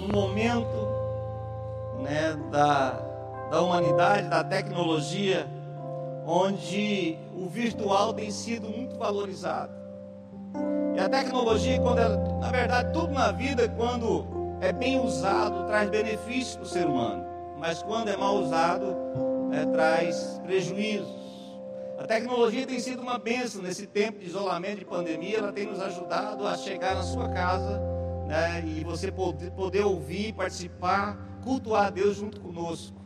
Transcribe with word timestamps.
no 0.00 0.08
momento 0.08 0.88
né, 2.00 2.36
da, 2.50 2.90
da 3.50 3.60
humanidade, 3.60 4.28
da 4.28 4.44
tecnologia, 4.44 5.46
onde 6.26 7.18
o 7.34 7.48
virtual 7.48 8.12
tem 8.12 8.30
sido 8.30 8.68
muito 8.68 8.96
valorizado. 8.96 9.72
E 10.94 11.00
a 11.00 11.08
tecnologia, 11.08 11.80
quando 11.80 11.98
ela, 11.98 12.16
na 12.40 12.50
verdade, 12.50 12.92
tudo 12.92 13.12
na 13.12 13.32
vida, 13.32 13.68
quando 13.68 14.26
é 14.60 14.72
bem 14.72 15.00
usado, 15.00 15.66
traz 15.66 15.88
benefícios 15.88 16.56
para 16.56 16.64
o 16.64 16.66
ser 16.66 16.86
humano. 16.86 17.24
Mas 17.58 17.82
quando 17.82 18.08
é 18.08 18.16
mal 18.16 18.36
usado, 18.36 18.96
é, 19.52 19.64
traz 19.66 20.40
prejuízos. 20.44 21.18
A 21.98 22.04
tecnologia 22.04 22.66
tem 22.66 22.78
sido 22.78 23.02
uma 23.02 23.18
benção 23.18 23.62
nesse 23.62 23.86
tempo 23.86 24.20
de 24.20 24.26
isolamento, 24.26 24.78
de 24.78 24.84
pandemia, 24.84 25.38
ela 25.38 25.52
tem 25.52 25.66
nos 25.66 25.80
ajudado 25.80 26.46
a 26.46 26.56
chegar 26.56 26.94
na 26.94 27.02
sua 27.02 27.28
casa 27.28 27.97
né, 28.28 28.62
e 28.64 28.84
você 28.84 29.10
poder, 29.10 29.50
poder 29.52 29.84
ouvir, 29.84 30.34
participar, 30.34 31.16
cultuar 31.42 31.86
a 31.86 31.90
Deus 31.90 32.18
junto 32.18 32.38
conosco. 32.40 32.98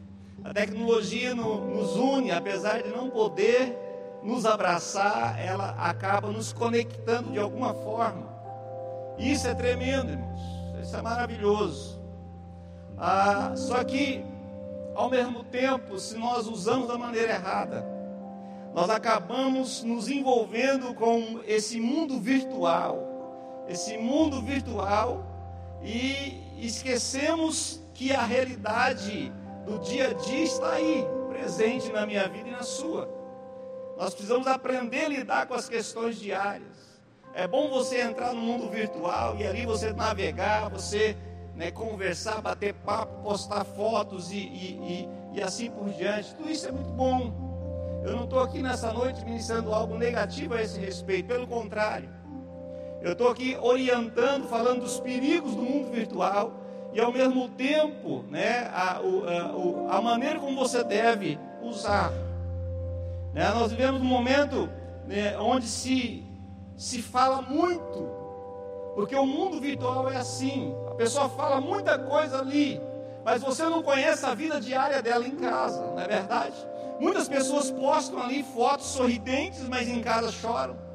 A 0.42 0.52
tecnologia 0.52 1.32
no, 1.32 1.64
nos 1.76 1.94
une, 1.94 2.32
apesar 2.32 2.82
de 2.82 2.88
não 2.88 3.08
poder 3.08 3.78
nos 4.24 4.44
abraçar, 4.44 5.38
ela 5.40 5.70
acaba 5.78 6.32
nos 6.32 6.52
conectando 6.52 7.30
de 7.30 7.38
alguma 7.38 7.72
forma. 7.72 8.28
Isso 9.16 9.46
é 9.46 9.54
tremendo, 9.54 10.10
irmãos. 10.10 10.40
Isso 10.82 10.96
é 10.96 11.02
maravilhoso. 11.02 12.02
Ah, 12.98 13.52
só 13.54 13.84
que, 13.84 14.24
ao 14.96 15.08
mesmo 15.08 15.44
tempo, 15.44 16.00
se 16.00 16.18
nós 16.18 16.48
usamos 16.48 16.88
da 16.88 16.98
maneira 16.98 17.32
errada, 17.32 17.86
nós 18.74 18.90
acabamos 18.90 19.84
nos 19.84 20.08
envolvendo 20.08 20.92
com 20.94 21.40
esse 21.46 21.78
mundo 21.78 22.18
virtual, 22.18 23.11
esse 23.72 23.96
mundo 23.96 24.40
virtual, 24.42 25.24
e 25.82 26.40
esquecemos 26.58 27.80
que 27.94 28.12
a 28.12 28.22
realidade 28.22 29.32
do 29.66 29.78
dia 29.78 30.10
a 30.10 30.12
dia 30.12 30.44
está 30.44 30.72
aí, 30.72 31.04
presente 31.28 31.90
na 31.90 32.06
minha 32.06 32.28
vida 32.28 32.48
e 32.48 32.52
na 32.52 32.62
sua. 32.62 33.08
Nós 33.96 34.14
precisamos 34.14 34.46
aprender 34.46 35.06
a 35.06 35.08
lidar 35.08 35.46
com 35.46 35.54
as 35.54 35.68
questões 35.68 36.16
diárias. 36.16 37.00
É 37.34 37.46
bom 37.46 37.70
você 37.70 38.00
entrar 38.00 38.32
no 38.32 38.40
mundo 38.40 38.68
virtual 38.68 39.36
e 39.38 39.46
ali 39.46 39.64
você 39.64 39.92
navegar, 39.92 40.68
você 40.68 41.16
né, 41.54 41.70
conversar, 41.70 42.42
bater 42.42 42.74
papo, 42.74 43.22
postar 43.22 43.64
fotos 43.64 44.30
e, 44.30 44.36
e, 44.36 45.08
e, 45.34 45.38
e 45.38 45.42
assim 45.42 45.70
por 45.70 45.88
diante. 45.90 46.34
Tudo 46.34 46.50
isso 46.50 46.68
é 46.68 46.72
muito 46.72 46.90
bom. 46.90 48.02
Eu 48.04 48.16
não 48.16 48.24
estou 48.24 48.40
aqui 48.40 48.62
nessa 48.62 48.92
noite 48.92 49.24
ministrando 49.24 49.72
algo 49.72 49.96
negativo 49.96 50.54
a 50.54 50.62
esse 50.62 50.78
respeito, 50.78 51.28
pelo 51.28 51.46
contrário. 51.46 52.21
Eu 53.02 53.12
estou 53.12 53.28
aqui 53.28 53.56
orientando, 53.60 54.46
falando 54.48 54.82
dos 54.82 55.00
perigos 55.00 55.56
do 55.56 55.62
mundo 55.62 55.90
virtual 55.90 56.52
e 56.92 57.00
ao 57.00 57.12
mesmo 57.12 57.48
tempo, 57.48 58.24
né, 58.30 58.70
a, 58.72 59.00
a, 59.00 59.96
a 59.96 60.00
maneira 60.00 60.38
como 60.38 60.56
você 60.56 60.84
deve 60.84 61.38
usar. 61.60 62.12
Né, 63.34 63.50
nós 63.54 63.72
vivemos 63.72 64.00
um 64.00 64.04
momento 64.04 64.68
né, 65.08 65.36
onde 65.38 65.66
se, 65.66 66.24
se 66.76 67.02
fala 67.02 67.42
muito, 67.42 68.08
porque 68.94 69.16
o 69.16 69.26
mundo 69.26 69.60
virtual 69.60 70.08
é 70.08 70.16
assim. 70.16 70.72
A 70.88 70.94
pessoa 70.94 71.28
fala 71.30 71.60
muita 71.60 71.98
coisa 71.98 72.38
ali, 72.38 72.80
mas 73.24 73.42
você 73.42 73.64
não 73.64 73.82
conhece 73.82 74.24
a 74.24 74.34
vida 74.34 74.60
diária 74.60 75.02
dela 75.02 75.26
em 75.26 75.36
casa, 75.36 75.84
não 75.86 75.98
é 75.98 76.06
verdade? 76.06 76.54
Muitas 77.00 77.28
pessoas 77.28 77.68
postam 77.68 78.22
ali 78.22 78.44
fotos 78.44 78.86
sorridentes, 78.86 79.66
mas 79.68 79.88
em 79.88 80.00
casa 80.00 80.30
choram. 80.30 80.91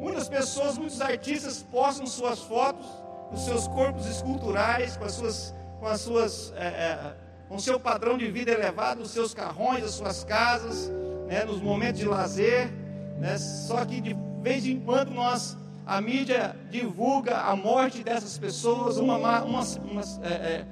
Muitas 0.00 0.28
pessoas, 0.28 0.78
muitos 0.78 1.00
artistas 1.00 1.62
postam 1.70 2.06
suas 2.06 2.40
fotos, 2.40 2.86
os 3.30 3.44
seus 3.44 3.68
corpos 3.68 4.06
esculturais, 4.06 4.96
com 4.96 5.04
as 5.04 5.12
suas, 5.12 5.54
com 5.78 5.86
as 5.86 6.00
suas, 6.00 6.52
é, 6.56 6.66
é, 6.66 7.14
com 7.48 7.58
seu 7.58 7.78
padrão 7.78 8.16
de 8.16 8.30
vida 8.30 8.50
elevado, 8.50 9.02
os 9.02 9.10
seus 9.10 9.34
carrões, 9.34 9.84
as 9.84 9.90
suas 9.92 10.24
casas, 10.24 10.90
né, 11.28 11.44
nos 11.44 11.60
momentos 11.60 12.00
de 12.00 12.08
lazer. 12.08 12.72
Né, 13.18 13.36
só 13.36 13.84
que 13.84 14.00
de 14.00 14.16
vez 14.40 14.66
em 14.66 14.80
quando 14.80 15.10
nós, 15.10 15.54
a 15.86 16.00
mídia 16.00 16.56
divulga 16.70 17.36
a 17.36 17.54
morte 17.54 18.02
dessas 18.02 18.38
pessoas, 18.38 18.96
uma, 18.96 19.18
uma, 19.18 19.42
uma 19.42 20.02
é, 20.22 20.32
é, 20.32 20.66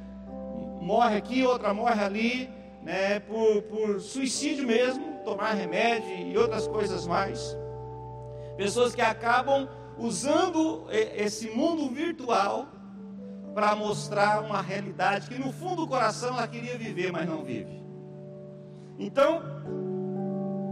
morre 0.81 1.17
aqui, 1.17 1.45
outra 1.45 1.75
morre 1.75 2.03
ali 2.03 2.51
né, 2.83 3.21
por, 3.21 3.61
por 3.63 4.01
suicídio 4.01 4.67
mesmo, 4.67 5.21
tomar 5.23 5.53
remédio 5.53 6.09
e 6.29 6.39
outras 6.39 6.67
coisas 6.67 7.07
mais. 7.07 7.55
Pessoas 8.59 8.93
que 8.93 9.01
acabam 9.01 9.69
usando 9.97 10.89
esse 10.91 11.49
mundo 11.49 11.89
virtual 11.95 12.67
para 13.55 13.77
mostrar 13.77 14.43
uma 14.43 14.61
realidade 14.61 15.29
que 15.29 15.39
no 15.39 15.53
fundo 15.53 15.83
do 15.83 15.87
coração 15.87 16.31
ela 16.31 16.49
queria 16.49 16.77
viver, 16.77 17.13
mas 17.13 17.25
não 17.25 17.45
vive. 17.45 17.81
Então, 18.99 19.43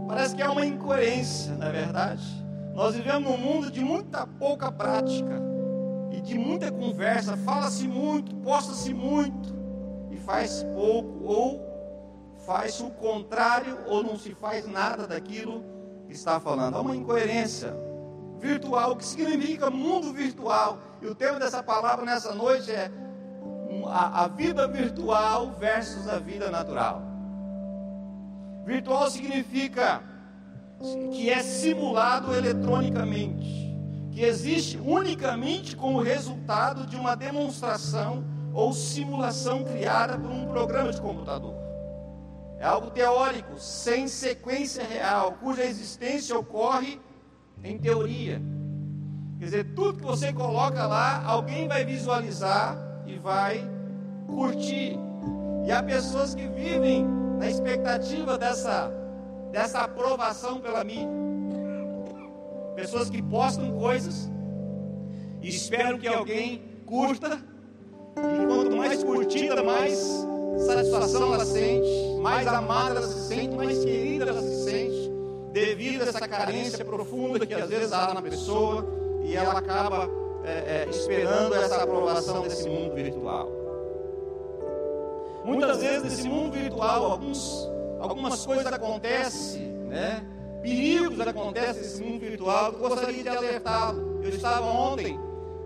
parece 0.05 0.35
que 0.35 0.41
é 0.41 0.49
uma 0.49 0.65
incoerência, 0.65 1.55
na 1.55 1.69
é 1.69 1.71
verdade. 1.71 2.25
Nós 2.73 2.93
vivemos 2.93 3.31
num 3.31 3.37
mundo 3.37 3.71
de 3.71 3.79
muita 3.79 4.27
pouca 4.27 4.69
prática 4.69 5.41
e 6.11 6.19
de 6.19 6.37
muita 6.37 6.69
conversa, 6.69 7.37
fala-se 7.37 7.87
muito, 7.87 8.35
posta-se 8.35 8.93
muito 8.93 9.55
e 10.11 10.17
faz 10.17 10.61
pouco 10.75 11.23
ou 11.23 11.65
faz 12.45 12.81
o 12.81 12.89
contrário 12.89 13.77
ou 13.87 14.03
não 14.03 14.19
se 14.19 14.35
faz 14.35 14.67
nada 14.67 15.07
daquilo 15.07 15.76
está 16.13 16.39
falando. 16.39 16.75
Há 16.75 16.81
uma 16.81 16.95
incoerência 16.95 17.73
virtual, 18.39 18.95
que 18.95 19.05
significa 19.05 19.69
mundo 19.69 20.13
virtual. 20.13 20.79
E 21.01 21.07
o 21.07 21.15
tema 21.15 21.39
dessa 21.39 21.61
palavra 21.61 22.05
nessa 22.05 22.33
noite 22.33 22.71
é 22.71 22.91
a, 23.87 24.23
a 24.23 24.27
vida 24.27 24.67
virtual 24.67 25.51
versus 25.59 26.07
a 26.07 26.17
vida 26.17 26.49
natural. 26.49 27.01
Virtual 28.65 29.09
significa 29.09 30.01
que 31.11 31.29
é 31.29 31.41
simulado 31.41 32.35
eletronicamente, 32.35 33.75
que 34.11 34.23
existe 34.23 34.77
unicamente 34.77 35.75
como 35.75 36.01
resultado 36.01 36.85
de 36.85 36.95
uma 36.95 37.15
demonstração 37.15 38.23
ou 38.53 38.73
simulação 38.73 39.63
criada 39.63 40.17
por 40.17 40.29
um 40.29 40.47
programa 40.47 40.91
de 40.91 41.01
computador. 41.01 41.56
É 42.59 42.65
algo 42.65 42.89
teórico, 42.89 43.59
sem 43.59 44.07
sequência 44.07 44.83
real, 44.83 45.33
cuja 45.33 45.63
existência 45.63 46.37
ocorre 46.37 46.99
em 47.63 47.77
teoria. 47.77 48.41
Quer 49.39 49.45
dizer, 49.45 49.63
tudo 49.75 49.99
que 49.99 50.03
você 50.03 50.33
coloca 50.33 50.87
lá, 50.87 51.23
alguém 51.23 51.67
vai 51.67 51.85
visualizar 51.85 52.75
e 53.05 53.15
vai 53.17 53.63
curtir. 54.25 54.97
E 55.65 55.71
há 55.71 55.83
pessoas 55.83 56.33
que 56.33 56.47
vivem 56.47 57.05
na 57.37 57.47
expectativa 57.47 58.37
dessa, 58.37 58.91
dessa 59.51 59.81
aprovação 59.81 60.59
pela 60.59 60.83
mídia. 60.83 61.07
Pessoas 62.75 63.09
que 63.09 63.21
postam 63.21 63.77
coisas 63.77 64.29
e 65.41 65.49
esperam 65.49 65.99
que 65.99 66.07
alguém 66.07 66.63
curta. 66.85 67.39
E 68.17 68.45
quanto 68.47 68.75
mais 68.75 69.03
curtida, 69.03 69.61
mais 69.61 70.25
satisfação 70.65 71.33
ela 71.33 71.45
sente, 71.45 71.87
mais 72.27 72.47
amada 72.47 72.95
ela 72.97 73.07
se 73.07 73.27
sente, 73.27 73.55
mais 73.55 73.83
querida 73.85 74.25
ela 74.25 74.41
se 74.41 74.65
sente, 74.65 75.11
devido 75.53 76.01
a 76.01 76.07
essa 76.07 76.27
carência 76.27 76.83
profunda 76.83 77.45
que 77.45 77.53
às 77.53 77.69
vezes 77.69 77.93
há 77.93 78.13
na 78.13 78.21
pessoa 78.21 78.85
e 79.23 79.33
ela 79.33 79.57
acaba 79.57 80.09
é, 80.43 80.83
é, 80.83 80.89
esperando 80.89 81.55
essa 81.55 81.83
aprovação 81.83 82.41
desse 82.41 82.67
mundo 82.67 82.95
virtual. 82.95 83.49
Muitas 85.45 85.77
vezes 85.77 86.03
nesse 86.03 86.27
mundo 86.27 86.51
virtual, 86.51 87.11
alguns, 87.11 87.69
algumas 87.99 88.45
coisas 88.45 88.65
acontecem, 88.65 89.61
né? 89.87 90.21
perigos 90.61 91.21
acontecem 91.21 91.81
nesse 91.81 92.03
mundo 92.03 92.19
virtual, 92.19 92.73
eu 92.73 92.79
gostaria 92.79 93.23
de 93.23 93.29
alertá-lo. 93.29 94.19
Eu 94.21 94.29
estava 94.29 94.65
ontem, 94.65 95.17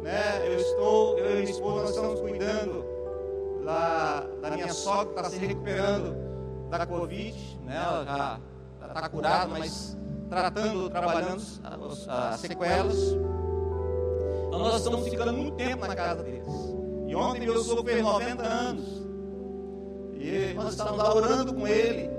né? 0.04 0.44
eu 0.46 0.60
estou, 0.60 1.18
eu 1.18 1.32
e 1.32 1.40
minha 1.40 1.50
esposa, 1.50 1.82
nós 1.82 1.90
estamos 1.90 2.20
cuidando 2.20 2.86
da, 3.66 4.28
da 4.40 4.52
minha 4.52 4.72
sogra 4.72 5.06
que 5.06 5.20
está 5.20 5.30
se 5.32 5.38
recuperando 5.38 6.31
da 6.78 6.86
Covid, 6.86 7.60
né? 7.64 7.76
ela 7.76 8.06
já 8.06 8.88
está 8.88 9.10
curada, 9.10 9.48
mas 9.48 9.98
tratando, 10.30 10.90
trabalhando 10.90 11.42
as, 11.42 12.08
as 12.08 12.40
sequelas. 12.40 12.98
Então 14.48 14.60
nós 14.60 14.78
estamos 14.78 15.08
ficando 15.08 15.34
muito 15.34 15.56
tempo 15.56 15.86
na 15.86 15.96
casa 15.96 16.24
deles. 16.24 16.48
E 17.08 17.16
ontem 17.16 17.42
meu 17.42 17.62
sogro 17.62 17.84
fez 17.84 18.02
90 18.02 18.44
anos. 18.44 19.02
E 20.14 20.54
nós 20.54 20.72
estávamos 20.72 21.00
lá 21.00 21.16
orando 21.16 21.54
com 21.54 21.68
ele. 21.68 22.10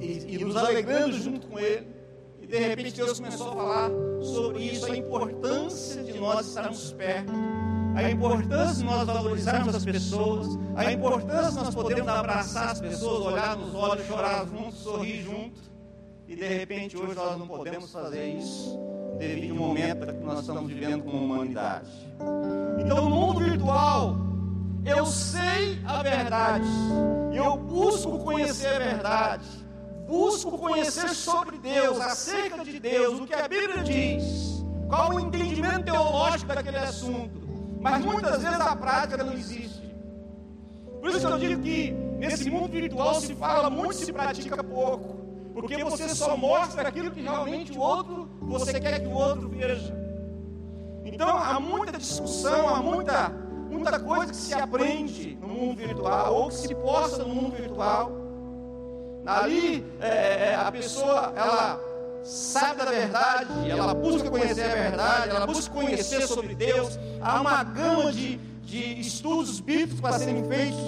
E, 0.00 0.34
e 0.34 0.44
nos 0.44 0.56
alegrando 0.56 1.12
junto 1.12 1.46
com 1.46 1.58
ele. 1.58 1.86
E 2.40 2.46
de 2.46 2.58
repente 2.58 2.92
Deus 2.92 3.18
começou 3.18 3.52
a 3.52 3.56
falar 3.56 3.90
sobre 4.22 4.62
isso, 4.62 4.86
a 4.86 4.96
importância 4.96 6.02
de 6.02 6.18
nós 6.18 6.46
estarmos 6.46 6.92
perto 6.92 7.32
a 7.94 8.10
importância 8.10 8.74
de 8.76 8.84
nós 8.84 9.06
valorizarmos 9.06 9.74
as 9.74 9.84
pessoas, 9.84 10.58
a 10.76 10.92
importância 10.92 11.50
de 11.50 11.56
nós 11.56 11.74
podermos 11.74 12.08
abraçar 12.08 12.70
as 12.70 12.80
pessoas, 12.80 13.32
olhar 13.32 13.56
nos 13.56 13.74
olhos, 13.74 14.06
chorar 14.06 14.46
juntos, 14.46 14.78
sorrir 14.80 15.22
juntos. 15.22 15.62
E 16.26 16.34
de 16.34 16.46
repente 16.46 16.96
hoje 16.96 17.14
nós 17.14 17.38
não 17.38 17.46
podemos 17.46 17.92
fazer 17.92 18.26
isso 18.26 18.78
devido 19.18 19.52
ao 19.52 19.68
momento 19.68 20.06
que 20.06 20.24
nós 20.24 20.40
estamos 20.40 20.70
vivendo 20.70 21.04
como 21.04 21.24
humanidade. 21.24 21.88
Então, 22.78 23.08
no 23.08 23.10
mundo 23.10 23.40
virtual, 23.40 24.16
verdade. 26.02 26.68
Eu 27.32 27.56
busco 27.56 28.18
conhecer 28.18 28.74
a 28.74 28.78
verdade. 28.78 29.64
Busco 30.06 30.58
conhecer 30.58 31.08
sobre 31.10 31.58
Deus, 31.58 32.00
acerca 32.00 32.64
de 32.64 32.78
Deus, 32.78 33.20
o 33.20 33.26
que 33.26 33.34
a 33.34 33.48
Bíblia 33.48 33.82
diz. 33.82 34.64
Qual 34.88 35.14
o 35.14 35.20
entendimento 35.20 35.84
teológico 35.84 36.54
daquele 36.54 36.76
assunto. 36.76 37.43
Mas 37.84 38.02
muitas 38.02 38.42
vezes 38.42 38.58
a 38.58 38.74
prática 38.74 39.22
não 39.22 39.34
existe. 39.34 39.94
Por 41.02 41.10
isso 41.10 41.28
eu 41.28 41.38
digo 41.38 41.60
que 41.60 41.90
nesse 42.18 42.50
mundo 42.50 42.68
virtual 42.68 43.14
se 43.16 43.34
fala 43.34 43.68
muito 43.68 43.92
e 43.92 44.06
se 44.06 44.10
pratica 44.10 44.64
pouco. 44.64 45.18
Porque 45.52 45.84
você 45.84 46.08
só 46.14 46.34
mostra 46.34 46.88
aquilo 46.88 47.10
que 47.10 47.20
realmente 47.20 47.76
o 47.76 47.80
outro, 47.82 48.26
você 48.40 48.80
quer 48.80 49.00
que 49.00 49.06
o 49.06 49.12
outro 49.12 49.50
veja. 49.50 49.94
Então 51.04 51.28
há 51.36 51.60
muita 51.60 51.98
discussão, 51.98 52.74
há 52.74 52.82
muita, 52.82 53.28
muita 53.70 54.00
coisa 54.00 54.32
que 54.32 54.38
se 54.38 54.54
aprende 54.54 55.36
no 55.42 55.48
mundo 55.48 55.76
virtual, 55.76 56.34
ou 56.34 56.48
que 56.48 56.54
se 56.54 56.74
posta 56.74 57.22
no 57.22 57.34
mundo 57.34 57.54
virtual. 57.54 58.10
Ali 59.26 59.84
é, 60.00 60.52
é, 60.52 60.54
a 60.54 60.72
pessoa, 60.72 61.34
ela 61.36 61.78
sabe 62.24 62.84
da 62.84 62.90
verdade, 62.90 63.70
ela 63.70 63.94
busca 63.94 64.30
conhecer 64.30 64.62
a 64.62 64.74
verdade, 64.74 65.30
ela 65.30 65.46
busca 65.46 65.72
conhecer 65.72 66.26
sobre 66.26 66.54
Deus. 66.54 66.98
Há 67.20 67.40
uma 67.40 67.62
gama 67.62 68.12
de, 68.12 68.36
de 68.62 69.00
estudos 69.00 69.60
bíblicos 69.60 70.00
para 70.00 70.18
serem 70.18 70.44
feitos 70.44 70.80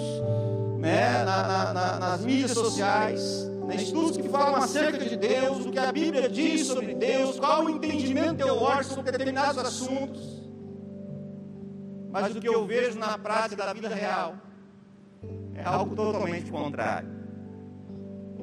né, 0.79 1.23
na, 1.23 1.43
na, 1.43 1.73
na, 1.73 1.99
nas 1.99 2.21
mídias 2.21 2.51
sociais 2.51 3.47
né, 3.67 3.75
estudos 3.75 4.15
que 4.15 4.29
falam 4.29 4.55
acerca 4.55 4.97
de 4.97 5.15
Deus, 5.17 5.65
o 5.65 5.71
que 5.71 5.77
a 5.77 5.91
Bíblia 5.91 6.29
diz 6.29 6.67
sobre 6.67 6.95
Deus, 6.95 7.37
qual 7.37 7.65
o 7.65 7.69
entendimento 7.69 8.35
teológico 8.35 8.95
sobre 8.95 9.11
determinados 9.11 9.57
assuntos. 9.57 10.41
Mas 12.09 12.35
o 12.35 12.39
que 12.39 12.47
eu 12.47 12.65
vejo 12.65 12.97
na 12.97 13.17
prática 13.17 13.65
da 13.65 13.73
vida 13.73 13.89
real 13.89 14.35
é 15.53 15.63
algo 15.63 15.95
totalmente 15.95 16.49
contrário. 16.49 17.16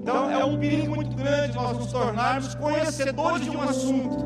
Então 0.05 0.31
é 0.31 0.45
um 0.45 0.59
perigo 0.59 0.97
muito 0.97 1.17
grande 1.17 1.57
nós 1.57 1.79
nos 1.79 1.91
tornarmos 1.91 2.55
conhecedores 2.57 3.41
de 3.41 3.57
um 3.57 3.63
assunto, 3.63 4.23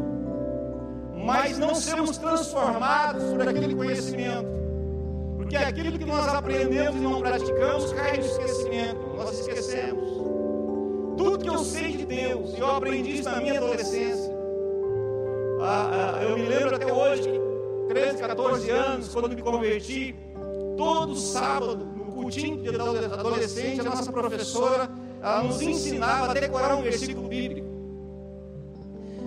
mas 1.24 1.56
não 1.56 1.72
sermos 1.72 2.18
transformados 2.18 3.22
por 3.22 3.48
aquele 3.48 3.76
conhecimento. 3.76 4.48
Porque 5.36 5.56
aquilo 5.56 5.96
que 5.96 6.04
nós 6.04 6.34
aprendemos 6.34 6.96
e 6.96 7.04
não 7.04 7.20
praticamos 7.20 7.92
cai 7.92 8.16
no 8.16 8.24
esquecimento, 8.24 8.98
nós 9.16 9.38
esquecemos. 9.38 10.10
Tudo 11.16 11.38
que 11.38 11.48
eu 11.48 11.58
sei 11.58 11.96
de 11.98 12.06
Deus, 12.06 12.54
e 12.54 12.58
eu 12.58 12.74
aprendi 12.74 13.20
isso 13.20 13.30
na 13.30 13.36
minha 13.36 13.58
adolescência. 13.58 14.36
Ah, 15.60 16.16
ah, 16.16 16.24
eu 16.24 16.36
me 16.36 16.44
lembro 16.44 16.74
até 16.74 16.92
hoje 16.92 17.22
que 17.22 17.38
13, 17.94 18.18
14 18.18 18.70
anos, 18.70 19.08
quando 19.10 19.28
me 19.28 19.40
converti, 19.40 20.16
todo 20.76 21.14
sábado, 21.14 21.84
no 21.84 22.06
cultinho 22.06 22.60
de 22.60 22.68
adolescente, 22.68 23.80
a 23.80 23.84
nossa 23.84 24.10
professora 24.10 24.90
ela 25.22 25.42
nos 25.42 25.60
ensinava 25.60 26.30
a 26.30 26.34
decorar 26.34 26.76
um 26.76 26.82
versículo 26.82 27.28
bíblico. 27.28 27.68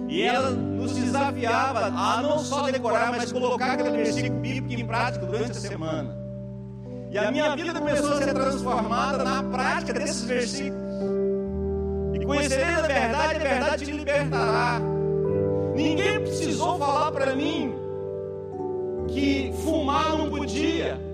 E 0.07 0.23
ela 0.23 0.49
nos 0.49 0.93
desafiava 0.93 1.85
a 1.85 2.21
não 2.21 2.39
só 2.39 2.69
decorar, 2.69 3.11
mas 3.11 3.31
colocar 3.31 3.73
aquele 3.73 3.91
versículo 3.91 4.41
bíblico 4.41 4.81
em 4.81 4.85
prática 4.85 5.25
durante 5.25 5.51
a 5.51 5.61
semana. 5.61 6.17
E 7.09 7.17
a 7.17 7.31
minha 7.31 7.55
vida 7.55 7.73
começou 7.73 8.13
a 8.13 8.17
ser 8.17 8.33
transformada 8.33 9.23
na 9.23 9.43
prática 9.43 9.93
desses 9.93 10.23
versículos. 10.23 10.81
Conhecereis 12.25 12.77
a 12.77 12.81
verdade, 12.87 13.35
a 13.35 13.39
verdade 13.39 13.85
te 13.85 13.91
libertará. 13.91 14.79
Ninguém 15.75 16.21
precisou 16.21 16.77
falar 16.77 17.11
para 17.11 17.35
mim 17.35 17.73
que 19.09 19.51
fumar 19.63 20.17
não 20.17 20.29
podia. 20.29 21.10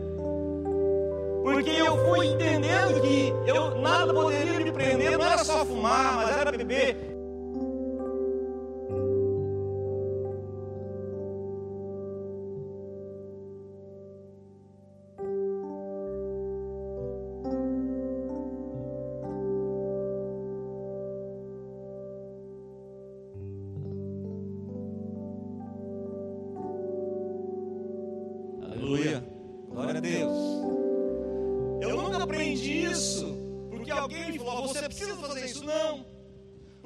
Porque 1.48 1.70
eu 1.70 1.98
fui 2.06 2.28
entendendo 2.28 3.00
que 3.00 3.34
eu 3.46 3.80
nada 3.80 4.14
poderia 4.14 4.60
me 4.60 4.70
prender, 4.70 5.18
não 5.18 5.26
era 5.26 5.46
só 5.46 5.66
fumar, 5.66 6.18
mas 6.18 6.38
era 6.38 6.52
beber. 6.52 7.17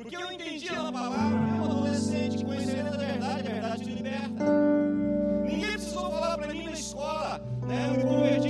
Porque 0.02 0.16
eu 0.16 0.32
entendi 0.32 0.68
a 0.70 0.92
palavra, 0.92 1.40
mesmo 1.40 1.64
adolescente, 1.64 2.44
conhecendo 2.44 2.88
a 2.88 2.98
verdade, 2.98 3.48
a 3.48 3.52
verdade 3.52 3.84
te 3.84 3.92
liberta. 3.92 4.46
Ninguém 5.46 5.72
precisou 5.74 6.10
falar 6.10 6.38
para 6.40 6.48
mim 6.48 6.66
na 6.66 6.72
escola, 6.72 7.40
né? 7.68 7.86
Eu 7.86 7.92
me 7.92 7.98
né? 7.98 8.04
converti 8.04 8.50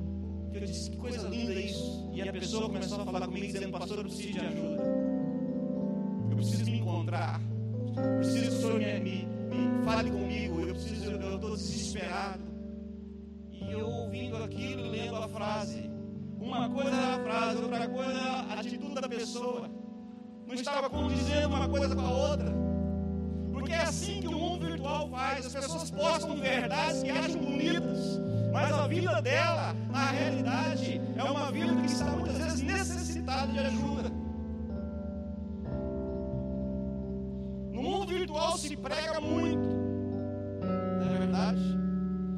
que 0.51 0.57
eu 0.57 0.61
disse: 0.61 0.91
Que 0.91 0.97
coisa 0.97 1.27
linda 1.27 1.53
isso. 1.53 2.09
E 2.13 2.21
a 2.21 2.31
pessoa 2.31 2.67
começou 2.67 3.01
a 3.01 3.05
falar 3.05 3.25
comigo, 3.27 3.47
dizendo: 3.47 3.71
Pastor, 3.71 3.97
eu 3.99 4.03
preciso 4.03 4.33
de 4.33 4.39
ajuda. 4.39 4.83
Eu 6.29 6.35
preciso 6.35 6.65
me 6.65 6.79
encontrar. 6.79 7.41
Eu 7.97 8.17
preciso 8.17 8.49
que 8.49 8.55
o 8.55 8.61
Senhor 8.61 8.79
me, 8.79 8.99
me, 8.99 9.25
me 9.25 9.85
fale 9.85 10.11
comigo. 10.11 10.61
Eu 10.61 10.73
preciso, 10.73 11.11
eu 11.11 11.35
estou 11.35 11.55
desesperado. 11.55 12.43
E 13.51 13.71
eu 13.71 13.87
ouvindo 13.87 14.37
aquilo, 14.37 14.89
lendo 14.89 15.15
a 15.15 15.27
frase. 15.27 15.89
Uma 16.39 16.69
coisa 16.69 16.89
era 16.89 17.15
a 17.15 17.19
frase, 17.19 17.61
outra 17.61 17.87
coisa 17.87 18.11
era 18.11 18.31
a 18.31 18.59
atitude 18.59 18.95
da 18.95 19.07
pessoa 19.07 19.81
não 20.51 20.55
estava 20.55 20.89
condizendo 20.89 21.47
uma 21.47 21.69
coisa 21.69 21.95
com 21.95 22.01
a 22.01 22.11
outra. 22.11 22.53
Porque 23.53 23.71
é 23.71 23.83
assim 23.83 24.19
que 24.19 24.27
o 24.27 24.37
mundo 24.37 24.65
virtual 24.65 25.09
faz. 25.09 25.45
As 25.45 25.53
pessoas 25.53 25.89
postam 25.89 26.35
verdades 26.35 27.03
que 27.03 27.09
acham 27.09 27.39
bonitas, 27.39 28.19
mas 28.51 28.73
a 28.73 28.87
vida 28.87 29.21
dela, 29.21 29.73
na 29.89 30.05
realidade, 30.11 31.01
é 31.15 31.23
uma 31.23 31.51
vida 31.51 31.73
que 31.75 31.85
está 31.85 32.05
muitas 32.05 32.37
vezes 32.37 32.61
necessitada 32.61 33.51
de 33.51 33.59
ajuda. 33.59 34.09
No 37.71 37.81
mundo 37.81 38.07
virtual 38.07 38.57
se 38.57 38.75
prega 38.75 39.21
muito, 39.21 39.67
não 40.99 41.15
é 41.15 41.17
verdade? 41.17 41.61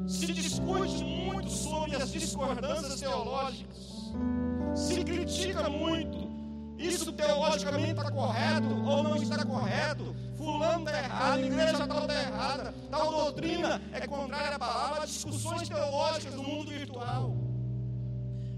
Se 0.06 0.32
discute 0.32 1.04
muito 1.04 1.50
sobre 1.50 1.96
as 1.96 2.12
discordâncias 2.12 3.00
teológicas, 3.00 4.12
se 4.74 5.02
critica 5.04 5.68
muito, 5.68 6.23
isso 6.86 7.12
teologicamente 7.12 7.90
está 7.90 8.10
correto 8.10 8.68
ou 8.86 9.02
não 9.02 9.16
está 9.16 9.44
correto? 9.44 10.14
Fulano 10.36 10.84
está 10.84 10.98
errado, 10.98 11.38
a 11.38 11.40
igreja 11.40 11.86
tal 11.86 12.00
está 12.00 12.14
errada, 12.14 12.74
tal 12.90 13.10
doutrina 13.10 13.80
é 13.92 14.06
contrária 14.06 14.56
à 14.56 14.58
palavra, 14.58 15.06
discussões 15.06 15.68
teológicas 15.68 16.34
no 16.34 16.42
mundo 16.42 16.70
virtual. 16.70 17.34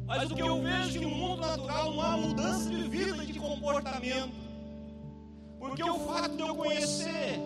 Mas 0.07 0.31
o 0.31 0.35
que 0.35 0.43
eu 0.43 0.63
vejo 0.63 0.89
é 0.89 0.93
que 0.93 0.99
no 1.01 1.11
mundo 1.11 1.41
natural 1.41 1.93
não 1.93 2.01
há 2.01 2.17
mudança 2.17 2.71
de 2.71 2.89
vida 2.89 3.23
e 3.25 3.33
de 3.33 3.39
comportamento. 3.39 4.35
Porque 5.59 5.83
o 5.83 5.99
fato 6.07 6.37
de 6.37 6.43
eu 6.43 6.55
conhecer, 6.55 7.41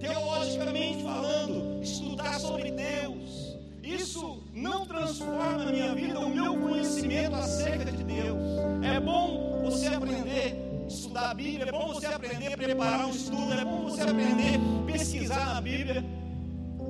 teologicamente 0.00 1.02
falando, 1.02 1.82
estudar 1.82 2.40
sobre 2.40 2.70
Deus, 2.72 3.56
isso 3.82 4.42
não 4.52 4.86
transforma 4.86 5.62
a 5.62 5.66
minha 5.66 5.94
vida, 5.94 6.18
o 6.18 6.28
meu 6.28 6.56
conhecimento 6.56 7.36
acerca 7.36 7.92
de 7.92 8.02
Deus. 8.02 8.42
É 8.82 8.98
bom 8.98 9.53
você 9.64 9.86
aprender 9.86 10.54
a 10.84 10.86
estudar 10.86 11.30
a 11.30 11.34
Bíblia, 11.34 11.68
é 11.68 11.72
bom 11.72 11.88
você 11.88 12.06
aprender 12.06 12.52
a 12.52 12.56
preparar 12.56 13.06
um 13.06 13.10
estudo, 13.10 13.52
é 13.52 13.64
bom 13.64 13.84
você 13.84 14.02
aprender 14.02 14.56
a 14.56 14.92
pesquisar 14.92 15.54
na 15.54 15.60
Bíblia. 15.60 16.04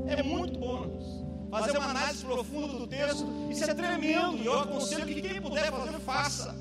É 0.06 0.22
muito 0.22 0.58
bom 0.58 0.90
fazer 1.50 1.78
uma 1.78 1.90
análise 1.90 2.24
profunda 2.24 2.78
do 2.78 2.86
texto, 2.86 3.26
isso 3.48 3.64
é 3.64 3.74
tremendo, 3.74 4.38
e 4.38 4.46
eu 4.46 4.58
aconselho 4.58 5.06
que 5.06 5.22
quem 5.22 5.40
puder 5.40 5.70
fazer, 5.70 5.98
faça. 6.00 6.54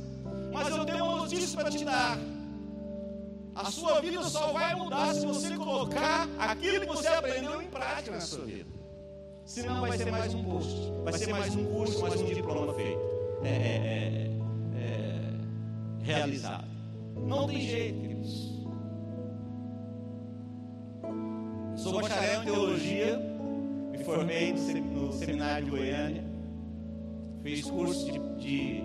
Mas 0.53 0.69
eu 0.69 0.85
tenho 0.85 1.03
uma 1.03 1.17
notícia 1.17 1.59
para 1.59 1.71
te 1.71 1.83
dar. 1.83 2.17
A 3.55 3.65
sua 3.65 3.99
vida 4.01 4.21
só 4.23 4.51
vai 4.51 4.75
mudar 4.75 5.13
se 5.13 5.25
você 5.25 5.55
colocar 5.57 6.27
aquilo 6.37 6.81
que 6.81 6.85
você 6.87 7.07
aprendeu 7.07 7.61
em 7.61 7.67
prática 7.67 8.11
na 8.11 8.21
sua 8.21 8.45
vida. 8.45 8.69
Senão 9.45 9.81
vai 9.81 9.97
ser 9.97 10.11
mais 10.11 10.33
um 10.33 10.43
post, 10.43 10.91
vai 11.03 11.13
ser 11.13 11.31
mais 11.31 11.55
um 11.55 11.65
curso, 11.65 12.01
mais 12.01 12.21
um 12.21 12.25
diploma 12.25 12.73
feito, 12.73 12.99
é, 13.43 13.49
é, 13.49 14.22
é 14.22 14.22
realizado. 16.03 16.67
Não 17.15 17.47
tem 17.47 17.61
jeito, 17.61 17.99
queridos. 17.99 18.53
Sou 21.75 22.01
bacharel 22.01 22.41
em 22.41 22.45
teologia 22.45 23.33
me 23.93 24.03
formei 24.03 24.53
no 24.53 25.13
seminário 25.13 25.65
de 25.65 25.71
Goiânia, 25.71 26.23
fiz 27.43 27.63
curso 27.63 28.11
de, 28.11 28.19
de 28.39 28.83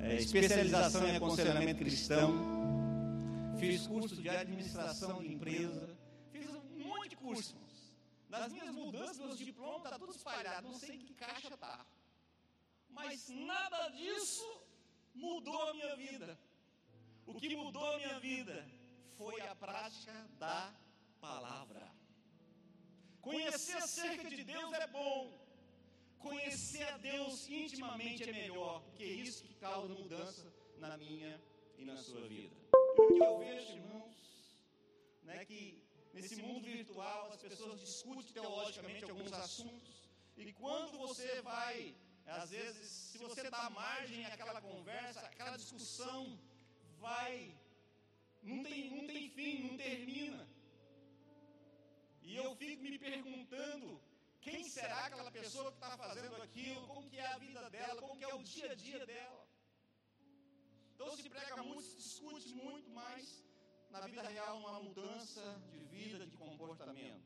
é, 0.00 0.14
especialização 0.14 1.06
em 1.08 1.16
aconselhamento 1.16 1.78
cristão, 1.78 2.32
fiz 3.58 3.86
curso 3.88 4.22
de 4.22 4.28
administração 4.28 5.20
de 5.20 5.32
empresa, 5.32 5.88
fiz 6.30 6.48
um 6.48 6.88
monte 6.88 7.10
de 7.10 7.16
cursos. 7.16 7.56
Nas 8.28 8.52
minhas 8.52 8.72
mudanças, 8.72 9.18
meus 9.18 9.38
diplomas, 9.38 9.84
está 9.84 9.98
tudo 9.98 10.12
espalhado, 10.12 10.68
não 10.68 10.78
sei 10.78 10.94
em 10.94 10.98
que 11.00 11.14
caixa 11.14 11.48
está. 11.52 11.84
Mas 12.88 13.28
nada 13.28 13.88
disso 13.88 14.46
mudou 15.16 15.60
a 15.68 15.74
minha 15.74 15.94
vida. 15.96 16.38
O 17.26 17.34
que 17.40 17.56
mudou 17.56 17.86
a 17.92 17.96
minha 18.02 18.18
vida 18.20 18.56
foi 19.18 19.40
a 19.40 19.54
prática 19.54 20.14
da 20.38 20.74
palavra. 21.20 21.84
Conhecer 23.20 23.76
acerca 23.78 24.28
de 24.34 24.44
Deus 24.44 24.72
é 24.84 24.86
bom. 24.86 25.20
Conhecer 26.18 26.86
a 26.94 26.98
Deus 26.98 27.48
intimamente 27.48 28.22
é 28.28 28.32
melhor, 28.32 28.82
porque 28.84 29.04
é 29.04 29.14
isso 29.28 29.44
que 29.44 29.54
causa 29.54 29.92
mudança 30.02 30.46
na 30.78 30.96
minha 30.96 31.32
e 31.78 31.84
na 31.84 31.96
sua 31.96 32.22
vida. 32.34 32.54
E 32.98 33.02
o 33.02 33.08
que 33.14 33.24
eu 33.30 33.38
vejo, 33.38 33.72
irmãos, 33.72 34.16
né, 35.22 35.44
que 35.44 35.60
nesse 36.14 36.36
mundo 36.36 36.64
virtual 36.64 37.32
as 37.32 37.40
pessoas 37.40 37.80
discutem 37.80 38.32
teologicamente 38.32 39.04
alguns 39.04 39.32
assuntos, 39.32 39.94
e 40.36 40.52
quando 40.52 40.98
você 40.98 41.42
vai, 41.42 41.94
às 42.26 42.50
vezes, 42.50 42.90
se 42.90 43.18
você 43.18 43.48
dá 43.48 43.70
margem 43.70 44.24
àquela 44.26 44.60
conversa, 44.60 45.20
aquela 45.20 45.56
discussão 45.56 46.38
vai, 46.98 47.54
não 48.42 48.62
tem, 48.62 48.90
não 48.90 49.06
tem 49.06 49.30
fim, 49.30 49.68
não 49.68 49.76
termina. 49.76 50.48
E 52.22 52.36
eu 52.36 52.56
fico 52.56 52.82
me 52.82 52.98
perguntando 52.98 54.00
quem 54.40 54.68
será 54.68 55.06
aquela 55.06 55.30
pessoa 55.30 55.70
que 55.70 55.78
está 55.78 55.96
fazendo 55.96 56.36
aquilo, 56.42 56.86
como 56.88 57.08
que 57.08 57.18
é 57.18 57.26
a 57.26 57.38
vida 57.38 57.70
dela, 57.70 58.00
como 58.00 58.16
que 58.18 58.24
é 58.24 58.34
o 58.34 58.42
dia 58.42 58.72
a 58.72 58.74
dia 58.74 59.06
dela. 59.06 59.46
Então 60.94 61.16
se 61.16 61.28
prega 61.28 61.62
muito, 61.62 61.82
se 61.82 61.96
discute 61.96 62.54
muito, 62.54 62.90
mas 62.90 63.44
na 63.90 64.00
vida 64.00 64.22
real 64.22 64.58
uma 64.58 64.80
mudança 64.80 65.42
de 65.70 65.78
vida, 65.94 66.26
de 66.26 66.36
comportamento. 66.36 67.24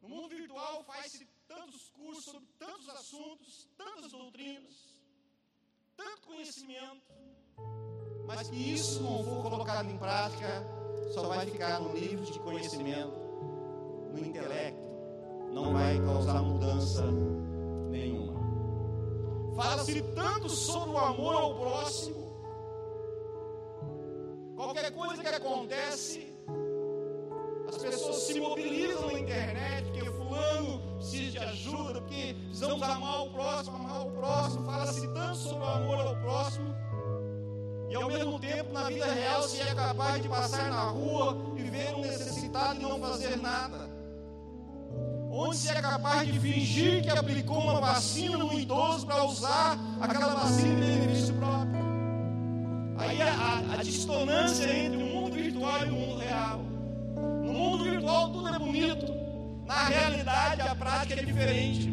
No 0.00 0.08
mundo 0.08 0.28
virtual 0.28 0.82
faz-se 0.84 1.26
tantos 1.48 1.88
cursos 1.90 2.24
sobre 2.24 2.48
tantos 2.58 2.88
assuntos, 2.88 3.68
tantas 3.76 4.10
doutrinas, 4.10 4.74
tanto 5.96 6.26
conhecimento, 6.26 7.12
mas 8.26 8.48
que 8.48 8.56
isso 8.74 9.02
não 9.02 9.24
for 9.24 9.42
colocado 9.42 9.88
em 9.88 9.96
prática, 9.96 10.64
só 11.14 11.28
vai 11.28 11.46
ficar 11.46 11.80
no 11.80 11.94
livro 11.94 12.24
de 12.24 12.38
conhecimento 12.40 13.14
no 14.12 14.18
intelecto, 14.18 14.80
não 15.52 15.72
vai 15.72 15.98
causar 16.00 16.42
mudança 16.42 17.04
nenhuma. 17.90 18.34
Fala-se 19.54 20.02
tanto 20.14 20.48
sobre 20.48 20.90
o 20.90 20.98
amor 20.98 21.34
ao 21.34 21.54
próximo. 21.58 22.26
Qualquer 24.56 24.90
coisa 24.92 25.22
que 25.22 25.28
acontece, 25.28 26.34
as 27.68 27.78
pessoas 27.78 28.16
se 28.16 28.40
mobilizam 28.40 29.06
na 29.06 29.20
internet, 29.20 29.84
porque 29.84 30.10
fulano 30.10 30.85
ajuda, 31.38 32.00
porque 32.00 32.34
precisamos 32.46 32.82
amar 32.82 33.22
o 33.22 33.30
próximo, 33.30 33.76
amar 33.76 34.06
o 34.06 34.10
próximo. 34.12 34.64
Fala-se 34.64 35.08
tanto 35.08 35.36
sobre 35.36 35.64
o 35.64 35.68
amor 35.68 36.00
ao 36.00 36.16
próximo. 36.16 36.74
E 37.88 37.94
ao 37.94 38.08
mesmo 38.08 38.38
tempo, 38.40 38.72
na 38.72 38.84
vida 38.84 39.06
real, 39.06 39.42
se 39.42 39.60
é 39.60 39.74
capaz 39.74 40.22
de 40.22 40.28
passar 40.28 40.70
na 40.70 40.84
rua 40.84 41.36
e 41.56 41.62
ver 41.62 41.94
um 41.94 42.00
necessitado 42.00 42.80
e 42.80 42.82
não 42.82 42.98
fazer 42.98 43.36
nada 43.36 43.96
onde 45.36 45.56
se 45.56 45.68
é 45.68 45.82
capaz 45.82 46.26
de 46.26 46.40
fingir 46.40 47.02
que 47.02 47.10
aplicou 47.10 47.58
uma 47.58 47.78
vacina 47.78 48.38
no 48.38 48.58
idoso 48.58 49.06
para 49.06 49.22
usar 49.24 49.78
aquela 50.00 50.34
vacina 50.34 50.72
em 50.72 50.98
benefício 50.98 51.34
próprio. 51.34 51.84
Aí 52.96 53.20
a, 53.20 53.34
a, 53.34 53.74
a 53.74 53.82
distonância 53.82 54.64
entre 54.64 55.02
o 55.02 55.06
mundo 55.06 55.34
virtual 55.34 55.84
e 55.84 55.90
o 55.90 55.92
mundo 55.92 56.18
real. 56.18 56.60
No 57.44 57.52
mundo 57.52 57.84
virtual 57.84 58.30
tudo 58.30 58.48
é 58.48 58.58
bonito, 58.58 59.12
na 59.66 59.84
realidade 59.88 60.60
a 60.62 60.74
prática 60.74 61.20
é 61.20 61.24
diferente. 61.24 61.92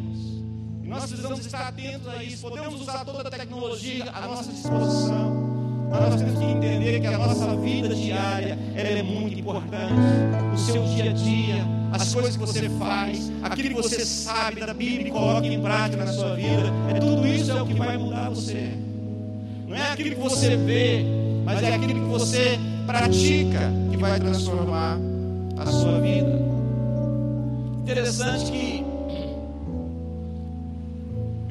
E 0.82 0.86
nós 0.86 1.06
precisamos 1.06 1.44
estar 1.44 1.68
atentos 1.68 2.06
a 2.08 2.22
isso. 2.22 2.42
Podemos 2.42 2.80
usar 2.80 3.04
toda 3.04 3.26
a 3.26 3.30
tecnologia 3.30 4.10
à 4.10 4.20
nossa 4.22 4.50
disposição. 4.52 5.44
Mas 5.90 6.00
nós 6.00 6.20
temos 6.20 6.38
que 6.38 6.44
entender 6.44 7.00
que 7.00 7.06
a 7.06 7.18
nossa 7.18 7.56
vida 7.56 7.94
diária 7.94 8.58
é 8.74 9.02
muito 9.02 9.38
importante. 9.38 9.94
O 10.52 10.58
seu 10.58 10.82
dia 10.84 11.10
a 11.10 11.12
dia, 11.12 11.66
as 11.92 12.12
coisas 12.12 12.36
que 12.36 12.40
você 12.40 12.68
faz, 12.70 13.30
aquilo 13.42 13.68
que 13.70 13.74
você 13.74 14.04
sabe 14.04 14.60
da 14.60 14.74
Bíblia 14.74 15.08
e 15.08 15.10
coloca 15.10 15.46
em 15.46 15.60
prática 15.60 16.04
na 16.04 16.12
sua 16.12 16.34
vida, 16.34 16.72
é 16.90 16.98
tudo 16.98 17.26
isso 17.26 17.50
é 17.52 17.62
o 17.62 17.66
que 17.66 17.74
vai 17.74 17.96
mudar 17.96 18.28
você. 18.28 18.72
Não 19.66 19.76
é 19.76 19.92
aquilo 19.92 20.10
que 20.10 20.20
você 20.20 20.56
vê, 20.56 21.04
mas 21.44 21.62
é 21.62 21.74
aquilo 21.74 21.94
que 21.94 22.00
você 22.00 22.58
pratica 22.86 23.72
que 23.90 23.96
vai 23.96 24.18
transformar 24.20 24.98
a 25.56 25.66
sua 25.66 26.00
vida. 26.00 26.43
Interessante 27.84 28.50
que 28.50 28.82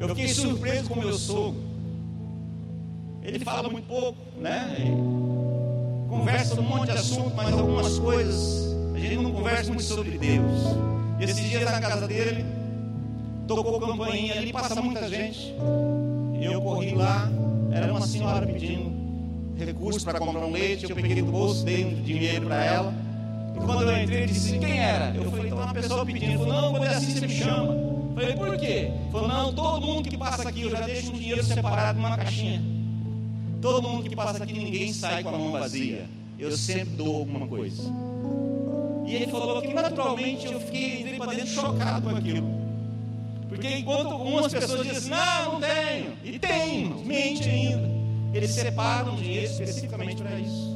eu 0.00 0.08
fiquei 0.08 0.28
surpreso 0.28 0.88
com 0.90 0.98
meu 0.98 1.14
sogro. 1.14 1.62
Ele 3.22 3.38
fala 3.38 3.70
muito 3.70 3.86
pouco, 3.86 4.18
né? 4.40 4.74
Conversa 6.08 6.60
um 6.60 6.64
monte 6.64 6.86
de 6.86 6.98
assunto, 6.98 7.32
mas 7.36 7.54
algumas 7.54 8.00
coisas 8.00 8.74
a 8.96 8.98
gente 8.98 9.14
não 9.14 9.30
conversa 9.30 9.68
muito 9.68 9.84
sobre 9.84 10.18
Deus. 10.18 10.60
E 11.20 11.24
esses 11.24 11.36
dias 11.36 11.70
na 11.70 11.80
casa 11.80 12.08
dele, 12.08 12.44
tocou 13.46 13.78
campainha 13.78 14.34
ali, 14.34 14.52
passa 14.52 14.82
muita 14.82 15.08
gente. 15.08 15.54
E 16.40 16.44
eu 16.44 16.60
corri 16.60 16.96
lá, 16.96 17.30
era 17.70 17.92
uma 17.92 18.04
senhora 18.04 18.44
pedindo 18.44 18.92
recursos 19.56 20.02
para 20.02 20.18
comprar 20.18 20.44
um 20.44 20.50
leite. 20.50 20.90
Eu 20.90 20.96
peguei 20.96 21.22
do 21.22 21.30
bolso, 21.30 21.64
dei 21.64 21.84
um 21.84 22.02
dinheiro 22.02 22.46
para 22.46 22.64
ela. 22.64 23.03
E 23.54 23.58
quando 23.58 23.82
eu 23.82 24.02
entrei, 24.02 24.22
ele 24.22 24.32
disse: 24.32 24.58
Quem 24.58 24.78
era? 24.78 25.14
Eu 25.14 25.30
falei: 25.30 25.46
Então, 25.46 25.58
uma 25.58 25.74
pessoa 25.74 26.06
pedindo. 26.06 26.38
Falou: 26.38 26.54
Não, 26.54 26.70
quando 26.72 26.84
é 26.84 26.94
assim 26.94 27.10
você 27.12 27.26
me 27.26 27.34
chama. 27.34 27.72
Eu 27.72 28.14
falei: 28.14 28.36
Por 28.36 28.56
quê? 28.58 28.90
Falou: 29.12 29.28
Não, 29.28 29.52
todo 29.52 29.86
mundo 29.86 30.08
que 30.08 30.16
passa 30.16 30.48
aqui, 30.48 30.62
eu 30.62 30.70
já 30.70 30.80
deixo 30.80 31.12
um 31.12 31.18
dinheiro 31.18 31.42
separado 31.44 32.00
numa 32.00 32.16
caixinha. 32.16 32.62
Todo 33.60 33.88
mundo 33.88 34.08
que 34.08 34.14
passa 34.14 34.42
aqui, 34.42 34.52
ninguém 34.52 34.92
sai 34.92 35.22
com 35.22 35.30
a 35.30 35.38
mão 35.38 35.52
vazia. 35.52 36.06
Eu 36.38 36.56
sempre 36.56 36.96
dou 36.96 37.16
alguma 37.16 37.46
coisa. 37.46 37.82
E 39.06 39.14
ele 39.14 39.26
falou 39.28 39.60
que 39.60 39.72
naturalmente 39.72 40.50
eu 40.50 40.60
fiquei 40.60 41.00
entrei 41.00 41.18
para 41.18 41.32
dentro 41.32 41.48
chocado 41.48 42.08
com 42.08 42.16
aquilo. 42.16 42.64
Porque 43.48 43.68
enquanto 43.68 44.08
algumas 44.08 44.52
pessoas 44.52 44.86
dizem, 44.86 45.10
não, 45.10 45.52
não 45.52 45.60
tenho, 45.60 46.12
e 46.24 46.38
tem, 46.38 46.88
mente 47.04 47.48
ainda, 47.48 47.88
eles 48.32 48.50
separam 48.50 49.14
dinheiro 49.14 49.46
especificamente 49.46 50.22
para 50.22 50.40
isso. 50.40 50.73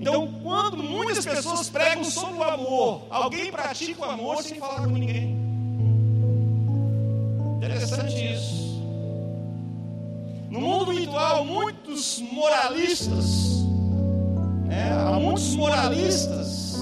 Então, 0.00 0.28
quando 0.44 0.80
muitas 0.80 1.26
pessoas 1.26 1.68
pregam 1.68 2.04
sobre 2.04 2.36
o 2.36 2.42
amor, 2.44 3.02
alguém 3.10 3.50
pratica 3.50 4.00
o 4.00 4.04
amor 4.04 4.42
sem 4.44 4.56
falar 4.60 4.84
com 4.84 4.92
ninguém. 4.92 5.36
Interessante 7.56 8.14
isso. 8.32 8.80
No 10.48 10.60
mundo 10.60 10.92
virtual, 10.92 11.44
muitos 11.44 12.20
moralistas, 12.30 13.64
né, 14.66 14.92
há 14.92 15.18
muitos 15.18 15.56
moralistas 15.56 16.76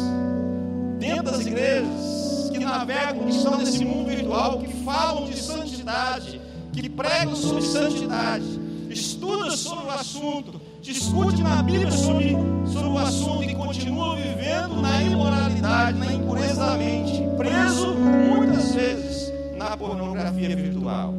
dentro 0.98 1.24
das 1.24 1.46
igrejas 1.46 2.50
que 2.52 2.58
navegam, 2.58 3.24
que 3.24 3.30
estão 3.30 3.56
nesse 3.56 3.82
mundo 3.82 4.10
virtual, 4.10 4.58
que 4.58 4.68
falam 4.84 5.24
de 5.24 5.38
santidade, 5.38 6.38
que 6.70 6.90
pregam 6.90 7.34
sobre 7.34 7.62
santidade, 7.62 8.60
estuda 8.90 9.56
sobre 9.56 9.86
o 9.86 9.90
assunto, 9.90 10.60
discute 10.86 11.42
na 11.42 11.62
Bíblia 11.64 11.90
sobre, 11.90 12.36
sobre 12.64 12.88
o 12.88 12.98
assunto 12.98 13.42
e 13.42 13.54
continua 13.56 14.14
vivendo 14.14 14.80
na 14.80 15.02
imoralidade, 15.02 15.98
na 15.98 16.12
impureza 16.12 16.64
da 16.64 16.78
mente, 16.78 17.22
preso 17.36 17.92
muitas 17.94 18.72
vezes 18.72 19.32
na 19.58 19.76
pornografia 19.76 20.54
virtual. 20.54 21.12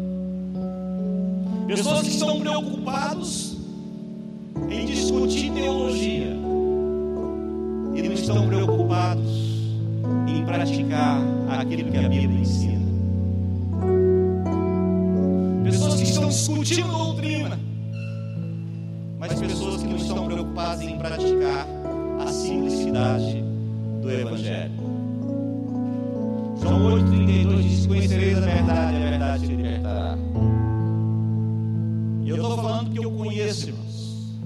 Pessoas 1.68 2.04
que 2.04 2.10
estão 2.12 2.40
preocupados 2.40 3.58
em 4.70 4.86
discutir 4.86 5.52
teologia 5.52 6.38
e 7.94 8.02
não 8.02 8.14
estão 8.14 8.48
preocupados 8.48 9.48
em 10.28 10.46
praticar 10.46 11.22
aquilo 11.60 11.92
que 11.92 11.98
a 11.98 12.08
Bíblia 12.08 12.40
ensina. 12.40 12.88
Pessoas 15.66 15.96
que 15.96 16.04
estão 16.04 16.30
discutindo 16.30 16.88
doutrina, 16.88 17.60
estão 20.08 20.26
preocupadas 20.26 20.82
em 20.82 20.98
praticar 20.98 21.68
a 22.20 22.28
simplicidade 22.28 23.44
do 24.02 24.10
Evangelho. 24.10 24.72
João 26.62 26.98
8,32 26.98 27.62
diz: 27.62 27.86
Conhecereis 27.86 28.38
a 28.38 28.42
verdade, 28.42 28.96
a 28.96 29.00
verdade 29.00 29.48
te 29.48 29.56
libertará. 29.56 30.18
E 32.24 32.30
eu 32.30 32.36
estou 32.38 32.56
falando 32.56 32.92
que 32.92 33.00
eu 33.00 33.12
conheço, 33.12 33.68
irmãos. 33.68 34.38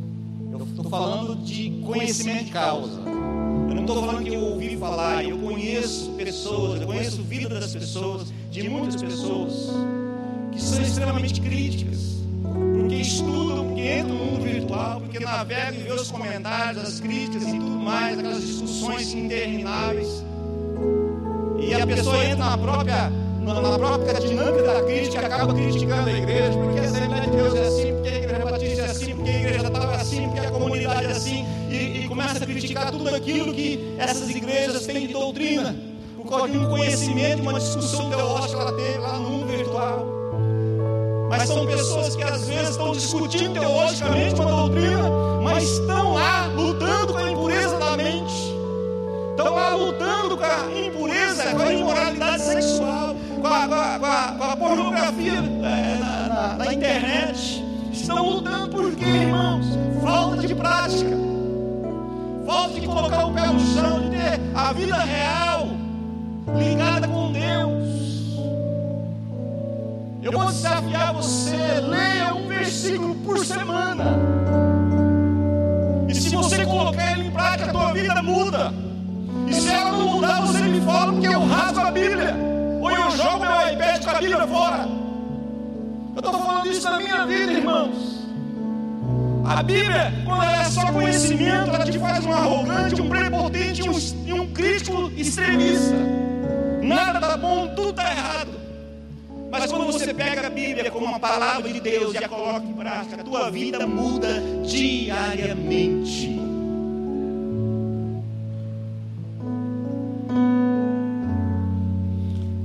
Eu 0.51 0.63
estou 0.65 0.85
falando 0.85 1.35
de 1.43 1.69
conhecimento 1.85 2.45
de 2.45 2.51
causa. 2.51 2.99
Eu 3.01 3.75
não 3.75 3.81
estou 3.81 3.99
falando 4.01 4.23
que 4.23 4.33
eu 4.33 4.41
ouvi 4.41 4.75
falar, 4.77 5.23
eu 5.23 5.37
conheço 5.37 6.11
pessoas, 6.11 6.81
eu 6.81 6.87
conheço 6.87 7.21
vida 7.23 7.49
das 7.49 7.73
pessoas, 7.73 8.33
de 8.49 8.67
muitas 8.67 9.01
pessoas, 9.01 9.69
que 10.51 10.61
são 10.61 10.81
extremamente 10.81 11.39
críticas 11.39 12.11
porque 12.91 12.95
estudam, 12.95 13.67
porque 13.67 13.99
entram 13.99 14.17
virtual, 14.71 15.01
porque 15.01 15.19
navegam 15.19 15.73
e 15.73 15.83
vê 15.83 15.91
os 15.91 16.11
comentários, 16.11 16.83
as 16.83 16.99
críticas 16.99 17.43
e 17.43 17.51
tudo 17.51 17.79
mais, 17.79 18.17
aquelas 18.17 18.41
discussões 18.41 19.13
intermináveis. 19.13 20.23
E 21.59 21.73
a 21.73 21.85
pessoa 21.85 22.25
entra 22.25 22.45
na 22.45 22.57
própria, 22.57 23.09
na, 23.41 23.77
própria 23.77 24.13
dinâmica 24.19 24.63
da 24.63 24.83
crítica 24.83 25.25
acaba 25.25 25.53
criticando 25.53 26.09
a 26.09 26.13
igreja, 26.13 26.57
porque 26.57 26.79
a 26.79 26.83
Assembleia 26.83 27.21
de 27.21 27.29
Deus 27.29 27.55
é 27.55 27.61
assim, 27.61 27.93
porque 27.93 28.09
a 28.09 28.17
Igreja 28.17 28.45
Batista 28.45 28.81
é 28.81 28.85
assim, 28.85 29.15
porque 29.15 29.29
a 29.29 29.39
Igreja 29.39 29.69
tal 29.69 29.91
é 29.91 29.95
assim, 29.95 30.27
porque 30.29 30.39
a 30.39 30.51
comunidade 30.51 31.05
é 31.05 31.11
assim, 31.11 31.45
e, 31.69 32.03
e 32.03 32.07
começa 32.07 32.43
a 32.43 32.47
criticar 32.47 32.91
tudo 32.91 33.13
aquilo 33.13 33.53
que 33.53 33.95
essas 33.97 34.29
igrejas 34.29 34.85
têm 34.85 35.07
de 35.07 35.13
doutrina, 35.13 35.75
por 36.17 36.29
causa 36.29 36.49
de 36.49 36.57
um 36.57 36.69
conhecimento, 36.69 37.41
uma 37.41 37.59
discussão 37.59 38.09
teológica 38.09 38.55
que 38.55 38.61
ela 38.61 38.73
teve 38.73 38.97
lá 38.97 39.17
no 39.17 39.29
mundo 39.29 39.47
virtual 39.47 40.20
mas 41.41 41.49
são 41.49 41.65
pessoas 41.65 42.15
que 42.15 42.21
às 42.21 42.47
vezes 42.47 42.69
estão 42.69 42.91
discutindo 42.91 43.59
teologicamente 43.59 44.39
uma 44.39 44.51
doutrina, 44.51 45.09
mas 45.43 45.63
estão 45.63 46.13
lá 46.13 46.45
lutando 46.45 47.13
com 47.13 47.17
a 47.17 47.31
impureza 47.31 47.79
da 47.79 47.97
mente, 47.97 48.55
estão 49.31 49.55
lá 49.55 49.69
lutando 49.73 50.37
com 50.37 50.43
a 50.43 50.79
impureza, 50.85 51.43
com 51.45 51.61
a 51.63 51.73
imoralidade 51.73 52.43
sexual, 52.43 53.15
com 53.41 53.47
a, 53.47 53.67
com 53.67 53.73
a, 53.73 53.99
com 53.99 54.05
a, 54.05 54.35
com 54.37 54.43
a 54.43 54.55
pornografia 54.55 55.33
é, 55.33 55.97
na, 55.99 56.27
na, 56.27 56.53
na 56.57 56.73
internet. 56.73 57.65
Estão 57.91 58.29
lutando 58.29 58.69
por 58.69 58.93
quê, 58.93 59.05
irmãos? 59.05 59.65
Falta 60.03 60.45
de 60.47 60.53
prática, 60.53 61.17
falta 62.45 62.79
de 62.79 62.85
colocar 62.85 63.25
o 63.25 63.33
pé 63.33 63.47
no 63.47 63.59
chão, 63.59 63.99
de 63.99 64.09
ter 64.11 64.39
a 64.53 64.73
vida 64.73 64.95
real 64.95 65.69
ligada 66.55 67.07
com 67.07 67.31
Deus. 67.31 68.10
Eu 70.21 70.31
vou 70.31 70.45
desafiar 70.45 71.13
você, 71.13 71.57
leia 71.81 72.35
um 72.35 72.47
versículo 72.47 73.15
por 73.15 73.43
semana. 73.43 74.03
E 76.07 76.13
se 76.13 76.35
você 76.35 76.63
colocar 76.63 77.13
ele 77.13 77.27
em 77.27 77.31
prática, 77.31 77.71
a 77.71 77.73
tua 77.73 77.91
vida 77.91 78.21
muda. 78.21 78.71
E 79.47 79.53
se 79.55 79.67
ela 79.67 79.91
não 79.93 80.09
mudar, 80.11 80.41
você 80.41 80.61
me 80.61 80.79
fala 80.81 81.11
porque 81.11 81.27
eu 81.27 81.43
rasgo 81.43 81.79
a 81.79 81.89
Bíblia. 81.89 82.35
Ou 82.79 82.91
eu 82.91 83.09
jogo 83.17 83.39
meu 83.39 83.73
iPad 83.73 84.03
com 84.03 84.09
a 84.11 84.19
Bíblia 84.19 84.47
fora. 84.47 84.87
Eu 86.13 86.19
estou 86.19 86.33
falando 86.33 86.67
isso 86.67 86.87
na 86.87 86.97
minha 86.97 87.25
vida, 87.25 87.53
irmãos. 87.53 88.21
A 89.43 89.63
Bíblia, 89.63 90.13
quando 90.23 90.43
ela 90.43 90.61
é 90.61 90.65
só 90.65 90.91
conhecimento, 90.91 91.71
ela 91.71 91.83
te 91.83 91.97
faz 91.97 92.23
um 92.27 92.31
arrogante, 92.31 93.01
um 93.01 93.09
prepotente 93.09 93.81
e 93.81 93.89
um, 93.89 94.41
um 94.43 94.53
crítico 94.53 95.11
extremista. 95.17 95.95
Nada 96.83 97.17
está 97.17 97.37
bom, 97.37 97.69
tudo 97.75 97.89
está 97.89 98.03
errado. 98.11 98.60
Mas 99.51 99.69
quando 99.69 99.85
você 99.85 100.13
pega 100.13 100.47
a 100.47 100.49
Bíblia 100.49 100.89
como 100.89 101.05
uma 101.05 101.19
palavra 101.19 101.71
de 101.71 101.81
Deus 101.81 102.13
e 102.15 102.17
a 102.17 102.29
coloca 102.29 102.65
em 102.65 102.71
prática, 102.71 103.21
a 103.21 103.23
tua 103.23 103.51
vida 103.51 103.85
muda 103.85 104.41
diariamente. 104.65 106.39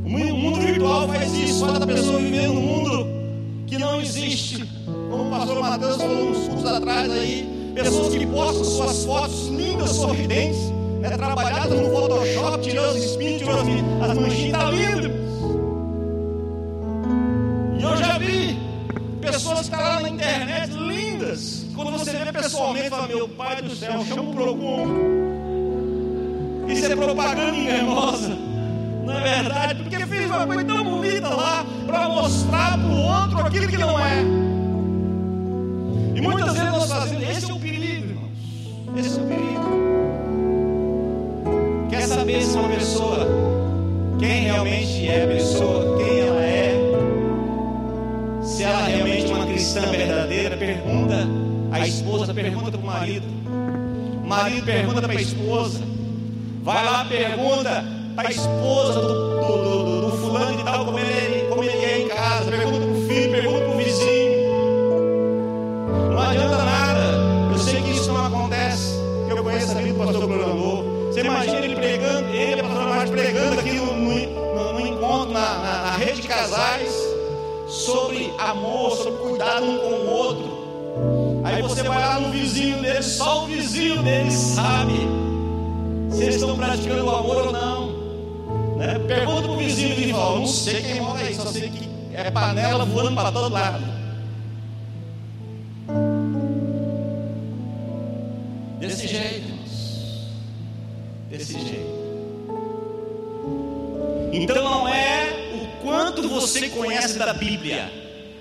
O 0.05 0.39
mundo 0.39 0.61
virtual 0.61 1.09
faz 1.09 1.35
isso, 1.35 1.67
faz 1.67 1.83
a 1.83 1.87
pessoa 1.87 2.19
viver 2.21 2.47
num 2.47 2.61
mundo 2.61 3.07
que 3.67 3.77
não 3.79 4.01
existe. 4.01 4.65
Como 4.87 5.27
o 5.27 5.31
pastor 5.31 5.61
Mateus 5.61 5.97
falou 5.97 6.31
uns 6.31 6.49
cursos 6.49 6.71
atrás 6.71 7.11
aí, 7.11 7.73
pessoas 7.75 8.15
que 8.15 8.27
postam 8.27 8.65
suas 8.65 9.05
fotos 9.05 9.49
lindas, 9.49 9.91
sorridentes, 9.91 10.61
né, 11.01 11.11
trabalhadas 11.17 11.81
no 11.81 11.91
Photoshop, 11.91 12.63
tirando 12.63 12.95
os 12.95 13.05
espinhos, 13.05 13.39
tirando 13.39 13.61
as 14.03 14.17
manchinhas, 14.17 14.47
está 14.47 14.71
lindo 14.71 15.06
pessoas 19.37 19.59
que 19.59 19.65
estão 19.65 19.81
lá 19.81 20.01
na 20.01 20.09
internet 20.09 20.73
lindas. 20.73 21.67
Quando 21.75 21.91
você 21.93 22.13
vê 22.13 22.33
pessoalmente, 22.33 22.89
fala: 22.89 23.07
Meu 23.07 23.29
pai 23.29 23.61
do 23.61 23.77
céu, 23.77 24.03
chama 24.07 24.23
o 24.23 24.35
Procon. 24.35 24.87
Isso 26.69 26.87
é 26.87 26.97
propaganda 26.97 27.55
enganosa. 27.55 28.35
Não 29.05 29.13
é 29.13 29.21
verdade? 29.21 29.75
Porque 29.75 30.07
fez 30.07 30.27
uma 30.27 30.47
coisa 30.47 30.65
tão 30.65 30.83
bonita 30.83 31.29
lá 31.29 31.67
para 31.87 32.09
mostrar 32.09 32.79
para 32.79 32.89
o 32.89 32.99
outro 32.99 33.47
aquilo 33.47 33.69
que 33.69 33.77
não 33.77 34.01
é. 34.01 34.23
E 36.15 36.21
muitas 36.21 36.55
vezes 36.55 36.73
nós 36.73 36.91
fazemos. 36.91 37.29
Esse 37.29 37.51
é 37.51 37.55
o 37.55 37.61
perigo, 37.61 38.07
irmãos. 38.09 38.31
Esse 38.97 39.19
é 39.19 39.23
o 39.23 39.27
perigo. 39.27 39.67
Quer 41.91 42.03
saber 42.03 42.43
se 42.43 42.57
uma 42.57 42.69
pessoa, 42.71 43.29
quem 44.19 44.45
realmente 44.45 45.07
é 45.07 45.25
a 45.25 45.27
pessoa, 45.27 45.99
quem 45.99 46.21
ela 46.21 46.43
é, 46.43 46.75
se 48.43 48.63
ela 48.63 48.83
realmente 48.87 49.06
cristã 49.77 49.91
verdadeira 49.91 50.57
pergunta, 50.57 51.29
a 51.71 51.87
esposa 51.87 52.33
pergunta 52.33 52.71
para 52.71 52.81
o 52.81 52.85
marido, 52.85 53.27
o 54.25 54.27
marido 54.27 54.65
pergunta 54.65 55.03
para 55.03 55.13
a 55.13 55.21
esposa, 55.21 55.81
vai 56.63 56.85
lá, 56.85 57.05
pergunta 57.05 57.85
para 58.15 58.29
a 58.29 58.31
esposa 58.31 59.01
do, 59.01 59.09
do, 59.09 59.85
do, 59.85 60.11
do, 60.11 60.17
fulano 60.17 60.61
e 60.61 60.65
tal, 60.65 60.87
como 60.87 60.99
ele, 60.99 61.47
como 61.49 61.63
ele 61.63 61.85
é 61.85 62.03
em 62.03 62.09
casa, 62.09 62.51
pergunta 62.51 62.79
para 62.79 62.91
o 62.91 63.07
filho, 63.07 63.31
pergunta 63.31 63.61
para 63.61 63.75
o 63.75 63.77
vizinho. 63.77 64.37
Não 66.11 66.21
adianta 66.21 66.57
nada, 66.57 67.01
eu 67.53 67.59
sei 67.59 67.83
que 67.83 67.91
isso 67.91 68.11
não 68.11 68.25
acontece, 68.25 68.95
eu 69.29 69.45
conheço 69.45 69.73
a 69.73 69.75
vida 69.75 69.93
do 69.93 69.99
pastor 69.99 70.27
Bruno 70.27 71.13
Você 71.13 71.21
imagina 71.21 71.59
ele 71.59 71.77
pregando, 71.77 72.29
ele, 72.31 72.63
pastor 72.63 72.89
Marcos, 72.89 73.11
pregando 73.11 73.61
aqui 73.61 73.73
no, 73.73 73.95
no, 73.95 74.73
no 74.73 74.81
encontro, 74.81 75.35
na, 75.35 75.59
na, 75.59 75.83
na 75.83 75.97
rede 75.99 76.23
de 76.23 76.29
casais 76.29 77.06
sobre 77.87 78.35
amor, 78.37 78.97
sobre 78.97 79.21
cuidado 79.21 79.65
um 79.65 79.79
com 79.79 79.85
o 79.85 80.11
outro. 80.11 81.43
Aí 81.45 81.63
você 81.63 81.85
vai 81.85 82.01
lá 82.01 82.21
no 82.21 82.33
vizinho 82.33 82.83
dele, 82.83 83.03
só 83.03 83.45
o 83.45 83.47
vizinho 83.47 84.03
dele 84.03 84.31
sabe 84.31 84.95
se 86.11 86.23
eles 86.23 86.35
estão 86.35 86.57
praticando 86.57 87.07
o 87.07 87.15
amor 87.15 87.47
ou 87.47 87.53
não. 87.53 88.77
Né? 88.77 88.99
Pergunta 89.07 89.43
para 89.43 89.53
o 89.53 89.57
vizinho 89.57 89.99
e 89.99 90.13
fala: 90.13 90.41
Não 90.41 90.47
sei 90.47 90.83
quem 90.83 91.01
mora 91.01 91.21
aí, 91.21 91.35
só 91.35 91.47
sei 91.47 91.71
que 91.71 91.89
é 92.13 92.31
panela 92.31 92.85
voando 92.85 93.15
para 93.15 93.31
todo 93.31 93.53
lado. 93.53 93.85
Desse 98.81 99.07
jeito, 99.07 99.53
desse 101.31 101.53
jeito. 101.53 101.97
Então 104.33 104.63
não 104.63 104.86
quanto 106.17 106.29
você 106.31 106.71
conhece 106.71 107.19
da 107.19 107.35
Bíblia, 107.35 107.93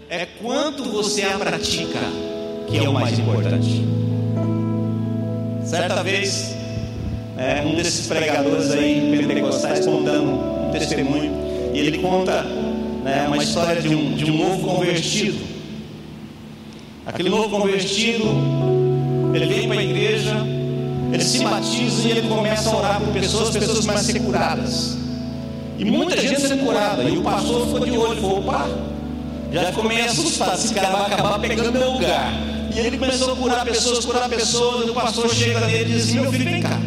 é 0.09 0.25
quanto 0.41 0.85
você 0.85 1.23
a 1.23 1.37
pratica 1.37 1.99
que 2.69 2.77
é 2.77 2.87
o 2.87 2.93
mais 2.93 3.19
importante. 3.19 3.83
Certa 5.65 6.01
vez, 6.01 6.55
é, 7.37 7.63
um 7.65 7.75
desses 7.75 8.07
pregadores 8.07 8.71
aí 8.71 9.25
pentecostais 9.27 9.85
contando 9.85 10.67
um 10.67 10.71
testemunho, 10.71 11.33
e 11.73 11.79
ele 11.79 11.97
conta 11.97 12.43
né, 12.43 13.25
uma 13.27 13.43
história 13.43 13.81
de 13.81 13.93
um, 13.93 14.15
de 14.15 14.31
um 14.31 14.37
novo 14.37 14.65
convertido. 14.65 15.45
Aquele 17.05 17.27
novo 17.27 17.49
convertido, 17.49 18.23
ele 19.33 19.45
vem 19.47 19.67
para 19.67 19.79
a 19.79 19.83
igreja, 19.83 20.33
ele 21.11 21.23
se 21.23 21.43
batiza 21.43 22.07
e 22.07 22.11
ele 22.11 22.29
começa 22.29 22.69
a 22.69 22.77
orar 22.77 23.01
por 23.01 23.11
pessoas, 23.11 23.49
pessoas 23.49 24.01
ser 24.01 24.21
curadas. 24.21 25.04
E 25.77 25.85
muita 25.85 26.19
gente 26.19 26.39
sendo 26.41 26.65
curada. 26.65 27.03
E 27.03 27.17
o 27.17 27.21
pastor 27.21 27.65
ficou 27.67 27.85
de 27.85 27.97
olho, 27.97 28.21
falou, 28.21 28.39
opa, 28.39 28.67
já 29.51 29.65
ficou 29.65 29.83
meio 29.85 30.05
assustado. 30.05 30.55
Esse 30.55 30.73
cara 30.73 30.89
vai 30.89 31.13
acabar 31.13 31.39
pegando 31.39 31.71
meu 31.71 31.91
lugar. 31.91 32.31
E 32.75 32.79
ele 32.79 32.97
começou 32.97 33.31
a 33.31 33.35
curar 33.37 33.65
pessoas, 33.65 34.03
curar 34.03 34.27
pessoas. 34.27 34.87
E 34.87 34.89
o 34.89 34.93
pastor 34.93 35.29
chega 35.33 35.61
nele 35.61 35.83
e 35.83 35.95
diz 35.95 36.03
assim: 36.03 36.19
Meu 36.19 36.31
filho, 36.31 36.43
vem 36.43 36.61
cá. 36.61 36.77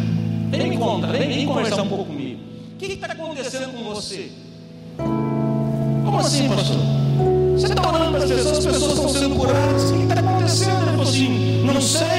Vem 0.51 0.69
me 0.69 0.77
conta, 0.77 1.07
vem, 1.07 1.27
vem 1.27 1.45
conversar 1.45 1.81
um 1.81 1.87
pouco 1.87 2.05
comigo. 2.05 2.39
O 2.73 2.77
que 2.77 2.93
está 2.93 3.07
acontecendo 3.07 3.71
com 3.71 3.83
você? 3.83 4.31
Como 4.97 6.19
assim, 6.19 6.47
pastor? 6.47 6.77
Você 7.53 7.67
está 7.67 7.87
orando 7.87 8.11
para 8.11 8.23
as 8.23 8.29
pessoas, 8.31 8.57
as 8.57 8.65
pessoas 8.65 8.93
estão 8.93 9.09
sendo 9.09 9.35
curadas. 9.35 9.89
O 9.89 9.93
que 9.95 10.01
está 10.03 10.19
acontecendo? 10.19 10.77
Ele 10.81 10.91
falou 10.91 11.01
assim: 11.01 11.63
Não 11.65 11.81
sei. 11.81 12.18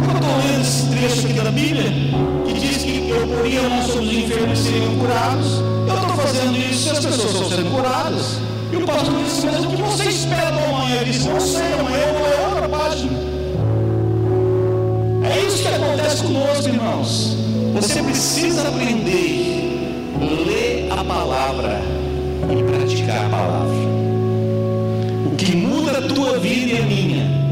Eu 0.00 0.16
estou 0.16 0.36
lendo 0.38 0.60
esse 0.62 0.86
trecho 0.86 1.26
aqui 1.26 1.40
da 1.40 1.50
Bíblia, 1.50 1.92
que 2.46 2.52
diz 2.54 2.78
que 2.78 3.10
eu 3.10 3.26
poria 3.28 3.62
mão 3.62 3.82
sobre 3.86 4.06
os 4.06 4.12
enfermos 4.12 4.58
e 4.58 4.62
seriam 4.62 4.98
curados. 4.98 5.60
Eu 5.86 5.94
estou 5.94 6.16
fazendo 6.16 6.56
isso 6.58 6.88
e 6.88 6.90
as 6.90 7.04
pessoas 7.04 7.32
estão 7.32 7.48
sendo 7.50 7.70
curadas. 7.70 8.38
E 8.72 8.76
o 8.76 8.86
pastor 8.86 9.14
disse, 9.24 9.46
mas 9.46 9.64
o 9.64 9.68
que 9.68 9.82
você 9.82 10.04
espera 10.04 10.48
amanhã? 10.48 10.96
Ele 11.00 11.10
disse, 11.10 11.28
não 11.28 11.40
sei, 11.40 11.72
amanhã 11.78 11.98
eu 11.98 12.14
vou 12.14 12.28
ler 12.28 12.40
outra 12.48 12.68
página. 12.68 13.12
É 15.24 15.46
isso 15.46 15.62
que 15.62 15.68
acontece 15.68 16.22
conosco, 16.22 16.68
irmãos. 16.68 17.36
Você 17.74 18.02
precisa 18.02 18.68
aprender, 18.68 20.16
ler 20.20 20.88
a 20.90 21.04
palavra 21.04 21.80
e 22.50 22.62
praticar 22.62 23.26
a 23.26 23.28
palavra. 23.28 23.76
O 25.26 25.36
que 25.36 25.56
muda 25.56 25.98
a 25.98 26.02
tua 26.02 26.38
vida 26.38 26.74
e 26.74 26.78
a 26.78 26.82
minha 26.82 27.49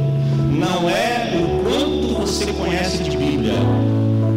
não 0.58 0.90
é 0.90 1.30
o 1.36 1.62
quanto 1.62 2.14
você 2.20 2.52
conhece 2.52 3.04
de 3.04 3.16
Bíblia, 3.16 3.54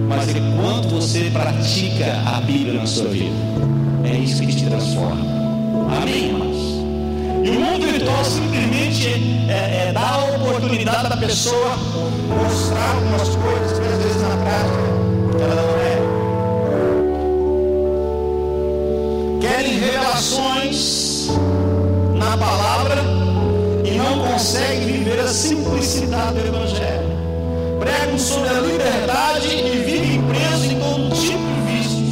mas 0.07 0.29
é 0.29 0.39
quanto 0.55 0.89
você 0.89 1.31
pratica 1.33 2.21
a 2.27 2.39
Bíblia 2.41 2.79
na 2.79 2.85
sua 2.85 3.09
vida. 3.09 3.35
É 4.03 4.15
isso 4.17 4.41
que 4.43 4.55
te 4.55 4.65
transforma. 4.65 5.25
Amém, 5.99 6.27
irmãos? 6.27 6.57
E 7.43 7.49
o 7.49 7.59
mundo 7.59 7.87
virtual 7.87 8.23
simplesmente 8.23 9.47
é, 9.49 9.87
é, 9.87 9.91
dá 9.91 10.11
a 10.11 10.25
oportunidade 10.35 11.09
da 11.09 11.17
pessoa 11.17 11.75
mostrar 12.27 12.95
algumas 12.95 13.35
coisas 13.35 13.79
que 13.79 13.85
às 13.87 14.03
vezes 14.03 14.21
na 14.21 14.37
prática 14.37 14.91
ela 15.41 15.55
não 15.55 15.75
é. 15.81 15.97
Querem 19.41 19.79
revelações 19.79 21.29
na 22.15 22.37
palavra 22.37 23.10
e 24.41 24.43
não 24.43 24.47
conseguem 24.71 24.87
viver 24.87 25.19
a 25.19 25.27
simplicidade 25.27 26.39
do 26.39 26.47
Evangelho. 26.47 27.11
Pregam 27.79 28.17
sobre 28.17 28.49
a 28.49 28.59
liberdade 28.59 29.47
e 29.47 29.83
vivem 29.85 30.21
presos 30.23 30.65
em 30.65 30.79
todo 30.79 31.09
tipo 31.15 31.37
de 31.37 31.61
vícios. 31.71 32.09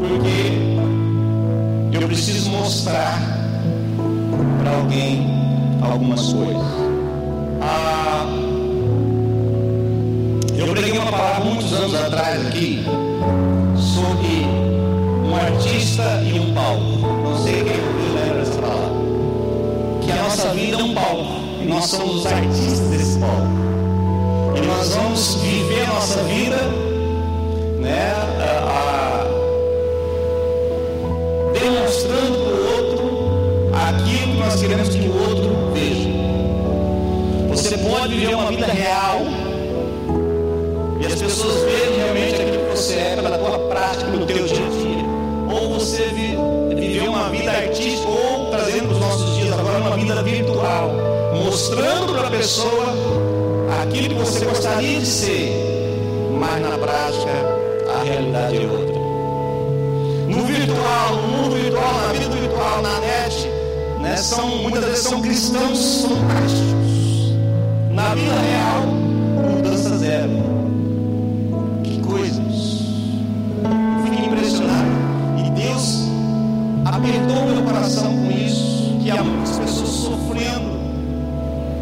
Porque 0.00 0.52
eu 1.96 2.06
preciso 2.08 2.50
mostrar 2.50 3.20
para 4.62 4.76
alguém 4.76 5.28
algumas 5.80 6.32
coisas. 6.32 6.62
Ah, 7.60 8.26
eu 10.56 10.66
preguei 10.68 10.92
uma 10.92 11.10
palavra 11.10 11.44
muitos 11.44 11.72
anos 11.72 11.94
atrás 11.94 12.46
aqui 12.46 12.84
sobre 13.76 14.44
um 15.24 15.36
artista 15.36 16.22
e 16.24 16.38
um 16.38 16.52
palco. 16.52 16.85
Nós 21.76 21.90
somos 21.90 22.24
os 22.24 22.26
artistas 22.26 22.88
desse 22.88 23.18
palco. 23.18 23.46
E 24.56 24.66
nós 24.66 24.94
vamos 24.94 25.34
viver 25.34 25.82
a 25.82 25.86
nossa 25.88 26.22
vida, 26.22 26.56
né? 27.78 28.14
A, 28.40 28.70
a, 28.72 29.26
demonstrando 31.52 32.38
para 32.38 32.54
o 32.54 32.64
outro 32.76 33.04
aquilo 33.74 34.32
que 34.32 34.38
nós 34.38 34.58
queremos 34.58 34.88
que 34.88 35.06
o 35.06 35.18
outro 35.28 35.70
veja. 35.74 36.08
Você 37.50 37.76
pode 37.76 38.14
viver 38.14 38.34
uma 38.34 38.50
vida 38.50 38.66
real 38.68 39.20
e 40.98 41.06
as 41.06 41.14
pessoas 41.14 41.62
verem 41.62 41.98
realmente 41.98 42.40
aquilo 42.40 42.64
que 42.64 42.70
você 42.70 42.94
é 42.94 43.16
pela 43.16 43.36
tua 43.36 43.58
prática, 43.68 44.10
pelo 44.10 44.24
teu 44.24 44.46
dia 44.46 44.64
a 44.64 44.70
dia. 44.70 45.04
Ou 45.54 45.74
você 45.74 46.06
vi, 46.06 46.38
viver 46.74 47.06
uma 47.06 47.28
vida 47.28 47.50
artística, 47.50 48.08
ou 48.08 48.35
mostrando 51.56 52.12
para 52.12 52.28
a 52.28 52.30
pessoa 52.30 52.84
aquilo 53.82 54.08
que 54.10 54.14
você 54.14 54.44
gostaria 54.44 55.00
de 55.00 55.06
ser, 55.06 55.50
mas 56.38 56.60
na 56.60 56.76
prática 56.76 57.32
a 57.98 58.02
realidade 58.04 58.58
é 58.58 58.66
outra 58.66 58.96
no 60.28 60.44
virtual, 60.44 61.16
no 61.16 61.28
mundo 61.28 61.56
virtual, 61.56 61.94
na 61.94 62.12
vida 62.12 62.28
virtual, 62.28 62.82
na 62.82 63.00
net, 63.00 63.48
né, 64.02 64.16
são, 64.18 64.46
muitas 64.58 64.84
vezes 64.84 65.04
são 65.04 65.22
cristãos 65.22 66.02
fantásticos. 66.02 67.32
Na 67.90 68.14
vida 68.14 68.34
real, 68.34 68.55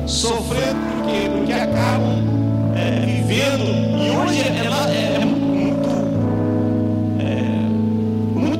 Sofrendo 0.06 0.78
porque, 0.92 1.28
porque 1.30 1.52
acabam 1.52 2.22
é, 2.76 3.06
vivendo. 3.06 3.64
E 3.64 4.10
hoje 4.10 4.40
é, 4.40 4.48
é, 4.48 5.20
é 5.20 5.34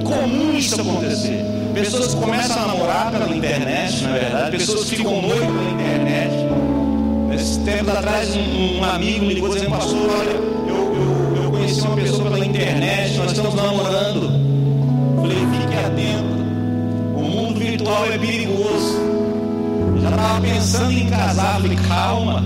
comum 0.04 0.56
isso 0.56 0.80
acontecer. 0.80 1.44
Pessoas 1.74 2.14
começam 2.14 2.62
a 2.62 2.66
namorar 2.68 3.10
pela 3.10 3.28
internet, 3.34 4.02
na 4.02 4.12
verdade, 4.12 4.56
pessoas 4.56 4.88
ficam 4.88 5.20
noivos 5.20 5.46
pela 5.46 5.70
internet. 5.70 6.34
Nesses 7.28 7.56
tempos 7.58 7.88
atrás, 7.88 8.36
um, 8.36 8.78
um, 8.78 8.84
amigo 8.84 9.26
me 9.26 9.34
ligou 9.34 9.48
dizendo, 9.48 9.70
pastor, 9.70 10.08
olha, 10.08 10.30
eu 11.42 11.50
conheci 11.50 11.80
uma 11.80 11.96
pessoa 11.96 12.30
pela 12.30 12.46
internet, 12.46 13.16
nós 13.16 13.32
estamos 13.32 13.54
namorando. 13.54 14.30
Falei, 15.20 15.38
fique 15.38 15.76
atento, 15.76 16.34
o 17.16 17.22
mundo 17.22 17.58
virtual 17.58 18.06
é 18.06 18.18
perigoso. 18.18 19.13
Já 20.04 20.10
estava 20.10 20.40
pensando 20.40 20.92
em 20.92 21.08
casar, 21.08 21.60
falei, 21.60 21.78
calma 21.88 22.44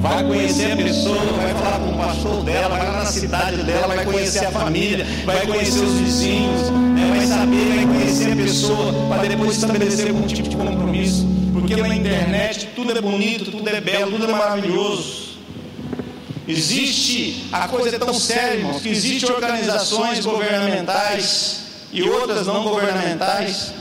vai 0.00 0.24
conhecer 0.24 0.72
a 0.72 0.76
pessoa, 0.76 1.18
vai 1.18 1.54
falar 1.54 1.78
com 1.78 1.90
o 1.90 1.98
pastor 1.98 2.42
dela, 2.42 2.68
vai 2.68 2.90
na 2.90 3.04
cidade 3.04 3.62
dela, 3.62 3.86
vai 3.86 4.04
conhecer 4.04 4.46
a 4.46 4.50
família, 4.50 5.06
vai 5.26 5.46
conhecer 5.46 5.78
os 5.78 5.92
vizinhos, 5.92 6.70
né? 6.70 7.12
vai 7.16 7.26
saber, 7.26 7.76
vai 7.76 7.86
conhecer 7.86 8.32
a 8.32 8.36
pessoa, 8.36 9.08
para 9.08 9.28
depois 9.28 9.56
estabelecer 9.56 10.08
algum 10.08 10.26
tipo 10.26 10.48
de 10.48 10.56
compromisso. 10.56 11.28
Porque 11.52 11.76
na 11.76 11.94
internet 11.94 12.70
tudo 12.74 12.96
é 12.96 13.00
bonito, 13.00 13.50
tudo 13.50 13.68
é 13.68 13.80
belo, 13.80 14.12
tudo 14.12 14.24
é 14.24 14.32
maravilhoso. 14.32 15.30
Existe, 16.48 17.46
a 17.52 17.68
coisa 17.68 17.94
é 17.94 17.98
tão 17.98 18.14
séria, 18.14 18.56
irmãos, 18.56 18.80
que 18.80 18.88
existem 18.88 19.30
organizações 19.30 20.24
governamentais 20.24 21.60
e 21.92 22.02
outras 22.02 22.46
não 22.46 22.64
governamentais 22.64 23.74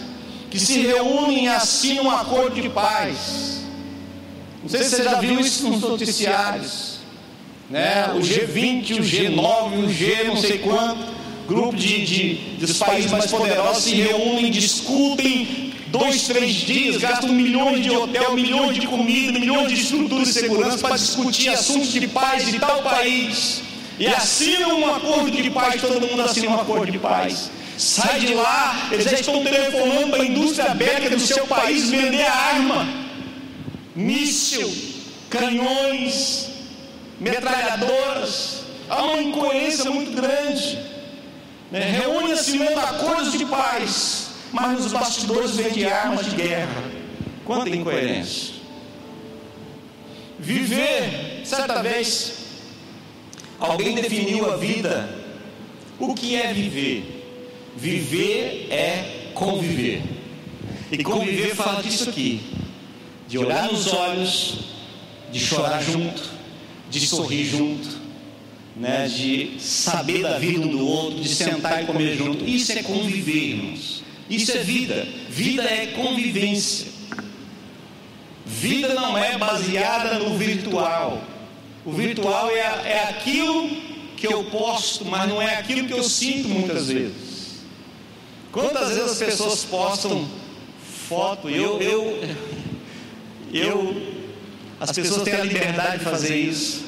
que 0.50 0.60
se 0.60 0.80
reúnem 0.82 1.46
e 1.46 1.48
assinam 1.48 2.06
um 2.06 2.12
acordo 2.12 2.62
de 2.62 2.70
paz 2.70 3.60
não 4.62 4.70
sei 4.70 4.84
se 4.84 4.90
você 4.96 5.04
já 5.04 5.20
viu 5.20 5.40
isso 5.40 5.70
nos 5.70 5.82
noticiários. 5.82 7.00
Né? 7.70 8.12
O 8.16 8.20
G20, 8.20 9.00
o 9.00 9.04
G9, 9.04 9.86
o 9.86 9.90
G 9.90 10.24
não 10.26 10.38
sei 10.38 10.58
quanto, 10.58 11.06
grupo 11.48 11.76
de, 11.76 12.06
de, 12.06 12.34
dos 12.60 12.78
países 12.78 13.12
mais 13.12 13.28
poderosos 13.28 13.84
se 13.84 13.96
reúnem, 13.96 14.52
discutem 14.52 15.74
dois, 15.88 16.28
três 16.28 16.54
dias, 16.56 16.98
gastam 16.98 17.30
milhões 17.30 17.84
de 17.84 17.92
hotel, 17.92 18.34
milhões 18.34 18.76
de 18.76 18.88
comida, 18.88 19.40
milhões 19.40 19.70
de 19.70 19.82
estruturas 19.82 20.28
de 20.28 20.34
segurança 20.34 20.78
para 20.80 20.98
discutir 20.98 21.50
assuntos 21.50 21.92
de 21.92 22.08
paz 22.08 22.46
de 22.46 22.60
tal 22.60 22.82
país. 22.82 23.62
E 23.98 24.08
assinam 24.08 24.80
um 24.80 24.96
acordo 24.96 25.32
de 25.32 25.50
paz, 25.52 25.82
todo 25.82 26.02
mundo 26.08 26.22
assina 26.22 26.50
um 26.50 26.60
acordo 26.60 26.92
de 26.92 27.00
paz. 27.00 27.52
Sai 27.80 28.20
de 28.20 28.34
lá, 28.34 28.90
eles 28.92 29.06
já 29.06 29.18
estão 29.18 29.42
telefonando 29.42 30.10
para 30.10 30.22
a 30.22 30.26
indústria 30.26 30.76
bélica 30.76 31.16
do 31.16 31.20
seu 31.22 31.48
país 31.48 31.90
vender 31.90 32.26
arma 32.26 32.86
míssil, 33.96 34.70
canhões, 35.30 36.50
metralhadoras. 37.22 38.64
Há 38.90 39.02
uma 39.04 39.22
incoerência 39.22 39.90
muito 39.92 40.12
grande. 40.12 40.78
Né? 41.72 41.92
Reúne-se 42.02 42.58
no 42.58 42.78
acordos 42.80 43.32
de 43.32 43.46
paz, 43.46 44.32
mas 44.52 44.84
nos 44.84 44.92
bastidores 44.92 45.56
vende 45.56 45.86
armas 45.86 46.26
de 46.26 46.36
guerra. 46.36 46.84
Quanta 47.46 47.70
incoerência. 47.70 48.56
Viver, 50.38 51.44
certa 51.46 51.82
vez, 51.82 52.34
alguém 53.58 53.96
definiu 53.96 54.52
a 54.52 54.58
vida. 54.58 55.18
O 55.98 56.14
que 56.14 56.36
é 56.36 56.54
viver? 56.54 57.19
Viver 57.78 58.68
é 58.72 59.32
conviver. 59.34 60.02
E 60.92 61.04
conviver 61.04 61.56
fala 61.56 61.82
disso 61.82 62.10
aqui 62.10 62.42
de 63.30 63.38
olhar 63.38 63.72
nos 63.72 63.86
olhos, 63.94 64.56
de 65.32 65.40
chorar 65.40 65.84
junto, 65.84 66.24
de 66.90 67.06
sorrir 67.06 67.46
junto, 67.46 67.88
né, 68.76 69.08
de 69.08 69.52
saber 69.60 70.24
da 70.24 70.40
vida 70.40 70.60
um 70.62 70.68
do 70.68 70.84
outro, 70.88 71.22
de 71.22 71.30
sentar 71.30 71.84
e 71.84 71.86
comer 71.86 72.18
junto. 72.18 72.44
Isso 72.44 72.72
é 72.72 72.82
conviver, 72.82 73.50
irmãos. 73.50 74.04
Isso 74.28 74.52
é 74.52 74.64
vida. 74.64 75.08
Vida 75.30 75.62
é 75.62 75.94
convivência. 75.96 76.88
Vida 78.48 78.96
não 78.96 79.16
é 79.16 79.38
baseada 79.38 80.18
no 80.18 80.36
virtual. 80.36 81.22
O 81.86 81.92
virtual 81.92 82.50
é, 82.50 82.58
é 82.58 83.10
aquilo 83.12 83.70
que 84.18 84.26
eu 84.26 84.46
posto, 84.46 85.06
mas 85.06 85.30
não 85.30 85.40
é 85.40 85.58
aquilo 85.58 85.88
que 85.88 85.94
eu 85.94 86.04
sinto 86.04 86.50
muitas 86.50 86.88
vezes. 86.88 87.29
Quantas 88.52 88.90
vezes 88.90 89.12
as 89.12 89.18
pessoas 89.18 89.64
postam 89.66 90.28
foto? 91.08 91.50
Eu, 91.50 91.80
eu, 91.82 92.36
eu, 93.54 94.14
as 94.80 94.92
pessoas 94.92 95.24
têm 95.24 95.34
a 95.34 95.44
liberdade 95.44 96.00
de 96.00 96.04
fazer 96.04 96.36
isso. 96.36 96.86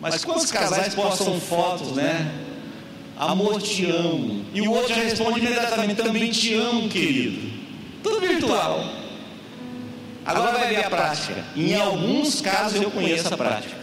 Mas 0.00 0.24
quantos 0.24 0.50
casais 0.50 0.94
postam 0.94 1.40
fotos, 1.40 1.92
né? 1.92 2.40
Amor, 3.16 3.60
te 3.62 3.86
amo. 3.86 4.44
E 4.52 4.60
o 4.60 4.70
outro 4.72 4.94
já 4.94 5.02
responde 5.02 5.40
imediatamente: 5.40 6.02
Também 6.02 6.30
te 6.30 6.54
amo, 6.54 6.88
querido. 6.88 7.52
Tudo 8.02 8.20
virtual. 8.20 8.84
Agora 10.24 10.52
vai 10.52 10.68
ver 10.68 10.84
a 10.84 10.90
prática. 10.90 11.44
Em 11.56 11.74
alguns 11.74 12.40
casos 12.40 12.80
eu 12.80 12.90
conheço 12.90 13.32
a 13.32 13.36
prática. 13.36 13.82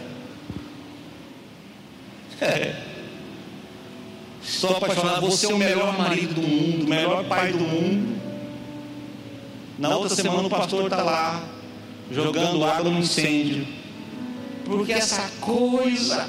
É. 2.42 2.89
Estou 4.42 4.76
apaixonado, 4.76 5.20
você 5.20 5.46
é 5.46 5.54
o 5.54 5.58
melhor 5.58 5.96
marido 5.98 6.34
do 6.34 6.42
mundo, 6.42 6.84
o 6.84 6.88
melhor 6.88 7.24
pai 7.24 7.52
do 7.52 7.58
mundo. 7.58 8.20
Na 9.78 9.96
outra 9.96 10.14
semana 10.14 10.42
o 10.46 10.50
pastor 10.50 10.84
está 10.84 11.02
lá, 11.02 11.42
jogando 12.10 12.64
água 12.64 12.90
no 12.90 12.98
incêndio. 12.98 13.66
Porque 14.64 14.92
essa 14.92 15.30
coisa 15.40 16.28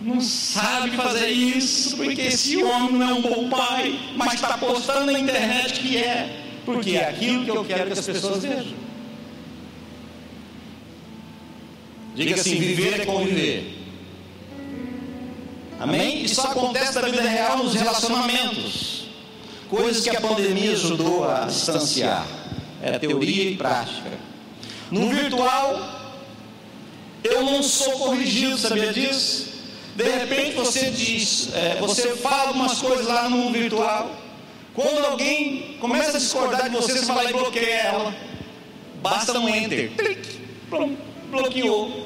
não 0.00 0.20
sabe 0.20 0.90
fazer 0.92 1.28
isso, 1.28 1.96
porque 1.96 2.20
esse 2.20 2.62
homem 2.62 2.92
não 2.92 3.08
é 3.08 3.14
um 3.14 3.22
bom 3.22 3.48
pai, 3.48 3.98
mas 4.16 4.34
está 4.34 4.56
postando 4.58 5.10
na 5.10 5.18
internet 5.18 5.80
que 5.80 5.96
é, 5.96 6.44
porque 6.64 6.96
é 6.96 7.08
aquilo 7.08 7.44
que 7.44 7.50
eu 7.50 7.64
quero 7.64 7.90
que 7.90 7.98
as 7.98 8.06
pessoas 8.06 8.42
vejam. 8.42 8.88
Diga 12.14 12.34
assim: 12.34 12.56
viver 12.56 13.00
é 13.00 13.06
conviver. 13.06 13.77
Amém? 15.80 16.24
Isso 16.24 16.40
acontece 16.40 17.00
na 17.00 17.08
vida 17.08 17.22
real 17.22 17.58
nos 17.58 17.74
relacionamentos. 17.74 19.04
Coisas 19.68 20.02
que 20.02 20.16
a 20.16 20.20
pandemia 20.20 20.72
ajudou 20.72 21.28
a 21.28 21.46
distanciar. 21.46 22.26
É 22.82 22.98
teoria 22.98 23.50
e 23.50 23.56
prática. 23.56 24.10
No 24.90 25.08
virtual, 25.10 25.78
eu 27.22 27.44
não 27.44 27.62
sou 27.62 27.92
corrigido, 27.92 28.56
sabia 28.56 28.92
disso? 28.92 29.48
De 29.94 30.04
repente 30.04 30.56
você 30.56 30.90
diz, 30.90 31.48
é, 31.54 31.76
você 31.80 32.14
fala 32.16 32.48
algumas 32.48 32.78
coisas 32.78 33.06
lá 33.06 33.28
no 33.28 33.50
virtual. 33.52 34.10
Quando 34.74 35.04
alguém 35.04 35.76
começa 35.80 36.16
a 36.16 36.20
discordar 36.20 36.70
de 36.70 36.76
você, 36.76 36.92
você 36.98 37.04
vai 37.04 37.24
lá 37.24 37.30
e 37.30 37.32
bloqueia 37.32 37.74
ela. 37.74 38.14
Basta 39.02 39.38
um 39.38 39.48
enter. 39.48 39.90
Clique, 39.96 40.40
bloqueou. 41.30 42.02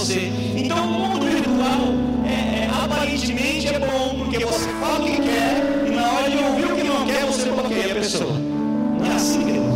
Você. 0.00 0.32
Então 0.56 0.82
o 0.82 0.90
mundo 0.90 1.26
virtual 1.26 1.92
é, 2.24 2.62
é, 2.62 2.70
aparentemente 2.84 3.68
é 3.68 3.78
bom, 3.78 4.24
porque 4.24 4.44
você 4.46 4.68
fala 4.80 5.00
o 5.00 5.04
que 5.04 5.20
quer 5.20 5.84
e 5.86 5.90
na 5.90 6.10
hora 6.10 6.30
de 6.30 6.38
ouvir 6.38 6.72
o 6.72 6.76
que 6.76 6.82
não 6.84 7.04
quer, 7.04 7.26
você 7.26 7.50
bloqueia 7.50 7.92
a 7.92 7.94
pessoa. 7.96 8.32
Não 8.32 9.04
é 9.04 9.14
assim, 9.14 9.44
queridos. 9.44 9.70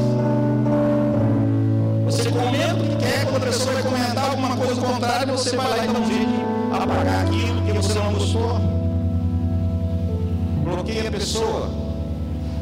Você 2.06 2.30
comenta 2.30 2.74
o 2.74 2.80
que 2.80 2.96
quer, 2.96 3.26
quando 3.26 3.42
a 3.42 3.46
pessoa 3.46 3.74
vai 3.74 3.82
comentar 3.82 4.30
alguma 4.30 4.56
coisa 4.56 4.80
contrária, 4.80 5.26
você 5.26 5.56
vai 5.56 5.68
lá 5.68 5.84
e 5.84 5.88
dá 5.88 5.98
um 5.98 6.06
jeito 6.06 6.26
de 6.26 6.82
apagar 6.82 7.26
aquilo 7.26 7.62
que 7.62 7.72
você 7.72 7.98
não 7.98 8.12
gostou. 8.14 8.60
Bloqueia 10.64 11.08
a 11.08 11.12
pessoa. 11.12 11.70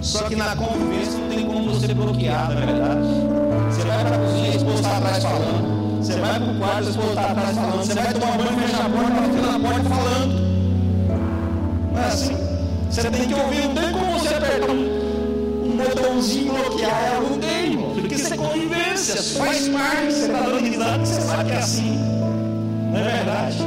Só 0.01 0.25
que 0.25 0.35
na 0.35 0.57
convivência 0.57 1.17
não 1.17 1.29
tem 1.29 1.47
como 1.47 1.73
você 1.73 1.95
bloquear, 1.95 2.53
não 2.53 2.61
é 2.61 2.67
verdade? 2.67 3.07
Você 3.71 3.83
vai 3.87 4.05
para 4.05 4.17
a 4.17 4.19
cozinha 4.19 4.49
e 4.49 4.51
a 4.51 4.57
esposa 4.57 4.75
está 4.75 4.97
atrás 4.97 5.23
falando. 5.23 5.72
Você 6.03 6.15
vai 6.15 6.41
para 6.41 6.51
o 6.51 6.59
quarto 6.59 6.79
a 6.79 6.91
esposa 6.91 7.09
está 7.11 7.31
atrás 7.31 7.57
falando. 7.57 7.85
Você 7.85 7.95
vai 7.95 8.13
tomar 8.13 8.37
banho, 8.37 8.59
fecha 8.59 8.77
a 8.77 8.91
porta, 8.91 9.13
ela 9.13 9.29
fica 9.29 9.53
na 9.53 9.69
porta 9.69 9.89
falando. 9.89 10.43
Não 11.93 12.03
é 12.03 12.07
assim? 12.07 12.37
Você 12.91 13.11
tem 13.11 13.29
que 13.29 13.35
ouvir, 13.35 13.69
não 13.69 13.75
tem 13.75 13.93
como 13.93 14.19
você 14.19 14.35
apertar 14.35 14.71
um, 14.73 15.65
um 15.65 15.77
botãozinho 15.77 16.55
bloquear 16.55 17.05
ela, 17.05 17.21
não 17.21 17.39
tem, 17.39 17.73
irmão. 17.73 17.95
Porque 17.95 18.15
isso 18.17 18.35
é 18.35 18.37
convivência, 18.37 19.23
faz 19.41 19.69
parte, 19.69 20.13
você 20.13 20.27
está 20.27 20.41
dando 20.41 20.59
risada, 20.59 21.07
você 21.07 21.21
sabe 21.21 21.45
que 21.45 21.53
é 21.53 21.59
assim. 21.59 21.99
Não 22.91 22.99
é 22.99 23.05
verdade? 23.05 23.59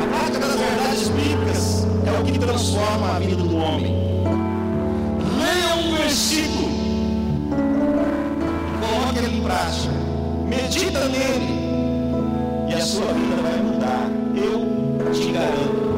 A 0.00 0.16
prática 0.16 0.46
das 0.46 0.60
verdades 0.60 1.08
bíblicas 1.08 1.86
é 2.06 2.20
o 2.20 2.24
que 2.24 2.38
transforma 2.38 3.16
a 3.16 3.18
vida 3.18 3.42
do 3.42 3.56
homem. 3.56 3.99
Prática. 9.50 9.92
Medita 10.46 11.00
nele 11.08 11.50
e 12.68 12.74
a 12.74 12.80
sua 12.80 13.12
vida 13.12 13.36
vai 13.42 13.56
mudar. 13.58 14.08
Eu 14.36 15.12
te 15.12 15.32
garanto. 15.32 15.90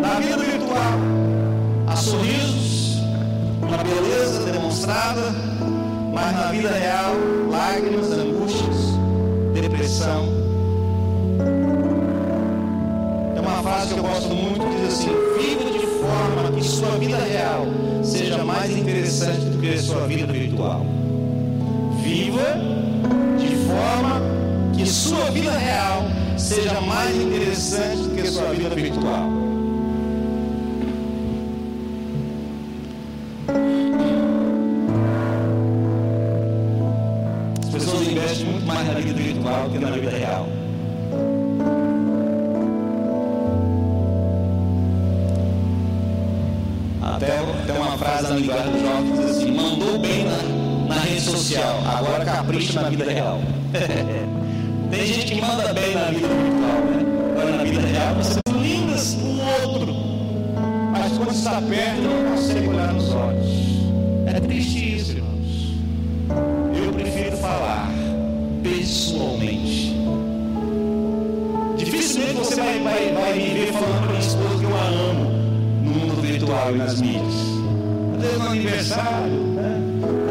Na 0.00 0.20
vida 0.20 0.36
virtual, 0.38 0.92
há 1.86 1.96
sorrisos, 1.96 3.02
uma 3.62 3.78
beleza 3.78 4.50
demonstrada, 4.50 5.34
mas 6.12 6.32
na 6.34 6.46
vida 6.50 6.70
real, 6.70 7.14
interessante 19.20 19.50
do 19.50 19.58
que 19.58 19.74
a 19.74 19.82
sua 19.82 20.06
vida 20.06 20.32
virtual. 20.32 20.86
Viva 22.02 22.56
de 23.38 23.54
forma 23.66 24.22
que 24.74 24.86
sua 24.86 25.30
vida 25.30 25.52
real 25.52 26.04
seja 26.38 26.80
mais 26.80 27.14
interessante 27.16 27.98
do 27.98 28.14
que 28.14 28.20
a 28.22 28.30
sua 28.30 28.52
vida 28.52 28.74
virtual. 28.74 29.30
As 37.62 37.68
pessoas 37.68 38.08
investem 38.08 38.46
muito 38.46 38.66
mais 38.66 38.86
na 38.86 38.94
vida 38.94 39.12
virtual 39.12 39.64
do 39.64 39.70
que 39.70 39.78
na 39.78 39.90
vida 39.90 40.10
real. 40.10 40.48
Tem 47.20 47.76
uma 47.76 47.98
frase 47.98 48.30
na 48.30 48.36
linguagem 48.36 48.72
dos 48.72 48.80
jovens 48.80 49.10
que 49.10 49.18
diz 49.18 49.36
assim: 49.36 49.52
mandou 49.52 49.98
bem 49.98 50.24
na, 50.24 50.94
na 50.94 51.00
rede 51.02 51.20
social, 51.20 51.78
agora 51.86 52.24
capricha 52.24 52.80
na 52.80 52.88
vida 52.88 53.10
real. 53.10 53.40
tem 54.90 55.06
gente 55.06 55.34
que 55.34 55.40
manda 55.40 55.70
bem 55.74 55.94
na 55.94 56.04
vida 56.06 56.28
virtual, 56.28 56.80
né? 56.80 57.32
Agora 57.36 57.56
na 57.58 57.64
vida 57.64 57.80
real 57.82 58.14
você 58.14 58.40
lindas 58.58 59.14
um 59.16 59.38
outro, 59.38 59.94
mas 60.92 61.12
quando 61.18 61.32
está 61.32 61.60
perto 61.60 62.00
não 62.00 62.30
consegue 62.30 62.68
olhar 62.68 62.92
nos 62.94 63.12
olhos. 63.12 63.39
E 76.50 76.78
nas 76.78 77.00
mídias. 77.00 77.34
Às 78.14 78.22
vezes 78.22 78.38
no 78.38 78.46
aniversário, 78.48 79.36
né? 79.54 79.80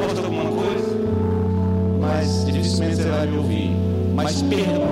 Posta 0.01 0.21
alguma 0.21 0.51
coisa, 0.51 0.97
mas 1.99 2.45
dificilmente 2.45 2.95
você 2.97 3.09
vai 3.09 3.27
me 3.27 3.37
ouvir. 3.37 3.71
Mas 4.13 4.41
ela, 4.41 4.87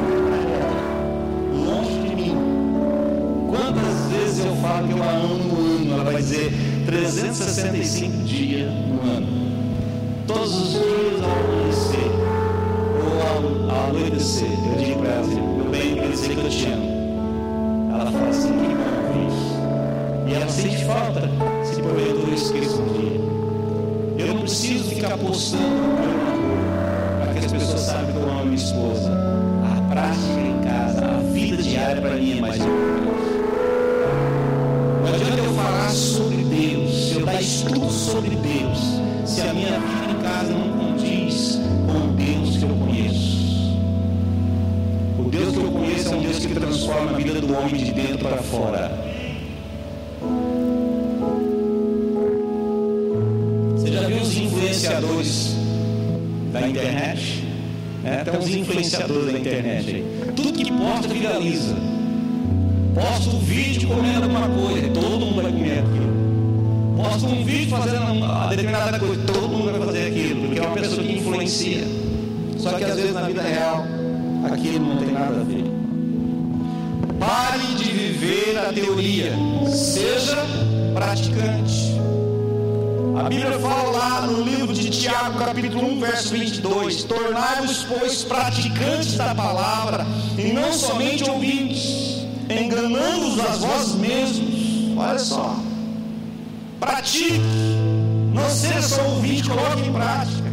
longe 1.54 2.10
de 2.10 2.16
mim. 2.16 2.38
Quantas 3.50 4.12
vezes 4.12 4.46
eu 4.46 4.56
falo 4.58 4.88
que 4.88 4.94
eu 4.94 5.04
a 5.04 5.12
amo 5.12 5.36
no 5.36 5.58
ano? 5.58 5.94
Ela 5.94 6.04
vai 6.06 6.16
dizer 6.16 6.54
365 6.86 8.24
dias 8.24 8.72
no 8.72 9.02
ano. 9.02 9.28
Todos 10.26 10.56
os 10.56 10.70
dias 10.72 11.22
ao 11.24 11.32
amanhecer 11.32 12.12
ou 13.04 13.70
ao, 13.70 13.80
ao 13.80 13.90
anoitecer, 13.90 14.48
eu 14.48 14.84
digo 14.84 15.00
para 15.02 15.12
ela 15.12 15.22
assim, 15.22 15.42
meu 15.42 15.70
bem, 15.70 15.96
quer 15.96 16.10
dizer 16.10 16.36
que 16.36 16.40
eu 16.40 16.50
te 16.50 16.66
amo. 16.68 17.92
Ela 17.92 18.12
fala 18.12 18.30
assim, 18.30 18.50
que 18.50 18.76
bom. 18.76 18.97
E 20.28 20.34
ela 20.34 20.50
sente 20.50 20.84
falta 20.84 21.22
se 21.64 21.82
porventura 21.82 22.36
esqueça 22.36 22.76
um 22.76 22.86
dia. 22.94 24.26
Eu 24.26 24.34
não 24.34 24.42
preciso 24.42 24.90
ficar 24.90 25.18
postando 25.18 25.64
para 27.22 27.34
que 27.34 27.46
as 27.46 27.52
pessoas 27.52 27.80
saibam 27.80 28.12
que 28.12 28.18
eu 28.18 28.30
amo 28.30 28.44
minha 28.44 28.56
esposa. 28.56 29.10
A 29.64 29.82
prática 29.90 30.40
em 30.40 30.60
casa, 30.60 31.06
a 31.06 31.20
vida 31.32 31.64
diária 31.64 32.02
para 32.02 32.16
mim 32.16 32.38
é 32.38 32.42
mais 32.42 32.58
importante. 32.58 33.08
Não 35.02 35.14
adianta 35.14 35.38
eu 35.38 35.54
falar 35.54 35.90
sobre 35.92 36.36
Deus, 36.44 37.08
se 37.08 37.16
eu 37.16 37.26
dar 37.26 37.42
estudo 37.42 37.90
sobre 37.90 38.32
Deus, 38.32 38.80
se 39.26 39.42
a 39.42 39.54
minha 39.54 39.80
vida 39.80 40.12
em 40.12 40.22
casa 40.22 40.52
não 40.52 40.78
condiz 40.78 41.62
com 41.86 42.06
o 42.06 42.14
Deus 42.18 42.58
que 42.58 42.64
eu 42.64 42.76
conheço. 42.76 43.78
O 45.20 45.30
Deus 45.30 45.54
que 45.54 45.64
eu 45.64 45.72
conheço 45.72 46.10
é 46.10 46.16
um 46.18 46.22
Deus 46.22 46.46
que 46.46 46.54
transforma 46.54 47.12
a 47.12 47.14
vida 47.14 47.40
do 47.40 47.58
homem 47.58 47.76
de 47.76 47.94
dentro 47.94 48.28
para 48.28 48.38
fora. 48.38 49.07
É, 58.08 58.24
tem 58.24 58.40
uns 58.40 58.48
influenciadores 58.48 59.34
da 59.34 59.38
internet 59.38 59.96
aí. 59.96 60.34
Tudo 60.34 60.54
que 60.54 60.72
posta 60.72 61.14
viraliza. 61.14 61.76
Posta 62.96 63.36
um 63.36 63.40
vídeo 63.40 63.90
comendo 63.90 64.24
alguma 64.24 64.48
coisa, 64.48 64.88
todo 64.92 65.20
mundo 65.20 65.42
vai 65.42 65.52
comer 65.52 65.80
aquilo. 65.80 66.96
Posta 66.96 67.28
um 67.28 67.44
vídeo 67.44 67.70
fazendo 67.78 68.12
uma 68.14 68.48
determinada 68.48 68.98
coisa, 68.98 69.22
todo 69.26 69.50
mundo 69.50 69.72
vai 69.72 69.88
fazer 69.88 70.08
aquilo, 70.08 70.42
porque 70.42 70.60
é 70.60 70.62
uma 70.62 70.76
pessoa 70.76 71.04
que 71.04 71.18
influencia. 71.18 71.84
Só 72.58 72.72
que 72.78 72.84
às 72.86 72.96
vezes 72.96 73.14
na 73.14 73.24
vida 73.24 73.42
real, 73.42 73.84
aquilo 74.52 74.86
não 74.86 74.98
tem 74.98 75.12
nada 75.12 75.42
a 75.42 75.44
ver. 75.44 75.66
Pare 77.20 77.76
de 77.76 77.92
viver 77.92 78.58
a 78.58 78.72
teoria, 78.72 79.34
seja 79.70 80.38
praticante. 80.94 81.97
A 83.18 83.24
Bíblia 83.24 83.58
fala 83.60 83.98
lá 83.98 84.22
no 84.28 84.44
livro 84.44 84.72
de 84.72 84.92
Tiago, 84.92 85.40
capítulo 85.40 85.92
1, 85.94 86.00
verso 86.00 86.30
22: 86.30 87.04
Tornai-vos, 87.04 87.84
pois, 87.86 88.24
praticantes 88.24 89.16
da 89.16 89.34
palavra, 89.34 90.06
e 90.38 90.54
não 90.54 90.72
somente 90.72 91.28
ouvintes, 91.28 92.28
enganando-os 92.48 93.40
a 93.40 93.56
vós 93.56 93.96
mesmos. 93.96 94.96
Olha 94.96 95.18
só, 95.18 95.56
pratique, 96.80 97.42
não 98.36 98.48
seja 98.52 98.84
só 98.84 99.02
ouvinte, 99.02 99.50
coloque 99.50 99.82
em 99.82 99.94
prática. 99.94 100.48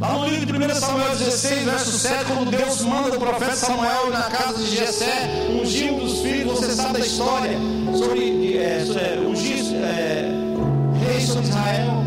Lá 0.00 0.12
no 0.14 0.28
livro 0.28 0.44
de 0.44 0.52
1 0.52 0.74
Samuel 0.74 1.16
16, 1.16 1.64
verso 1.64 1.98
7, 1.98 2.24
quando 2.24 2.50
Deus 2.50 2.80
manda 2.82 3.16
o 3.16 3.20
profeta 3.20 3.54
Samuel 3.54 4.10
na 4.10 4.24
casa 4.24 4.58
de 4.58 4.76
Jessé, 4.76 5.30
ungir 5.62 5.92
um 5.92 6.00
dos 6.00 6.18
filhos, 6.18 6.58
você 6.58 6.72
sabe 6.72 6.94
da 6.94 7.06
história, 7.06 7.56
sobre 7.96 8.56
é, 8.58 9.20
ungir 9.24 9.74
é, 9.76 10.35
rei 11.16 11.26
sobre 11.26 11.48
Israel. 11.48 12.04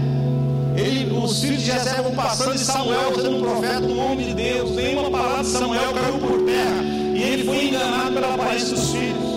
Ele, 0.76 1.17
os 1.17 1.41
filhos 1.41 1.62
de 1.62 1.72
Jessé 1.72 2.02
vão 2.02 2.13
passando 2.13 2.56
e 2.56 2.60
Samuel, 2.60 3.15
sendo 3.15 3.38
um 3.38 3.41
profeta, 3.41 3.82
um 3.82 4.00
homem 4.00 4.28
de 4.28 4.34
Deus, 4.36 4.72
nenhuma 4.76 5.10
palavra 5.10 5.43
de 5.43 5.50
Samuel 5.50 5.93
caiu 5.93 6.19
por 6.19 6.45
terra. 6.45 6.84
E 7.15 7.22
ele 7.22 7.43
foi 7.43 7.67
enganado 7.67 8.13
pela 8.13 8.34
aparência 8.36 8.76
dos 8.76 8.91
filhos. 8.91 9.30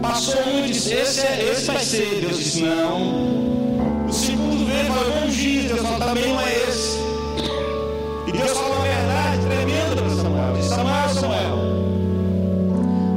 Passou 0.00 0.42
um 0.48 0.64
e 0.64 0.68
disse: 0.68 0.92
Esse, 0.92 1.20
é, 1.20 1.50
esse 1.52 1.66
vai 1.66 1.84
ser. 1.84 2.20
Deus 2.20 2.36
disse: 2.36 2.62
Não. 2.62 4.06
O 4.08 4.12
segundo 4.12 4.66
veio 4.66 4.82
e 4.82 4.86
falou. 4.86 5.12
Deus 5.68 5.80
falou: 5.80 5.98
Também 6.00 6.28
não 6.28 6.40
é 6.40 6.52
esse. 6.68 6.98
E 8.26 8.32
Deus 8.32 8.50
falou 8.50 8.72
uma 8.72 8.82
verdade 8.82 9.46
tremenda 9.46 10.02
para 10.02 10.10
Samuel. 10.16 10.52
Disse: 10.54 10.68
Samuel, 10.70 11.08
Samuel, 11.14 11.56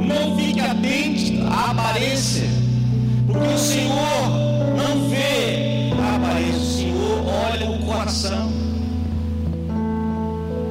não 0.00 0.36
fique 0.36 0.60
atento 0.60 1.52
à 1.52 1.70
aparência, 1.72 2.48
porque 3.26 3.54
o 3.54 3.58
Senhor 3.58 4.45
coração. 8.16 8.50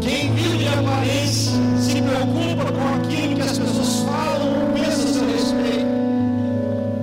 Quem 0.01 0.33
vive 0.33 0.57
de 0.57 0.67
aparência 0.67 1.51
se 1.79 2.01
preocupa 2.01 2.71
com 2.71 2.95
aquilo 2.95 3.35
que 3.35 3.41
as 3.41 3.57
pessoas 3.57 3.99
falam 3.99 4.61
ou 4.61 4.73
pensam 4.73 5.03
a 5.03 5.13
seu 5.13 5.27
respeito. 5.27 5.85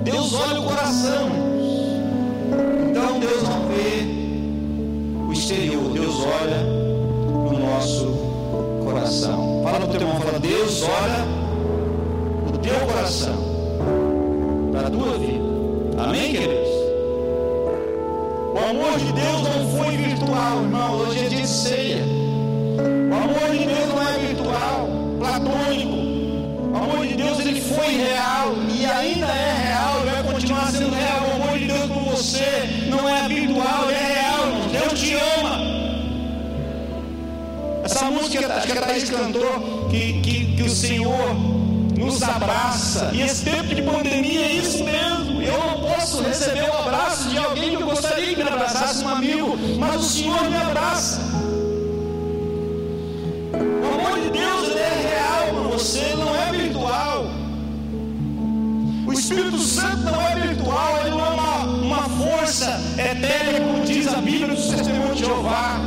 Deus 0.03 0.33
olha 0.33 0.59
o 0.59 0.63
coração. 0.63 1.29
Então 2.89 3.19
Deus 3.19 3.43
não 3.43 3.67
vê 3.67 5.27
o 5.27 5.31
exterior, 5.31 5.89
Deus 5.93 6.19
olha 6.19 6.63
no 6.63 7.59
nosso 7.59 8.05
coração. 8.83 9.61
Fala 9.63 9.79
para 9.79 9.85
o 9.85 9.91
teu 9.91 10.01
irmão, 10.01 10.21
fala, 10.21 10.39
Deus 10.39 10.83
olha 10.83 12.53
o 12.53 12.57
teu 12.57 12.79
coração 12.87 13.37
para 14.73 14.87
a 14.87 14.91
tua 14.91 15.17
vida. 15.17 16.03
Amém, 16.03 16.31
queridos? 16.31 16.72
O 18.53 18.57
amor 18.59 18.99
de 18.99 19.11
Deus 19.11 19.41
não 19.41 19.77
foi 19.77 19.97
virtual, 19.97 20.61
irmão. 20.61 20.93
Hoje 20.99 21.25
é 21.25 21.27
dia 21.27 21.41
de 21.41 21.47
ceia. 21.47 22.03
O 23.09 23.15
amor 23.15 23.51
de 23.51 23.65
Deus 23.65 23.89
não 23.89 24.07
é 24.07 24.17
virtual, 24.19 24.89
platônico. 25.17 25.95
O 26.71 26.77
amor 26.77 27.07
de 27.07 27.15
Deus 27.15 27.39
ele 27.39 27.59
foi 27.59 27.87
real 27.97 28.53
e 28.69 28.85
ainda 28.85 29.25
é 29.25 29.69
real 29.69 30.01
e 30.05 30.09
vai 30.11 30.23
continuar 30.31 30.71
sendo 30.71 30.93
real. 30.93 31.27
O 31.29 31.41
amor 31.41 31.57
de 31.57 31.65
Deus 31.65 31.91
por 31.91 32.03
você 32.03 32.85
não 32.89 33.09
é 33.09 33.27
virtual, 33.27 33.89
é 33.89 34.13
real, 34.13 34.47
irmão. 34.47 34.67
Deus 34.67 34.99
te 34.99 35.15
ama. 35.15 35.73
Essa 37.83 38.05
música, 38.05 38.53
acho 38.53 38.67
que 38.67 38.77
a 38.77 38.81
Thaís 38.81 39.09
cantou, 39.09 39.87
que, 39.89 40.21
que, 40.21 40.55
que 40.57 40.61
o 40.61 40.69
Senhor 40.69 41.53
nos 41.97 42.21
abraça. 42.21 43.09
E 43.13 43.21
esse 43.21 43.43
tempo 43.45 43.73
de 43.73 43.81
pandemia 43.81 44.41
é 44.41 44.53
isso 44.53 44.83
mesmo. 44.83 45.41
Eu 45.41 45.57
não 45.57 45.81
posso 45.81 46.21
receber 46.21 46.69
o 46.69 46.77
abraço 46.77 47.29
de 47.29 47.37
alguém 47.37 47.52
abraçasse, 48.63 49.03
um 49.03 49.09
amigo, 49.09 49.57
mas 49.77 49.95
o 49.95 50.03
Senhor 50.03 50.49
me 50.49 50.55
abraça. 50.55 51.19
O 53.53 54.07
amor 54.07 54.19
de 54.21 54.29
Deus 54.29 54.69
ele 54.69 54.79
é 54.79 55.09
real 55.09 55.53
para 55.53 55.77
você, 55.77 56.15
não 56.15 56.35
é 56.35 56.51
virtual. 56.51 57.25
O 59.05 59.13
Espírito 59.13 59.59
Santo 59.59 59.97
não 59.97 60.21
é 60.21 60.35
virtual, 60.35 60.99
ele 61.01 61.09
não 61.09 61.25
é 61.25 61.29
uma, 61.29 61.57
uma 61.65 62.09
força 62.09 62.79
etérea, 62.97 63.59
como 63.61 63.83
diz 63.83 64.07
a 64.07 64.21
Bíblia 64.21 64.47
do 64.47 64.55
Testemunho 64.55 65.13
de 65.13 65.19
Jeová. 65.19 65.77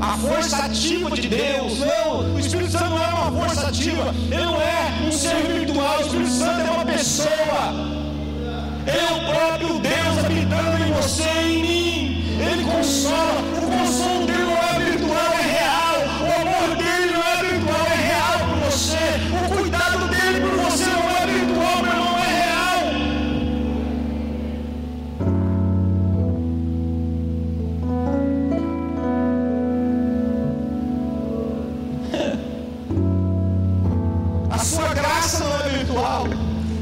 A 0.00 0.18
força 0.18 0.56
ativa 0.56 1.10
de 1.12 1.28
Deus. 1.28 1.78
Não, 1.78 2.34
o 2.34 2.38
Espírito 2.38 2.72
Santo 2.72 2.90
não 2.90 3.02
é 3.02 3.06
uma 3.06 3.32
força 3.40 3.68
ativa. 3.68 4.14
Ele 4.30 4.44
não 4.44 4.60
é 4.60 5.06
um 5.06 5.12
ser 5.12 5.36
virtual. 5.36 5.98
O 5.98 6.00
Espírito 6.02 6.30
Santo 6.30 6.60
é 6.60 6.70
uma 6.70 6.84
pessoa. 6.84 7.94
É 8.86 9.14
o 9.14 9.32
próprio 9.32 9.78
Deus 9.78 10.18
habitando 10.18 10.84
em 10.84 10.92
você 10.92 11.22
e 11.22 11.54
em 11.54 11.62
mim. 11.62 12.13
Consola. 12.84 13.40
O 13.56 13.66
consolo 13.66 14.26
dele 14.26 14.44
não 14.44 14.58
é 14.58 14.78
virtual, 14.78 15.32
é 15.32 15.42
real. 15.56 15.96
O 16.20 16.24
amor 16.42 16.68
dele 16.76 17.12
não 17.12 17.22
é 17.22 17.36
virtual, 17.42 17.86
é 17.86 17.96
real 17.96 18.38
por 18.40 18.58
você. 18.70 19.04
O 19.32 19.48
cuidado 19.56 20.02
dele 20.08 20.38
por 20.42 20.54
você 20.64 20.84
não 20.84 21.08
é 21.16 21.26
virtual, 21.26 21.76
meu 21.82 21.92
irmão, 21.92 22.18
é 22.18 22.28
real. 22.42 22.80
A 34.50 34.58
sua 34.58 34.92
graça 34.92 35.42
não 35.42 35.56
é 35.56 35.68
virtual, 35.70 36.26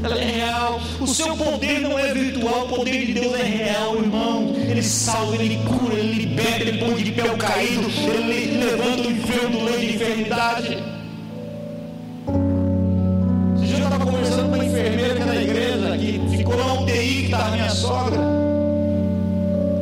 ela 0.03 0.17
é 0.19 0.25
real. 0.25 0.81
O 0.99 1.07
seu 1.07 1.33
poder 1.37 1.79
não 1.79 1.97
é 1.97 2.13
virtual, 2.13 2.65
o 2.65 2.67
poder 2.67 3.05
de 3.05 3.13
Deus 3.13 3.39
é 3.39 3.43
real, 3.43 3.95
irmão. 3.95 4.52
Ele 4.83 4.89
salva, 4.89 5.35
ele 5.35 5.57
cura, 5.63 5.93
ele 5.93 6.25
liberta, 6.25 6.61
ele 6.61 6.77
põe 6.77 7.01
de 7.01 7.11
pé 7.13 7.23
o 7.23 7.37
caído, 7.37 7.87
ele 8.05 8.65
levanta 8.65 9.07
o 9.07 9.11
enfermo 9.11 9.57
do 9.57 9.63
leito 9.63 9.79
de 9.79 9.95
enfermidade. 9.95 10.83
Esse 13.55 13.65
dia 13.65 13.77
eu 13.77 13.83
estava 13.85 14.05
conversando 14.05 14.49
com 14.49 14.55
uma 14.55 14.65
enfermeira 14.65 15.15
que 15.15 15.21
é 15.21 15.25
da 15.25 15.41
igreja, 15.41 15.97
que 15.97 16.37
ficou 16.37 16.57
na 16.57 16.73
UTI, 16.81 16.97
que 16.97 17.23
estava 17.23 17.51
minha 17.51 17.69
sogra. 17.69 18.19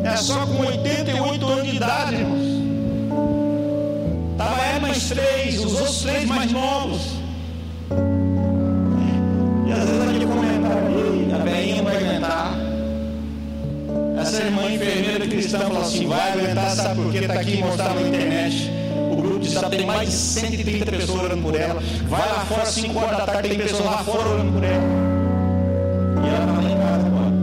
É 0.04 0.16
só 0.18 0.46
com 0.46 0.68
88 0.68 1.48
anos 1.48 1.68
de 1.68 1.76
idade, 1.78 2.16
irmãos. 2.18 2.62
Estava 4.34 4.62
ela 4.62 4.80
mais 4.82 5.10
três, 5.10 5.66
os 5.66 5.74
outros 5.74 6.02
três 6.04 6.26
mais 6.26 6.52
novos. 6.52 7.02
E 9.66 9.72
às 9.72 9.80
vezes 9.80 10.08
aquele 10.08 10.26
comentário, 10.28 11.34
a 11.34 11.38
velhinha 11.40 11.78
não 11.78 11.86
vai 11.86 11.98
aguentar. 11.98 12.61
Essa 14.32 14.44
irmã 14.44 14.72
enfermeira 14.72 15.28
cristã 15.28 15.60
falou 15.60 15.82
assim: 15.82 16.08
vai 16.08 16.32
aguentar, 16.32 16.70
sabe 16.70 17.02
por 17.02 17.12
quê? 17.12 17.18
Está 17.18 17.34
aqui 17.34 17.58
mostrado 17.58 18.00
na 18.00 18.08
internet. 18.08 18.72
O 19.12 19.16
grupo 19.18 19.40
de 19.40 19.50
WhatsApp 19.50 19.76
tem 19.76 19.86
mais 19.86 20.10
de 20.10 20.16
130 20.16 20.86
pessoas 20.86 21.22
orando 21.22 21.42
por 21.42 21.54
ela. 21.54 21.84
Vai 22.08 22.30
lá 22.30 22.46
fora, 22.46 22.66
5 22.66 22.98
horas 22.98 23.18
da 23.18 23.26
tarde, 23.26 23.50
tem 23.50 23.58
pessoas 23.58 23.84
lá 23.84 23.98
fora 23.98 24.30
orando 24.30 24.54
por 24.54 24.64
ela. 24.64 24.84
E 26.24 26.30
ela 26.30 26.40
está 26.40 26.54
lá 26.54 26.64
em 26.64 26.78
casa 26.78 27.08
agora, 27.08 27.34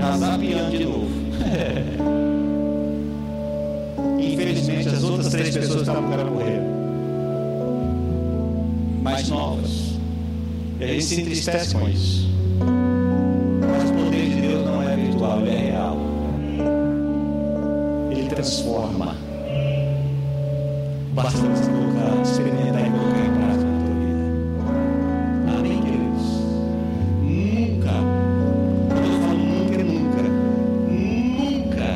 já 0.00 0.16
zapiando 0.16 0.70
de 0.76 0.84
novo. 0.84 1.06
Infelizmente, 4.20 4.88
as 4.88 5.04
outras 5.04 5.28
três 5.28 5.56
pessoas 5.56 5.82
estavam 5.82 6.10
para 6.10 6.24
morrer, 6.24 6.60
mais 9.00 9.28
novas. 9.28 9.70
E 10.80 10.84
a 10.84 10.86
gente 10.88 11.04
se 11.04 11.20
entristece 11.20 11.72
com 11.72 11.88
isso. 11.88 12.29
Transforma. 18.40 19.14
Basta 21.12 21.38
você 21.40 21.70
colocar, 21.70 22.22
experimentar 22.22 22.86
e 22.86 22.90
colocar 22.90 23.20
em 23.20 23.32
prática 23.36 23.64
na 23.66 23.80
tua 23.84 23.94
vida. 24.00 24.22
Amém, 25.58 25.78
queridos? 25.82 26.24
Nunca, 27.20 27.92
quando 28.88 29.04
eu 29.04 29.20
falo 29.20 29.38
nunca, 29.38 29.78
nunca, 29.82 30.22
nunca 30.88 31.88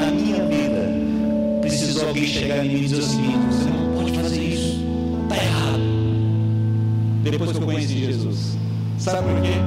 na 0.00 0.06
minha 0.10 0.40
vida 0.46 1.60
precisou 1.60 2.08
alguém 2.08 2.26
chegar 2.26 2.64
em 2.64 2.68
mim 2.68 2.76
e 2.76 2.80
dizer 2.80 2.96
o 2.96 3.02
seguinte: 3.02 3.38
você 3.50 3.68
não 3.68 3.94
pode 3.94 4.12
fazer 4.12 4.42
isso, 4.42 4.80
está 5.24 5.36
errado. 5.36 5.80
depois 7.22 7.50
que 7.52 7.58
eu 7.58 7.62
conheci 7.62 7.98
Jesus. 7.98 8.56
Sabe 8.98 9.28
por 9.28 9.42
quê? 9.42 9.65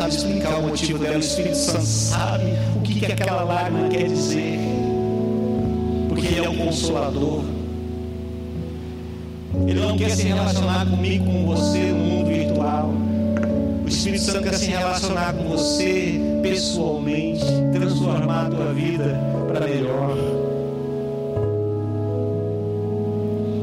Sabe 0.00 0.14
explicar 0.14 0.58
o 0.58 0.62
motivo 0.62 0.98
dela. 0.98 1.16
O 1.16 1.20
Espírito 1.20 1.56
Santo 1.56 1.84
sabe 1.84 2.44
o 2.76 2.80
que, 2.80 3.00
que 3.00 3.12
aquela 3.12 3.42
lágrima 3.42 3.88
quer 3.88 4.08
dizer 4.08 4.58
porque 6.08 6.26
Ele 6.26 6.44
é 6.44 6.50
um 6.50 6.56
consolador. 6.56 7.44
Ele 9.66 9.80
não 9.80 9.96
quer 9.96 10.10
se 10.10 10.24
relacionar 10.24 10.86
comigo, 10.86 11.24
com 11.24 11.46
você 11.46 11.78
no 11.78 12.04
mundo 12.04 12.28
virtual. 12.28 12.90
O 13.84 13.88
Espírito 13.88 14.24
Santo 14.24 14.42
quer 14.42 14.54
se 14.54 14.70
relacionar 14.70 15.34
com 15.34 15.44
você 15.48 16.20
pessoalmente, 16.42 17.44
transformar 17.72 18.46
a 18.46 18.50
tua 18.50 18.72
vida 18.72 19.20
para 19.48 19.66
melhor. 19.66 20.16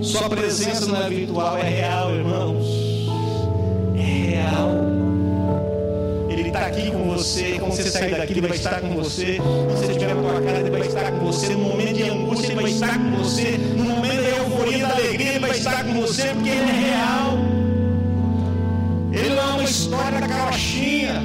Sua 0.02 0.30
presença 0.30 0.86
não 0.88 1.02
é 1.02 1.10
virtual, 1.10 1.58
é 1.58 1.64
real, 1.64 2.16
irmãos. 2.16 2.87
Você. 7.18 7.58
Quando 7.60 7.72
você 7.72 7.90
sair 7.90 8.16
daqui, 8.16 8.34
Ele 8.34 8.48
vai 8.48 8.58
estar 8.58 8.80
com 8.82 8.96
você. 8.96 9.38
Quando 9.38 9.78
você 9.78 9.92
estiver 9.92 10.14
na 10.14 10.22
tua 10.22 10.42
casa, 10.42 10.60
Ele 10.60 10.70
vai 10.70 10.82
estar 10.82 11.12
com 11.12 11.26
você. 11.26 11.54
No 11.54 11.60
momento 11.60 11.94
de 11.94 12.04
angústia, 12.04 12.46
Ele 12.48 12.62
vai 12.62 12.72
estar 12.72 13.00
com 13.00 13.12
você. 13.18 13.58
No 13.76 13.84
momento 13.84 14.22
da 14.22 14.30
euforia, 14.30 14.88
da 14.88 14.94
alegria, 14.94 15.30
Ele 15.30 15.40
vai 15.40 15.52
estar 15.52 15.84
com 15.84 15.94
você, 16.02 16.24
porque 16.34 16.50
Ele 16.50 16.70
é 16.70 16.90
real. 16.90 17.38
Ele 19.12 19.36
não 19.36 19.42
é 19.42 19.54
uma 19.54 19.64
história 19.64 20.20
da 20.20 20.28
carochinha. 20.28 21.24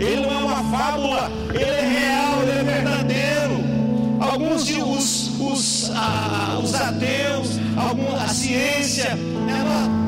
Ele 0.00 0.20
não 0.20 0.32
é 0.32 0.36
uma 0.36 0.78
fábula. 0.78 1.32
Ele 1.52 1.64
é 1.64 1.88
real, 1.98 2.42
Ele 2.42 2.52
é 2.52 2.62
verdadeiro. 2.62 3.64
Alguns 4.20 4.64
de 4.64 4.80
os, 4.80 5.30
os, 5.40 5.90
ah, 5.94 6.60
os 6.62 6.74
ateus, 6.74 7.58
algum, 7.76 8.14
a 8.14 8.28
ciência, 8.28 9.18
ela, 9.48 10.04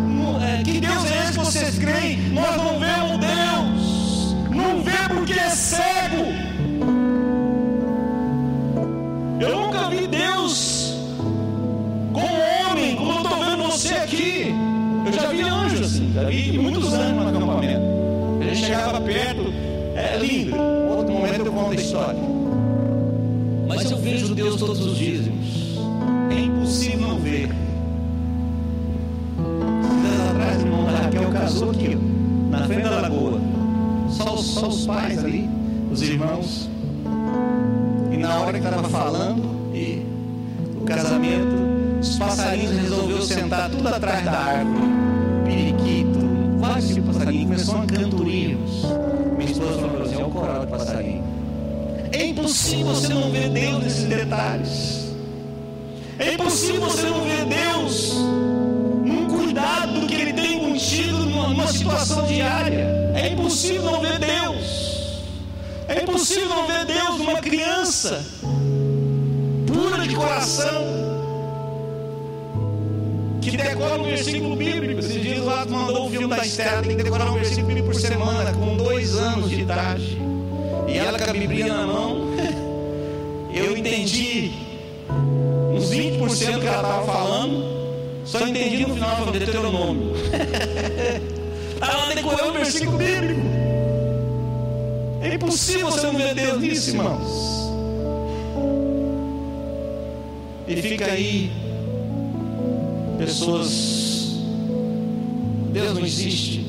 é, 0.47 0.63
que 0.63 0.81
Deus 0.81 1.05
é 1.11 1.25
esse 1.25 1.33
que 1.33 1.45
vocês 1.45 1.79
creem? 1.79 2.19
Nós 2.33 2.57
não 2.57 2.66
é 20.27 20.33
lindo. 20.33 20.57
Outro 20.89 21.13
momento 21.13 21.47
eu 21.47 21.53
conto 21.53 21.73
a 21.73 21.75
história. 21.75 22.21
Mas 23.69 23.91
eu 23.91 23.99
vejo 23.99 24.35
Deus 24.35 24.57
todos 24.57 24.85
os 24.85 24.97
dias. 24.97 25.27
É 26.31 26.41
impossível 26.41 27.09
não 27.09 27.19
ver. 27.19 27.49
Dias 30.03 30.31
atrás, 30.31 30.61
irmão 30.61 30.85
da 30.85 30.99
Raquel 30.99 31.31
casou 31.31 31.71
aqui, 31.71 31.97
na 32.51 32.67
frente 32.67 32.83
da 32.83 33.01
lagoa 33.01 33.57
só, 34.11 34.37
só 34.37 34.69
os 34.69 34.87
pais 34.87 35.25
ali, 35.25 35.49
os 35.91 36.03
irmãos. 36.03 36.71
E 38.11 38.17
na 38.17 38.41
hora 38.41 38.59
que 38.59 38.65
estava 38.67 38.89
falando 38.89 39.75
e 39.75 40.05
o 40.81 40.85
casamento, 40.85 41.57
os 42.01 42.17
passarinhos 42.17 42.77
resolveu 42.77 43.23
sentar 43.23 43.71
tudo 43.71 43.89
atrás 43.89 44.25
da 44.25 44.33
árvore. 44.33 44.87
Periquito, 45.45 46.19
vários 46.59 46.89
tipos 46.89 47.13
de 47.13 47.19
passarinho, 47.19 47.45
começou 47.45 47.75
uma 47.77 47.87
cantoria. 47.87 48.57
Esposa 49.67 49.89
falou 49.89 50.03
assim: 50.03 50.21
é 50.21 50.25
o 50.25 50.31
coral 50.31 50.67
passarinho. 50.67 51.25
É 52.13 52.27
impossível 52.27 52.87
você 52.87 53.13
não 53.13 53.31
ver 53.31 53.49
Deus 53.51 53.83
nesses 53.83 54.05
detalhes. 54.05 55.15
É 56.19 56.35
impossível 56.35 56.81
você 56.83 57.03
não 57.03 57.21
ver 57.23 57.45
Deus 57.45 58.15
num 59.05 59.27
cuidado 59.29 60.07
que 60.07 60.15
Ele 60.15 60.33
tem 60.33 60.59
contigo 60.61 61.17
numa 61.17 61.67
situação 61.67 62.27
diária. 62.27 63.13
É 63.15 63.29
impossível 63.29 63.83
não 63.83 64.01
ver 64.01 64.19
Deus. 64.19 65.23
É 65.89 66.03
impossível 66.03 66.49
não 66.49 66.67
ver 66.67 66.85
Deus 66.87 67.19
numa 67.19 67.41
criança 67.41 68.25
pura 69.67 70.07
de 70.07 70.15
coração 70.15 71.06
decora 73.69 74.01
um 74.01 74.05
versículo 74.05 74.57
bíblico. 74.57 75.01
Esses 75.01 75.23
dias 75.23 75.45
lá 75.45 75.65
mandou 75.67 76.07
o 76.07 76.11
filme 76.11 76.29
da 76.29 76.45
Estela, 76.45 76.83
tem 76.83 76.97
que 76.97 77.03
decorar 77.03 77.31
um 77.31 77.35
versículo 77.35 77.67
bíblico 77.67 77.89
por 77.89 77.95
semana, 77.95 78.53
com 78.53 78.77
dois 78.77 79.17
anos 79.17 79.51
de 79.51 79.61
idade. 79.61 80.19
E 80.89 80.97
ela 80.97 81.19
com 81.19 81.31
a 81.31 81.33
Bíblia 81.33 81.67
na 81.67 81.87
mão, 81.87 82.31
eu 83.53 83.77
entendi 83.77 84.53
uns 85.75 85.91
20% 85.91 86.61
que 86.61 86.67
ela 86.67 86.77
estava 86.77 87.05
falando, 87.05 87.65
só 88.25 88.47
entendi 88.47 88.87
no 88.87 88.95
final 88.95 89.25
do 89.25 89.33
Deuteronômio. 89.33 90.13
Ela 91.79 92.15
decorou 92.15 92.49
o 92.49 92.53
versículo 92.55 92.97
bíblico. 92.97 93.43
É 95.21 95.35
impossível 95.35 95.91
você 95.91 96.07
não 96.07 96.17
ver 96.17 96.35
Deus 96.35 96.61
nisso, 96.61 96.91
irmãos. 96.91 97.57
E 100.67 100.77
fica 100.77 101.05
aí 101.05 101.53
pessoas. 103.17 104.37
Deus 105.73 105.95
não 105.95 106.05
existe. 106.05 106.67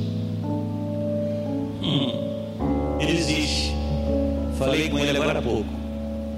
Hum. 1.82 2.98
Ele 3.00 3.18
existe. 3.18 3.74
Falei 4.58 4.90
com 4.90 5.00
ele 5.00 5.18
agora 5.18 5.40
há 5.40 5.42
pouco. 5.42 5.66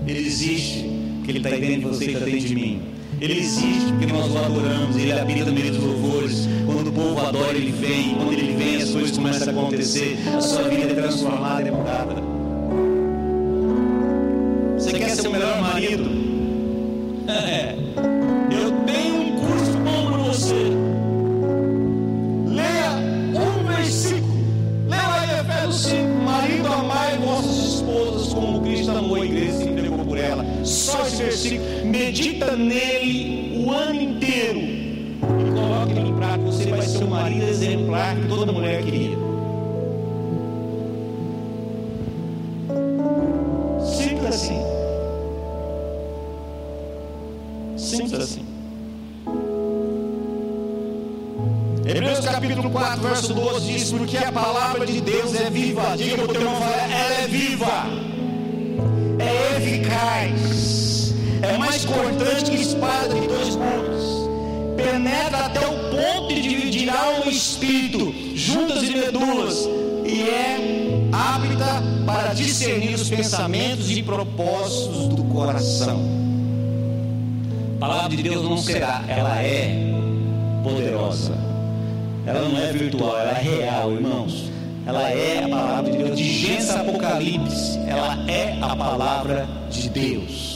Ele 0.06 0.20
existe, 0.20 0.86
porque 1.18 1.32
ele 1.32 1.38
está 1.40 1.50
dentro 1.50 1.76
de 1.76 1.86
você 1.86 2.06
e 2.06 2.14
está 2.14 2.26
dentro 2.26 2.48
de 2.48 2.56
mim. 2.56 2.82
Ele 3.22 3.40
existe 3.40 3.92
porque 3.92 4.06
nós 4.06 4.32
o 4.32 4.38
adoramos, 4.38 4.96
ele 4.96 5.12
habita 5.12 5.46
no 5.46 5.54
meio 5.54 5.72
dos 5.74 5.84
louvores. 5.84 6.48
Quando 6.66 6.88
o 6.88 6.92
povo 6.92 7.20
adora, 7.20 7.58
ele 7.58 7.72
vem. 7.72 8.16
Quando 8.16 8.34
ele 8.34 8.54
vem, 8.54 8.78
as 8.78 8.90
coisas 8.92 9.12
começam 9.12 9.48
a 9.50 9.52
acontecer. 9.52 10.18
A 10.36 10.42
sua 10.42 10.70
vida 10.70 10.92
é 10.92 10.94
transformada, 10.94 11.68
é 11.68 11.72
mudada. 11.72 12.39
Versículo. 31.50 31.86
Medita 31.86 32.56
nele 32.56 33.64
o 33.66 33.72
ano 33.72 34.02
inteiro. 34.02 34.60
E 34.60 35.52
coloque 35.52 35.92
ele 35.94 36.10
em 36.10 36.16
prática. 36.16 36.46
Você 36.46 36.70
vai 36.70 36.82
ser 36.82 37.04
um 37.04 37.10
marido 37.10 37.44
exemplar 37.44 38.16
que 38.16 38.28
toda 38.28 38.52
mulher 38.52 38.84
queria. 38.84 39.18
Simples 43.84 44.36
assim. 44.36 44.62
Simples 47.78 48.22
assim. 48.22 48.46
Hebreus 51.86 52.20
capítulo 52.20 52.70
4, 52.70 53.02
verso 53.02 53.34
12 53.34 53.74
diz: 53.74 53.92
Porque 53.92 54.18
a 54.18 54.32
palavra 54.32 54.86
de 54.86 55.02
Deus 55.02 55.34
é 55.34 55.50
viva. 55.50 55.98
Diga 55.98 56.24
o 56.24 56.28
teu 56.28 56.42
irmão, 56.42 56.62
ela 56.62 57.24
é 57.24 57.28
viva, 57.28 57.88
é 59.18 59.58
eficaz, 59.58 60.79
é 61.50 61.58
mais 61.58 61.86
cortante 61.86 62.52
que 62.52 62.62
espada 62.62 63.14
de 63.14 63.28
dois 63.28 63.56
gumes, 63.56 64.76
penetra 64.78 65.46
até 65.46 65.60
o 65.60 65.90
ponto 65.90 66.34
de 66.34 66.42
dividir 66.42 66.90
alma 66.90 67.26
e 67.26 67.36
espírito, 67.36 68.14
juntas 68.36 68.84
e 68.84 68.96
medulas, 68.96 69.68
e 70.06 70.22
é 70.30 71.10
apta 71.12 71.84
para 72.06 72.34
discernir 72.34 72.96
os 72.96 73.10
pensamentos 73.10 73.90
e 73.92 74.02
propósitos 74.02 75.08
do 75.10 75.24
coração. 75.26 76.00
A 77.78 77.80
palavra 77.80 78.16
de 78.16 78.24
Deus 78.24 78.44
não 78.44 78.58
será, 78.58 79.04
ela 79.08 79.42
é 79.42 79.74
poderosa 80.64 81.50
ela 82.30 82.48
não 82.48 82.60
é 82.60 82.72
virtual, 82.72 83.18
ela 83.18 83.32
é 83.32 83.42
real, 83.42 83.92
irmãos. 83.92 84.52
Ela 84.86 85.10
é 85.10 85.44
a 85.44 85.50
palavra 85.50 85.92
de 85.92 85.98
Deus. 85.98 86.18
De 86.18 86.24
Gênesis 86.24 86.70
Apocalipse, 86.70 87.80
ela 87.88 88.30
é 88.30 88.58
a 88.62 88.76
palavra 88.76 89.48
de 89.72 89.90
Deus. 89.90 90.49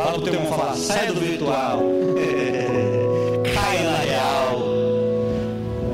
Fala 0.00 0.12
para 0.12 0.18
o 0.18 0.22
teu 0.22 0.32
irmão 0.32 0.48
falar, 0.48 0.74
sai 0.76 1.08
do 1.08 1.20
virtual, 1.20 1.82
caia 3.54 3.90
na 3.90 3.98
real. 3.98 4.62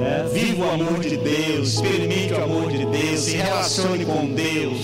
É, 0.01 0.29
viva 0.33 0.65
o 0.65 0.71
amor 0.71 1.01
de 1.01 1.17
Deus, 1.17 1.75
experimente 1.75 2.33
o 2.33 2.45
amor 2.45 2.71
de 2.71 2.87
Deus, 2.87 3.19
se 3.19 3.37
relacione 3.37 4.05
com 4.05 4.33
Deus. 4.33 4.81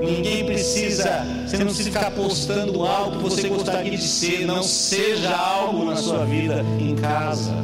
Ninguém 0.00 0.44
precisa, 0.44 1.24
você 1.46 1.56
não 1.58 1.66
precisa 1.66 1.92
ficar 1.92 2.10
postando 2.10 2.84
algo 2.84 3.18
que 3.18 3.22
você 3.22 3.48
gostaria 3.48 3.96
de 3.96 4.08
ser. 4.08 4.44
Não 4.44 4.64
seja 4.64 5.32
algo 5.32 5.84
na 5.84 5.94
sua 5.94 6.24
vida 6.24 6.64
em 6.80 6.96
casa. 6.96 7.54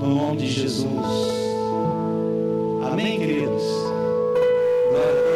No 0.00 0.16
nome 0.16 0.38
de 0.38 0.50
Jesus. 0.50 0.88
Amém, 2.90 3.20
queridos? 3.20 3.62
Glória 4.90 5.10
a 5.10 5.22
Deus. 5.22 5.35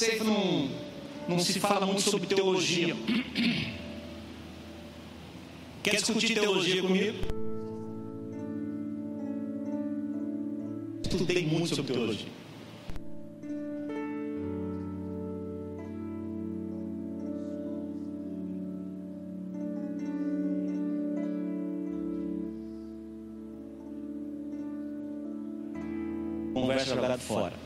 ceifa 0.00 0.24
não 0.24 0.70
não 1.28 1.38
se 1.38 1.60
fala 1.60 1.84
muito 1.84 2.00
sobre 2.00 2.26
teologia. 2.26 2.96
Quer 5.82 5.96
discutir 5.96 6.34
teologia 6.34 6.80
comigo? 6.82 7.18
Estudei 11.02 11.46
muito 11.46 11.74
sobre 11.74 11.92
teologia. 11.92 12.28
Conversa 26.54 26.94
jogada 26.94 27.18
fora. 27.18 27.59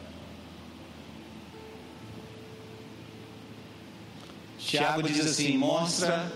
Tiago 4.79 5.03
diz 5.03 5.25
assim: 5.25 5.57
mostra 5.57 6.31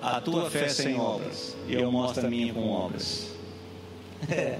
a 0.00 0.20
tua 0.20 0.50
fé 0.50 0.68
sem 0.68 0.98
obras, 0.98 1.56
e 1.66 1.74
eu 1.74 1.90
mostro 1.92 2.26
a 2.26 2.30
minha 2.30 2.52
com 2.52 2.70
obras. 2.70 3.28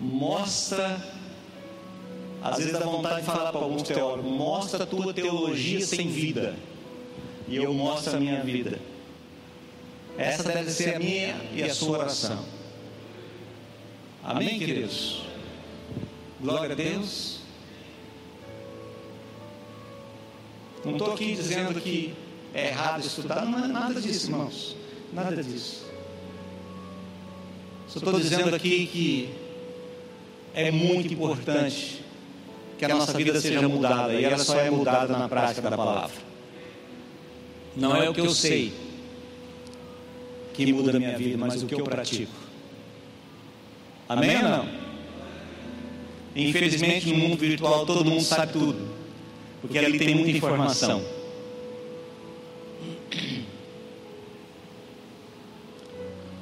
Mostra, 0.00 1.04
às 2.40 2.58
vezes 2.58 2.72
dá 2.72 2.78
vontade 2.78 3.20
de 3.20 3.26
falar 3.26 3.50
para 3.50 3.60
alguns 3.60 3.82
teólogos: 3.82 4.30
mostra 4.30 4.84
a 4.84 4.86
tua 4.86 5.12
teologia 5.12 5.84
sem 5.84 6.08
vida, 6.08 6.54
e 7.48 7.56
eu 7.56 7.74
mostro 7.74 8.16
a 8.16 8.20
minha 8.20 8.42
vida. 8.44 8.78
Essa 10.16 10.44
deve 10.44 10.70
ser 10.70 10.94
a 10.94 10.98
minha 11.00 11.36
e 11.52 11.62
a 11.64 11.74
sua 11.74 11.98
oração. 11.98 12.44
Amém, 14.22 14.58
queridos? 14.58 15.22
Glória 16.40 16.72
a 16.72 16.76
Deus. 16.76 17.37
Não 20.88 20.96
estou 20.96 21.12
aqui 21.12 21.34
dizendo 21.34 21.78
que 21.80 22.14
é 22.54 22.68
errado 22.68 23.04
estudar, 23.04 23.44
não 23.44 23.62
é 23.62 23.68
nada 23.68 24.00
disso, 24.00 24.30
irmãos. 24.30 24.74
Nada 25.12 25.42
disso. 25.42 25.86
Só 27.86 27.98
estou 27.98 28.18
dizendo 28.18 28.54
aqui 28.54 28.86
que 28.86 29.30
é 30.54 30.70
muito 30.70 31.12
importante 31.12 32.02
que 32.78 32.84
a 32.86 32.88
nossa 32.88 33.12
vida 33.12 33.38
seja 33.38 33.68
mudada 33.68 34.14
e 34.14 34.24
ela 34.24 34.38
só 34.38 34.58
é 34.58 34.70
mudada 34.70 35.16
na 35.16 35.28
prática 35.28 35.68
da 35.68 35.76
palavra. 35.76 36.16
Não 37.76 37.94
é 37.94 38.08
o 38.08 38.14
que 38.14 38.20
eu 38.20 38.30
sei 38.30 38.72
que 40.54 40.72
muda 40.72 40.96
a 40.96 40.98
minha 40.98 41.18
vida, 41.18 41.36
mas 41.36 41.62
o 41.62 41.66
que 41.66 41.74
eu 41.74 41.84
pratico. 41.84 42.32
Amém 44.08 44.36
ou 44.38 44.42
não? 44.42 44.68
Infelizmente, 46.34 47.08
no 47.12 47.16
mundo 47.16 47.36
virtual, 47.36 47.84
todo 47.84 48.06
mundo 48.06 48.22
sabe 48.22 48.52
tudo 48.52 48.97
porque 49.60 49.78
ali 49.78 49.98
tem 49.98 50.14
muita 50.14 50.30
informação. 50.30 51.02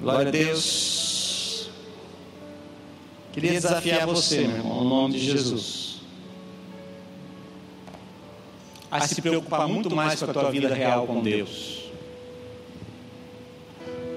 Glória 0.00 0.28
a 0.28 0.30
Deus. 0.30 1.68
Queria 3.32 3.52
desafiar 3.52 4.06
você, 4.06 4.46
meu 4.46 4.56
irmão, 4.56 4.82
no 4.82 4.88
nome 4.88 5.14
de 5.14 5.20
Jesus, 5.20 6.00
a 8.90 9.06
se 9.06 9.20
preocupar 9.20 9.68
muito 9.68 9.94
mais 9.94 10.18
com 10.22 10.30
a 10.30 10.32
tua 10.32 10.50
vida 10.50 10.74
real 10.74 11.06
com 11.06 11.22
Deus. 11.22 11.90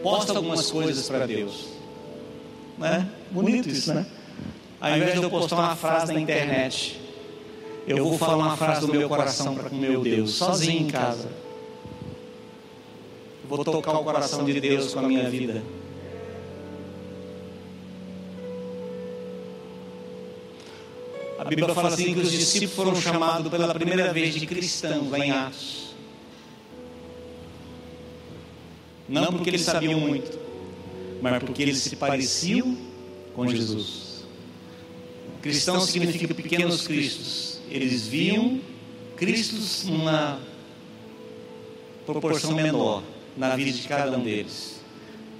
Posta 0.02 0.34
algumas 0.34 0.72
coisas 0.72 1.10
para 1.10 1.28
Deus. 1.28 1.68
Né? 2.78 3.10
Bonito 3.32 3.68
isso, 3.68 3.94
né? 3.94 4.06
Ao 4.80 4.96
invés 4.96 5.20
de 5.20 5.24
eu 5.24 5.30
postar 5.30 5.58
uma 5.58 5.76
frase 5.76 6.14
na 6.14 6.22
internet, 6.22 6.98
eu 7.90 8.04
vou 8.04 8.18
falar 8.20 8.38
uma 8.38 8.56
frase 8.56 8.86
do 8.86 8.94
meu 8.94 9.10
coração 9.10 9.56
para 9.56 9.68
com 9.68 9.76
meu 9.76 10.02
Deus, 10.02 10.36
sozinho 10.36 10.84
em 10.84 10.88
casa. 10.88 11.28
Vou 13.48 13.64
tocar 13.64 13.98
o 13.98 14.04
coração 14.04 14.46
de 14.46 14.62
Deus 14.62 14.94
com 14.94 15.00
a 15.00 15.04
minha 15.04 15.28
vida. 15.28 15.64
A 21.40 21.46
Bíblia 21.46 21.74
fala 21.74 21.88
assim 21.88 22.14
que 22.14 22.20
os 22.20 22.32
discípulos 22.32 22.76
foram 22.76 22.96
chamados 22.96 23.50
pela 23.50 23.74
primeira 23.74 24.14
vez 24.14 24.36
de 24.36 24.46
cristãos 24.46 25.10
lá 25.10 25.18
em 25.18 25.32
Atos. 25.32 25.96
Não 29.08 29.34
porque 29.34 29.50
eles 29.50 29.62
sabiam 29.62 30.00
muito, 30.00 30.38
mas 31.24 31.42
porque 31.42 31.64
eles 31.64 31.80
se 31.80 31.96
pareciam 31.96 32.78
com 33.34 33.48
Jesus. 33.48 34.26
Cristão 35.42 35.82
significa 35.82 36.36
pequenos 36.36 36.86
cristos 36.86 37.49
eles 37.70 38.08
viam 38.08 38.60
Cristo 39.16 39.56
numa 39.92 40.40
proporção 42.06 42.54
menor 42.54 43.04
na 43.38 43.56
vida 43.56 43.72
de 43.72 43.88
cada 43.88 44.18
um 44.18 44.24
deles. 44.24 44.82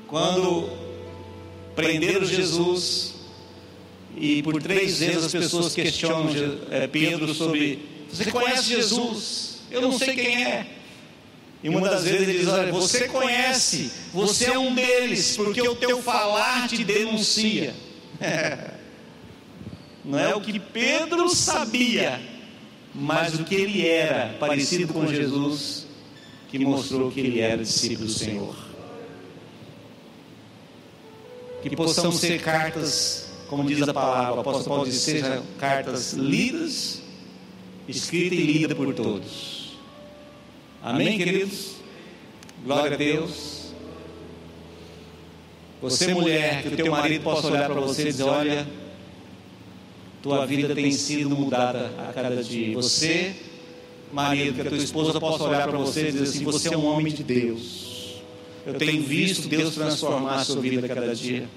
Quando 0.08 0.70
prenderam 1.76 2.26
Jesus 2.26 3.16
e 4.18 4.44
por 4.44 4.62
três 4.62 5.00
vezes 5.00 5.26
as 5.26 5.32
pessoas 5.32 5.74
questionam 5.74 6.30
é, 6.72 6.88
Pedro 6.88 7.34
sobre: 7.34 7.80
Você 8.12 8.32
conhece 8.32 8.70
Jesus? 8.70 9.60
Eu 9.72 9.82
não 9.82 9.98
sei 9.98 10.16
quem 10.16 10.46
é. 10.46 10.68
E 11.64 11.70
uma 11.70 11.90
das 11.90 12.04
vezes 12.04 12.28
ele 12.28 12.40
diz: 12.40 12.48
Olha, 12.48 12.72
você 12.72 13.08
conhece, 13.08 13.92
você 14.14 14.46
é 14.46 14.58
um 14.58 14.74
deles, 14.74 15.36
porque 15.36 15.62
o 15.62 15.76
teu 15.76 16.02
falar 16.02 16.68
te 16.68 16.84
denuncia. 16.84 17.74
Não 20.10 20.18
é 20.18 20.36
o 20.36 20.42
que 20.42 20.60
Pedro 20.60 21.30
sabia, 21.30 22.20
mas 22.96 23.40
o 23.40 23.44
que 23.44 23.54
ele 23.54 23.88
era, 23.88 24.36
parecido 24.40 24.92
com 24.92 25.06
Jesus, 25.06 25.86
que 26.50 26.58
mostrou 26.58 27.12
que 27.12 27.20
ele 27.20 27.40
era 27.40 27.62
discípulo 27.62 28.08
do 28.08 28.12
Senhor. 28.12 28.56
Que 31.62 31.76
possamos 31.76 32.16
ser 32.16 32.42
cartas, 32.42 33.34
como 33.48 33.64
diz 33.64 33.88
a 33.88 33.94
palavra, 33.94 34.38
o 34.38 34.40
apóstolo 34.40 34.66
Paulo 34.66 34.86
diz, 34.86 34.96
sejam 34.96 35.44
cartas 35.60 36.14
lidas, 36.14 37.04
escritas 37.88 38.40
e 38.40 38.42
lidas 38.42 38.76
por 38.76 38.92
todos. 38.96 39.78
Amém, 40.82 41.20
queridos? 41.20 41.76
Glória 42.66 42.96
a 42.96 42.98
Deus. 42.98 43.74
Você, 45.84 46.16
mulher, 46.16 46.64
que 46.64 46.70
o 46.70 46.76
teu 46.76 46.92
marido 46.92 47.24
possa 47.24 47.46
olhar 47.48 47.70
para 47.70 47.80
você 47.80 48.02
e 48.02 48.06
dizer: 48.06 48.24
Olha, 48.24 48.68
tua 50.22 50.46
vida 50.46 50.76
tem 50.76 50.92
sido 50.92 51.30
mudada 51.30 51.92
a 52.10 52.14
cada 52.14 52.44
dia. 52.44 52.74
Você, 52.76 53.36
marido, 54.12 54.56
que 54.56 54.62
a 54.62 54.66
tua 54.66 54.78
esposa 54.78 55.20
possa 55.20 55.44
olhar 55.46 55.68
para 55.68 55.78
você 55.78 56.10
e 56.10 56.12
dizer 56.12 56.24
assim: 56.24 56.44
Você 56.44 56.74
é 56.74 56.78
um 56.78 56.86
homem 56.86 57.14
de 57.14 57.24
Deus. 57.24 58.22
Eu 58.66 58.74
tenho 58.76 59.02
visto 59.04 59.48
Deus 59.48 59.74
transformar 59.74 60.36
a 60.36 60.44
sua 60.44 60.62
vida 60.62 60.86
a 60.86 60.90
cada 60.90 61.16
dia, 61.16 61.48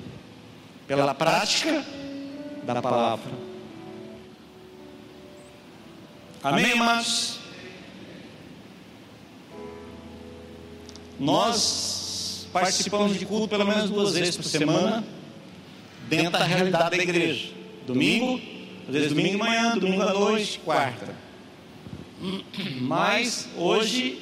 pela 0.87 1.15
prática 1.15 1.85
da 2.65 2.81
palavra. 2.81 3.33
Amém, 6.43 6.73
amados? 6.73 7.39
Nós 11.19 12.49
participamos 12.53 13.17
de 13.19 13.25
culto 13.25 13.49
pelo 13.49 13.65
menos 13.65 13.91
duas 13.91 14.15
vezes 14.15 14.37
por 14.37 14.45
semana, 14.45 15.05
dentro 16.09 16.33
da 16.33 16.45
realidade 16.45 16.97
da 16.97 17.03
igreja. 17.03 17.51
Domingo, 17.87 18.41
às 18.87 18.95
vezes 18.95 19.09
domingo 19.11 19.31
de 19.31 19.37
manhã, 19.37 19.77
domingo 19.79 20.03
à 20.03 20.13
noite, 20.13 20.61
quarta. 20.65 21.15
Mas 22.81 23.49
hoje, 23.57 24.21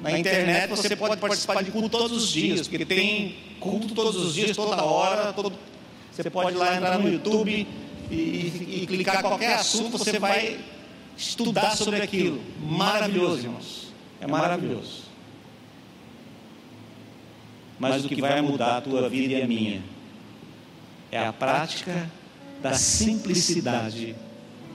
na 0.00 0.18
internet, 0.18 0.70
você 0.70 0.96
pode 0.96 1.20
participar 1.20 1.62
de 1.62 1.70
culto 1.70 1.88
todos 1.88 2.12
os 2.12 2.28
dias, 2.28 2.68
porque 2.68 2.84
tem 2.84 3.36
culto 3.60 3.94
todos 3.94 4.16
os 4.16 4.34
dias, 4.34 4.56
toda 4.56 4.82
hora. 4.82 5.32
Todo... 5.32 5.52
Você 6.10 6.30
pode 6.30 6.56
lá 6.56 6.76
entrar 6.76 6.98
no 6.98 7.10
YouTube 7.10 7.66
e, 8.10 8.14
e, 8.14 8.80
e 8.82 8.86
clicar 8.86 9.22
qualquer 9.22 9.54
assunto, 9.54 9.98
você 9.98 10.18
vai 10.18 10.58
estudar 11.16 11.76
sobre 11.76 12.02
aquilo. 12.02 12.40
Maravilhoso, 12.60 13.42
irmãos. 13.42 13.92
É 14.20 14.26
maravilhoso 14.26 15.12
mas 17.82 18.04
o 18.04 18.08
que 18.08 18.20
vai 18.20 18.40
mudar 18.40 18.76
a 18.76 18.80
tua 18.80 19.08
vida 19.08 19.34
e 19.34 19.42
a 19.42 19.46
minha 19.46 19.82
é 21.10 21.18
a 21.18 21.32
prática 21.32 22.08
da 22.62 22.74
simplicidade 22.74 24.14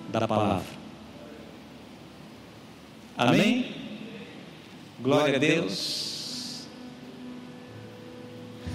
da 0.09 0.27
palavra. 0.27 0.65
Amém? 3.17 3.73
Glória 4.99 5.37
a 5.37 5.39
Deus. 5.39 6.67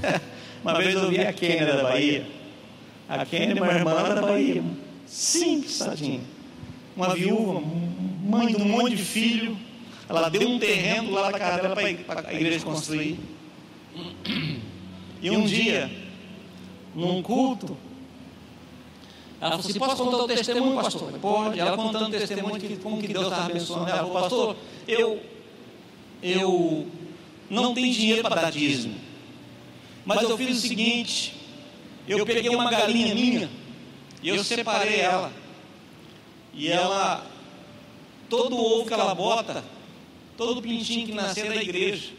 Uma 0.62 0.78
vez 0.78 0.94
eu 0.94 1.10
vi 1.10 1.20
a 1.20 1.32
Kênia 1.32 1.66
da 1.66 1.82
Bahia. 1.82 2.26
A 3.08 3.26
Kênia 3.26 3.58
é 3.58 3.62
uma 3.62 3.72
irmã 3.72 4.14
da 4.14 4.22
Bahia. 4.22 4.64
Simples, 5.06 5.78
tadinha. 5.78 6.20
Uma 6.96 7.14
viúva, 7.14 7.60
mãe 8.24 8.46
de 8.46 8.56
um 8.56 8.64
monte 8.66 8.96
de 8.96 9.02
filho. 9.02 9.56
Ela 10.08 10.28
deu 10.28 10.48
um 10.48 10.58
terreno 10.58 11.10
lá 11.10 11.30
da 11.30 11.38
casa 11.38 11.62
dela 11.62 11.76
para 12.06 12.28
a 12.28 12.34
igreja 12.34 12.64
construir. 12.64 13.18
E 15.20 15.30
um 15.30 15.44
dia, 15.44 15.90
num 16.94 17.22
culto, 17.22 17.76
ela 19.42 19.50
falou 19.50 19.66
assim: 19.68 19.78
Posso 19.78 19.96
contar 19.96 20.16
o 20.18 20.26
testemunho, 20.28 20.80
pastor? 20.80 21.12
Pode. 21.18 21.58
Ela 21.58 21.76
contando 21.76 22.06
o 22.06 22.10
testemunho 22.10 22.58
de 22.60 22.76
como 22.76 23.00
que 23.00 23.08
Deus 23.08 23.24
estava 23.24 23.46
abençoando 23.46 23.90
ela. 23.90 23.98
Falou, 23.98 24.12
pastor, 24.12 24.56
eu, 24.86 25.20
eu 26.22 26.86
não 27.50 27.74
tenho 27.74 27.92
dinheiro 27.92 28.22
para 28.22 28.42
dar 28.42 28.52
dízimo. 28.52 28.94
Mas 30.04 30.22
eu 30.22 30.38
fiz 30.38 30.58
o 30.58 30.60
seguinte: 30.60 31.34
eu 32.06 32.24
peguei 32.24 32.54
uma 32.54 32.70
galinha 32.70 33.12
minha 33.16 33.50
e 34.22 34.28
eu 34.28 34.44
separei 34.44 35.00
ela. 35.00 35.32
E 36.54 36.68
ela, 36.68 37.26
todo 38.28 38.54
o 38.54 38.60
ovo 38.60 38.86
que 38.86 38.94
ela 38.94 39.12
bota, 39.12 39.64
todo 40.36 40.58
o 40.58 40.62
pintinho 40.62 41.04
que 41.04 41.14
nasceu 41.14 41.48
da 41.48 41.60
igreja, 41.60 42.10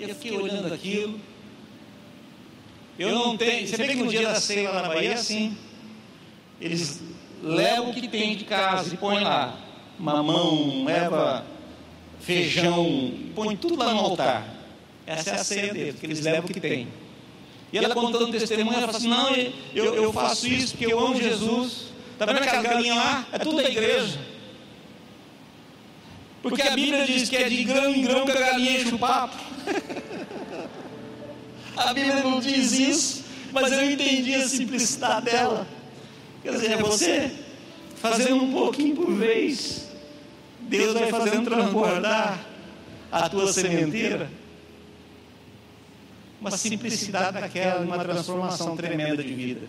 eu 0.00 0.08
fiquei 0.14 0.38
olhando 0.38 0.72
aquilo. 0.72 1.20
Eu 2.98 3.14
não 3.14 3.36
tenho. 3.36 3.68
Você 3.68 3.76
vê 3.76 3.88
que 3.88 3.96
no 3.96 4.08
dia 4.08 4.22
da 4.22 4.40
ceia 4.40 4.70
lá 4.70 4.80
na 4.80 4.88
Bahia 4.88 5.10
é 5.10 5.14
assim. 5.14 5.54
Eles 6.60 7.02
levam 7.42 7.90
o 7.90 7.94
que 7.94 8.08
tem 8.08 8.36
de 8.36 8.44
casa 8.44 8.94
e 8.94 8.96
põem 8.96 9.22
lá. 9.22 9.56
Mamão, 9.98 10.84
leva 10.84 11.44
feijão, 12.20 13.12
põe 13.34 13.56
tudo 13.56 13.76
lá 13.76 13.92
no 13.92 14.00
altar. 14.00 14.46
Essa 15.06 15.30
é 15.30 15.34
a 15.34 15.44
ceia 15.44 15.72
deles, 15.72 15.94
porque 15.94 16.06
eles 16.06 16.20
levam 16.20 16.44
o 16.44 16.52
que 16.52 16.60
tem. 16.60 16.88
E 17.72 17.78
ela 17.78 17.94
contando 17.94 18.30
testemunho, 18.30 18.76
ela 18.76 18.86
fala 18.86 18.98
assim: 18.98 19.08
Não, 19.08 19.34
eu, 19.74 19.94
eu 19.94 20.12
faço 20.12 20.46
isso 20.48 20.72
porque 20.72 20.92
eu 20.92 20.98
amo 20.98 21.20
Jesus. 21.20 21.86
Está 22.12 22.26
vendo 22.26 22.38
aquela 22.38 22.62
galinha 22.62 22.94
lá? 22.94 23.26
É 23.32 23.38
tudo 23.38 23.56
da 23.56 23.68
igreja. 23.68 24.18
Porque 26.42 26.62
a 26.62 26.74
Bíblia 26.74 27.04
diz 27.04 27.28
que 27.28 27.36
é 27.36 27.48
de 27.48 27.64
grão 27.64 27.94
em 27.94 28.02
grão 28.02 28.24
que 28.24 28.32
a 28.32 28.40
galinha 28.40 28.80
enche 28.80 28.94
o 28.94 28.98
papo. 28.98 29.36
A 31.76 31.92
Bíblia 31.92 32.22
não 32.22 32.40
diz 32.40 32.72
isso, 32.72 33.24
mas 33.52 33.70
eu 33.70 33.90
entendi 33.90 34.34
a 34.34 34.48
simplicidade 34.48 35.26
dela. 35.26 35.66
Quer 36.46 36.52
dizer, 36.52 36.70
é 36.70 36.76
você 36.76 37.32
fazendo 37.96 38.36
um 38.36 38.52
pouquinho 38.52 38.94
por 38.94 39.12
vez, 39.12 39.90
Deus 40.60 40.94
vai 40.94 41.10
fazendo 41.10 41.50
transbordar 41.50 42.46
a 43.10 43.28
tua 43.28 43.52
sementeira. 43.52 44.30
Uma 46.40 46.52
simplicidade 46.52 47.40
daquela, 47.40 47.80
uma 47.80 47.98
transformação 47.98 48.76
tremenda 48.76 49.24
de 49.24 49.34
vida. 49.34 49.66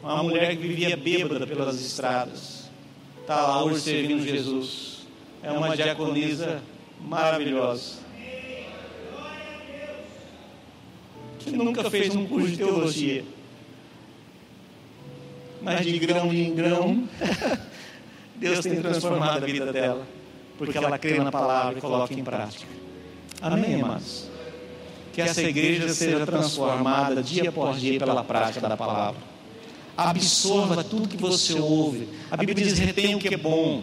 Uma 0.00 0.22
mulher 0.22 0.50
que 0.50 0.62
vivia 0.62 0.96
bêbada 0.96 1.44
pelas 1.44 1.84
estradas, 1.84 2.70
está 3.22 3.42
lá 3.42 3.64
hoje 3.64 3.80
servindo 3.80 4.24
Jesus. 4.24 5.08
É 5.42 5.50
uma 5.50 5.76
diaconisa 5.76 6.62
maravilhosa. 7.00 8.06
que 11.40 11.50
nunca 11.50 11.90
fez 11.90 12.14
um 12.14 12.26
curso 12.26 12.48
de 12.48 12.56
teologia. 12.58 13.24
Mas 15.62 15.84
de 15.84 15.98
grão 15.98 16.32
em 16.32 16.54
grão, 16.54 17.08
Deus 18.36 18.60
tem 18.60 18.80
transformado 18.80 19.42
a 19.42 19.46
vida 19.46 19.72
dela, 19.72 20.06
porque 20.58 20.76
ela 20.76 20.98
crê 20.98 21.18
na 21.18 21.32
palavra 21.32 21.78
e 21.78 21.80
coloca 21.80 22.12
em 22.12 22.22
prática. 22.22 22.66
Amém, 23.40 23.80
amados? 23.80 24.28
Que 25.12 25.22
essa 25.22 25.42
igreja 25.42 25.88
seja 25.92 26.26
transformada 26.26 27.22
dia 27.22 27.48
após 27.48 27.80
dia 27.80 27.98
pela 27.98 28.22
prática 28.22 28.68
da 28.68 28.76
palavra. 28.76 29.20
Absorva 29.96 30.84
tudo 30.84 31.08
que 31.08 31.16
você 31.16 31.54
ouve. 31.54 32.08
A 32.30 32.36
Bíblia 32.36 32.66
diz: 32.66 32.78
retém 32.78 33.14
o 33.14 33.18
que 33.18 33.32
é 33.32 33.36
bom. 33.36 33.82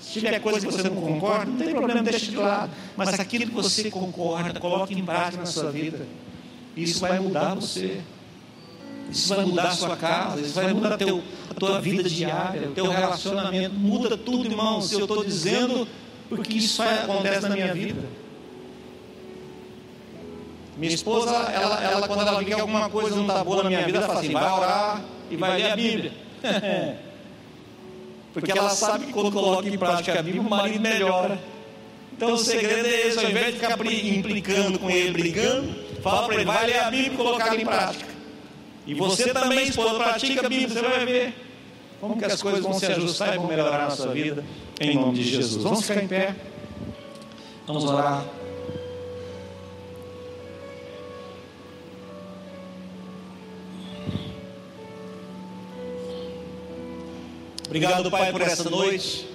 Se 0.00 0.20
tiver 0.20 0.40
coisa 0.40 0.60
que 0.60 0.66
você 0.66 0.88
não 0.88 0.96
concorda, 0.96 1.46
não 1.46 1.56
tem 1.56 1.70
problema, 1.70 2.02
deixe 2.02 2.30
de 2.30 2.36
lado. 2.36 2.70
Mas 2.96 3.18
aquilo 3.18 3.46
que 3.46 3.54
você 3.54 3.90
concorda, 3.90 4.58
coloque 4.58 4.94
em 4.94 5.04
prática 5.04 5.38
na 5.38 5.46
sua 5.46 5.70
vida. 5.70 6.06
Isso 6.76 7.00
vai 7.00 7.18
mudar 7.20 7.54
você. 7.54 8.00
Isso 9.10 9.34
vai 9.34 9.44
mudar 9.44 9.68
a 9.68 9.70
sua 9.70 9.96
casa, 9.96 10.40
isso 10.40 10.54
vai 10.54 10.72
mudar 10.72 10.96
teu, 10.96 11.22
a 11.50 11.54
tua 11.54 11.80
vida 11.80 12.08
diária, 12.08 12.68
o 12.68 12.72
teu 12.72 12.88
relacionamento. 12.88 13.74
Muda 13.74 14.16
tudo, 14.16 14.46
irmão. 14.46 14.80
Se 14.80 14.94
eu 14.94 15.00
estou 15.02 15.24
dizendo, 15.24 15.86
porque 16.28 16.54
isso 16.54 16.82
acontece 16.82 17.48
na 17.48 17.54
minha 17.54 17.72
vida. 17.72 18.02
Minha 20.76 20.92
esposa, 20.92 21.30
ela, 21.30 21.82
ela, 21.82 22.06
quando 22.08 22.20
ela 22.20 22.38
vê 22.38 22.44
que 22.44 22.52
alguma 22.52 22.90
coisa 22.90 23.16
não 23.16 23.22
está 23.26 23.42
boa 23.42 23.62
na 23.62 23.70
minha 23.70 23.84
vida, 23.86 23.98
ela 23.98 24.06
fala 24.06 24.20
assim: 24.20 24.32
vai 24.32 24.52
orar 24.52 25.04
e 25.30 25.36
vai 25.36 25.56
ler 25.56 25.70
a 25.70 25.76
Bíblia. 25.76 26.12
Porque 28.34 28.50
ela 28.50 28.68
sabe 28.68 29.06
que 29.06 29.12
quando 29.12 29.32
coloca 29.32 29.66
em 29.66 29.78
prática 29.78 30.18
a 30.18 30.22
Bíblia, 30.22 30.42
o 30.42 30.50
marido 30.50 30.80
melhora. 30.80 31.38
Então 32.14 32.34
o 32.34 32.38
segredo 32.38 32.86
é 32.86 33.06
esse: 33.06 33.18
ao 33.18 33.30
invés 33.30 33.46
de 33.46 33.60
ficar 33.60 33.78
implicando 33.86 34.78
com 34.78 34.90
ele, 34.90 35.12
brigando, 35.12 35.86
Fala 36.02 36.26
para 36.26 36.34
ele, 36.36 36.44
vai 36.44 36.66
ler 36.66 36.78
a 36.78 36.90
Bíblia 36.90 37.12
e 37.12 37.16
colocar 37.16 37.58
em 37.58 37.64
prática. 37.64 38.15
E 38.86 38.94
você 38.94 39.32
também, 39.32 39.66
esposa, 39.68 39.94
pratica 39.94 40.46
a 40.46 40.48
Bíblia, 40.48 40.68
você 40.68 40.80
vai 40.80 41.04
ver 41.04 41.34
como 42.00 42.16
que 42.16 42.24
as 42.24 42.40
coisas 42.40 42.62
vão 42.62 42.74
se 42.74 42.86
ajustar 42.86 43.34
e 43.34 43.38
vão 43.38 43.48
melhorar 43.48 43.78
na 43.78 43.90
sua 43.90 44.12
vida, 44.12 44.44
em 44.80 44.94
nome 44.94 45.14
de 45.14 45.24
Jesus. 45.24 45.62
Vamos 45.62 45.84
ficar 45.84 46.02
em 46.02 46.06
pé, 46.06 46.36
vamos 47.66 47.84
orar. 47.84 48.24
Obrigado, 57.66 58.10
Pai, 58.10 58.30
por 58.30 58.40
essa 58.40 58.70
noite. 58.70 59.28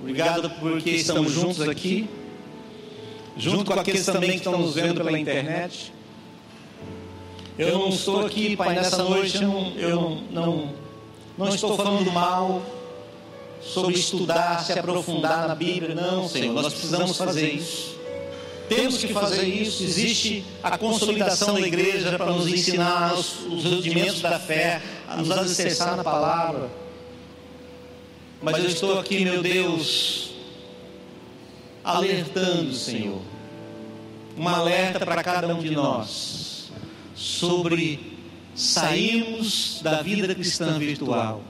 Obrigado 0.00 0.50
porque 0.60 0.90
estamos 0.90 1.32
juntos 1.32 1.66
aqui, 1.66 2.08
junto 3.36 3.72
com 3.72 3.80
aqueles 3.80 4.04
também 4.04 4.32
que 4.32 4.36
estão 4.36 4.58
nos 4.58 4.74
vendo 4.74 5.02
pela 5.02 5.18
internet. 5.18 5.92
Eu 7.60 7.78
não 7.78 7.88
estou 7.90 8.24
aqui, 8.24 8.56
Pai, 8.56 8.74
nessa 8.74 9.02
noite, 9.02 9.36
eu 9.36 9.42
não, 9.42 9.72
eu 9.76 10.22
não, 10.30 10.74
não, 11.36 11.48
estou 11.50 11.76
falando 11.76 12.10
mal 12.10 12.62
sobre 13.60 13.96
estudar, 13.96 14.64
se 14.64 14.72
aprofundar 14.72 15.46
na 15.46 15.54
Bíblia. 15.54 15.94
Não, 15.94 16.26
Senhor, 16.26 16.54
nós 16.54 16.72
precisamos 16.72 17.18
fazer 17.18 17.50
isso. 17.50 17.98
Temos 18.66 18.96
que 18.96 19.12
fazer 19.12 19.44
isso. 19.44 19.82
Existe 19.82 20.42
a 20.62 20.78
consolidação 20.78 21.52
da 21.52 21.60
igreja 21.60 22.16
para 22.16 22.32
nos 22.32 22.48
ensinar 22.48 23.12
os, 23.12 23.44
os 23.44 23.64
rudimentos 23.66 24.22
da 24.22 24.40
fé, 24.40 24.80
a 25.06 25.18
nos 25.18 25.30
alicerçar 25.30 25.98
na 25.98 26.02
palavra. 26.02 26.70
Mas 28.40 28.56
eu 28.56 28.70
estou 28.70 28.98
aqui, 28.98 29.22
meu 29.22 29.42
Deus, 29.42 30.30
alertando, 31.84 32.72
Senhor, 32.72 33.20
um 34.34 34.48
alerta 34.48 35.04
para 35.04 35.22
cada 35.22 35.54
um 35.54 35.58
de 35.58 35.72
nós 35.72 36.39
sobre 37.20 38.00
sairmos 38.54 39.80
da 39.82 40.02
vida 40.02 40.34
cristã 40.34 40.78
virtual 40.78 41.42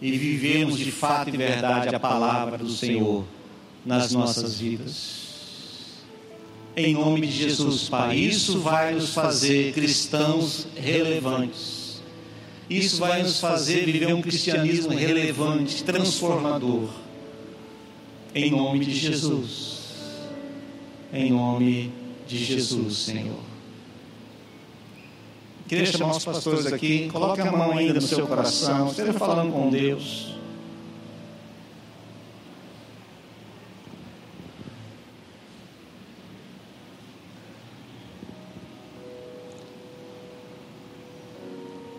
e 0.00 0.10
vivemos 0.12 0.78
de 0.78 0.90
fato 0.90 1.28
e 1.28 1.36
verdade 1.36 1.94
a 1.94 2.00
palavra 2.00 2.58
do 2.58 2.70
Senhor 2.70 3.24
nas 3.84 4.12
nossas 4.12 4.58
vidas. 4.58 5.24
Em 6.76 6.94
nome 6.94 7.26
de 7.26 7.32
Jesus, 7.32 7.88
Pai, 7.88 8.16
isso 8.16 8.58
vai 8.58 8.94
nos 8.94 9.14
fazer 9.14 9.72
cristãos 9.72 10.66
relevantes 10.74 11.84
isso 12.68 12.98
vai 12.98 13.22
nos 13.22 13.40
fazer 13.40 13.84
viver 13.84 14.14
um 14.14 14.22
cristianismo 14.22 14.92
relevante, 14.92 15.84
transformador. 15.84 16.88
Em 18.34 18.50
nome 18.50 18.84
de 18.84 18.94
Jesus. 18.94 19.74
Em 21.12 21.30
nome 21.30 21.92
de 22.26 22.42
Jesus, 22.42 22.96
Senhor. 22.96 23.53
Queria 25.66 25.86
chamar 25.86 26.16
os 26.16 26.24
pastores 26.24 26.66
aqui. 26.66 27.08
Coloque 27.10 27.40
a 27.40 27.50
mão 27.50 27.76
ainda 27.76 27.94
no 27.94 28.02
seu 28.02 28.26
coração. 28.26 28.88
Esteja 28.88 29.12
falando 29.14 29.52
com 29.52 29.70
Deus. 29.70 30.34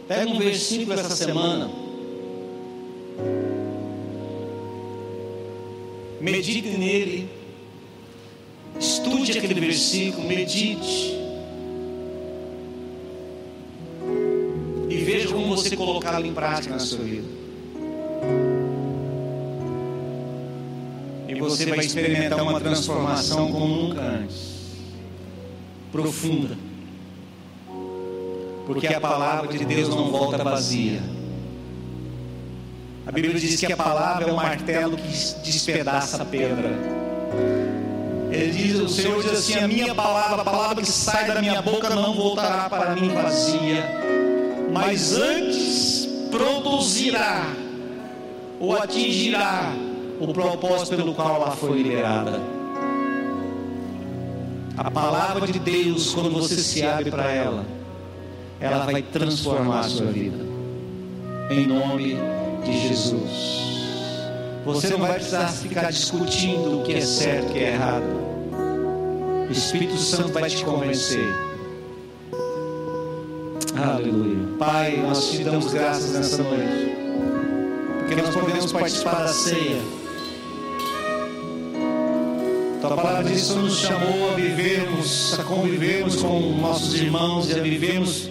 Pega 0.08 0.30
um 0.30 0.38
versículo 0.38 0.94
essa 0.94 1.16
semana. 1.16 1.72
Medite 6.22 6.70
nele. 6.78 7.30
Estude 8.80 9.38
aquele 9.38 9.60
versículo, 9.60 10.28
medite. 10.28 11.15
Você 15.70 15.76
colocá-lo 15.76 16.26
em 16.26 16.34
prática 16.34 16.74
na 16.74 16.80
sua 16.80 17.04
vida. 17.04 17.28
E 21.28 21.36
você 21.36 21.66
vai 21.66 21.80
experimentar 21.80 22.42
uma 22.42 22.60
transformação 22.60 23.52
como 23.52 23.68
nunca 23.68 24.02
antes 24.02 24.56
profunda 25.92 26.58
porque 28.66 28.88
a 28.88 29.00
palavra 29.00 29.48
de 29.48 29.64
Deus 29.64 29.90
não 29.90 30.10
volta 30.10 30.44
vazia. 30.44 31.02
A 33.06 33.12
Bíblia 33.12 33.36
diz 33.36 33.60
que 33.60 33.72
a 33.72 33.78
palavra 33.78 34.28
é 34.28 34.34
um 34.34 34.36
martelo 34.36 34.98
que 34.98 35.08
despedaça 35.44 36.24
a 36.24 36.26
pedra. 36.26 36.72
Ele 38.32 38.52
diz, 38.52 38.80
o 38.80 38.90
Senhor 38.90 39.22
diz 39.22 39.32
assim: 39.32 39.60
a 39.60 39.68
minha 39.68 39.94
palavra, 39.94 40.42
a 40.42 40.46
palavra 40.46 40.84
que 40.84 40.90
sai 40.90 41.28
da 41.28 41.40
minha 41.40 41.62
boca 41.62 41.90
não 41.92 42.16
voltará 42.16 42.68
para 42.68 42.96
mim 42.96 43.10
vazia, 43.10 43.86
mas 44.74 45.16
antes 45.16 45.45
produzirá 46.66 47.54
ou 48.60 48.76
atingirá 48.76 49.72
o 50.20 50.34
propósito 50.34 50.96
pelo 50.96 51.14
qual 51.14 51.36
ela 51.36 51.52
foi 51.52 51.82
liberada. 51.82 52.42
A 54.76 54.90
palavra 54.90 55.46
de 55.46 55.60
Deus, 55.60 56.14
quando 56.14 56.32
você 56.32 56.56
se 56.56 56.84
abre 56.84 57.12
para 57.12 57.32
ela, 57.32 57.66
ela 58.60 58.86
vai 58.86 59.02
transformar 59.04 59.82
a 59.82 59.84
sua 59.84 60.08
vida. 60.08 60.44
Em 61.52 61.68
nome 61.68 62.18
de 62.64 62.88
Jesus. 62.88 63.66
Você 64.66 64.90
não 64.90 65.00
vai 65.00 65.14
precisar 65.14 65.48
ficar 65.50 65.92
discutindo 65.92 66.80
o 66.80 66.84
que 66.84 66.94
é 66.94 67.02
certo 67.02 67.48
e 67.48 67.50
o 67.50 67.54
que 67.54 67.60
é 67.60 67.74
errado. 67.74 68.26
O 69.48 69.52
Espírito 69.52 69.98
Santo 69.98 70.34
vai 70.34 70.50
te 70.50 70.66
convencer. 70.66 71.45
Aleluia. 73.78 74.38
Pai, 74.58 74.98
nós 74.98 75.32
te 75.32 75.44
damos 75.44 75.74
graças 75.74 76.12
nessa 76.12 76.42
noite. 76.42 76.96
Porque 78.00 78.16
nós 78.16 78.36
podemos 78.36 78.72
participar 78.72 79.24
da 79.24 79.28
ceia. 79.28 79.82
Tua 82.82 82.96
palavra 82.96 83.24
diz 83.24 83.50
que 83.50 83.56
nos 83.56 83.78
chamou 83.80 84.32
a 84.32 84.36
vivermos, 84.36 85.40
a 85.40 85.44
convivermos 85.44 86.16
com 86.22 86.40
nossos 86.62 86.94
irmãos 86.94 87.50
e 87.50 87.54
a 87.54 87.62
vivermos 87.62 88.30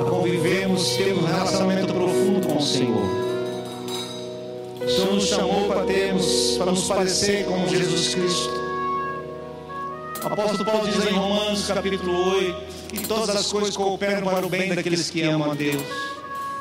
a 0.00 0.04
convivermos, 0.10 0.96
termos 0.96 1.24
um 1.24 1.26
relacionamento 1.26 1.94
profundo 1.94 2.46
com 2.48 2.58
o 2.58 2.62
Senhor. 2.62 3.24
O 4.82 4.88
Senhor 4.88 5.14
nos 5.14 5.26
chamou 5.26 5.68
para 5.68 5.84
termos, 5.84 6.56
para 6.58 6.70
nos 6.70 6.86
parecer 6.86 7.44
com 7.46 7.66
Jesus 7.68 8.14
Cristo. 8.14 8.53
Apóstolo 10.24 10.64
Paulo 10.64 10.88
diz 10.88 11.06
em 11.06 11.12
Romanos 11.12 11.66
capítulo 11.66 12.30
8 12.30 12.62
que 12.88 13.06
todas 13.06 13.28
as 13.28 13.52
coisas 13.52 13.76
cooperam 13.76 14.22
para 14.22 14.46
o 14.46 14.48
bem 14.48 14.74
daqueles 14.74 15.10
que 15.10 15.22
amam 15.22 15.50
a 15.50 15.54
Deus, 15.54 15.82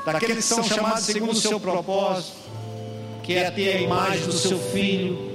daqueles 0.05 0.37
que 0.37 0.41
são 0.43 0.63
chamados 0.63 1.03
segundo 1.03 1.31
o 1.31 1.35
seu 1.35 1.59
propósito, 1.59 2.33
que 3.23 3.35
é 3.35 3.49
ter 3.49 3.77
a 3.77 3.81
imagem 3.81 4.25
do 4.25 4.33
seu 4.33 4.59
filho. 4.59 5.31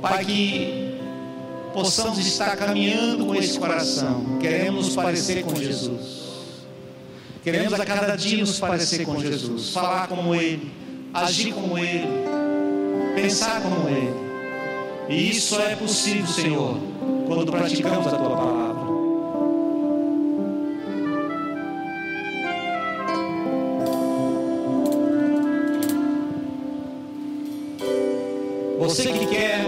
Pai, 0.00 0.24
que 0.24 0.98
possamos 1.72 2.18
estar 2.18 2.56
caminhando 2.56 3.26
com 3.26 3.34
esse 3.34 3.58
coração, 3.58 4.38
queremos 4.40 4.86
nos 4.86 4.94
parecer 4.94 5.42
com 5.42 5.56
Jesus. 5.56 6.22
Queremos 7.42 7.72
a 7.72 7.84
cada 7.84 8.14
dia 8.14 8.38
nos 8.38 8.60
parecer 8.60 9.04
com 9.04 9.18
Jesus, 9.18 9.70
falar 9.70 10.06
como 10.06 10.32
Ele, 10.32 10.70
agir 11.12 11.52
como 11.52 11.76
Ele, 11.76 12.06
pensar 13.16 13.60
como 13.62 13.88
Ele. 13.88 14.21
E 15.08 15.30
isso 15.30 15.60
é 15.60 15.76
possível, 15.76 16.26
Senhor, 16.26 16.78
quando 17.26 17.50
praticamos 17.50 18.06
a 18.06 18.16
Tua 18.16 18.36
palavra. 18.36 18.82
Você 28.78 29.12
que 29.12 29.26
quer 29.26 29.64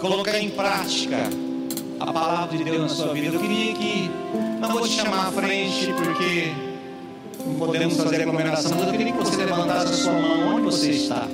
colocar 0.00 0.38
em 0.38 0.50
prática 0.50 1.16
a 2.00 2.12
palavra 2.12 2.56
de 2.58 2.64
Deus 2.64 2.80
na 2.80 2.88
sua 2.88 3.14
vida, 3.14 3.34
eu 3.34 3.40
queria 3.40 3.74
que 3.74 4.10
não 4.60 4.70
vou 4.70 4.82
te 4.82 4.94
chamar 4.94 5.28
à 5.28 5.32
frente 5.32 5.92
porque 5.92 6.52
não 7.46 7.54
podemos 7.54 7.96
fazer 7.96 8.22
aglomeração, 8.22 8.72
mas 8.76 8.88
eu 8.88 8.92
queria 8.92 9.12
que 9.12 9.18
você 9.18 9.36
levantasse 9.36 9.92
a 9.92 9.96
sua 9.96 10.12
mão 10.12 10.56
onde 10.56 10.62
você 10.62 10.90
está. 10.90 11.26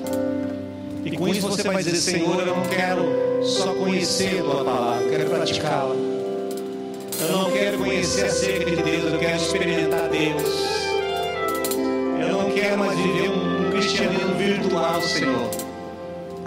E 1.05 1.17
com 1.17 1.29
isso 1.29 1.47
você 1.47 1.63
vai 1.63 1.83
dizer, 1.83 1.97
Senhor, 1.97 2.41
eu 2.41 2.47
não 2.47 2.63
quero 2.63 3.43
só 3.43 3.75
conhecer 3.75 4.41
a 4.41 4.43
tua 4.43 4.65
palavra, 4.65 5.05
eu 5.05 5.11
quero 5.11 5.31
praticá-la. 5.31 5.95
Eu 5.95 7.33
não 7.33 7.51
quero 7.51 7.79
conhecer 7.79 8.25
acerca 8.25 8.71
de 8.71 8.83
Deus, 8.83 9.13
eu 9.13 9.19
quero 9.19 9.37
experimentar 9.37 10.09
Deus. 10.09 10.43
Eu 12.21 12.29
não 12.29 12.51
quero 12.51 12.79
mais 12.79 12.99
viver 12.99 13.31
um, 13.31 13.71
cristianismo 13.71 14.35
virtual, 14.35 15.03
Senhor. 15.03 15.51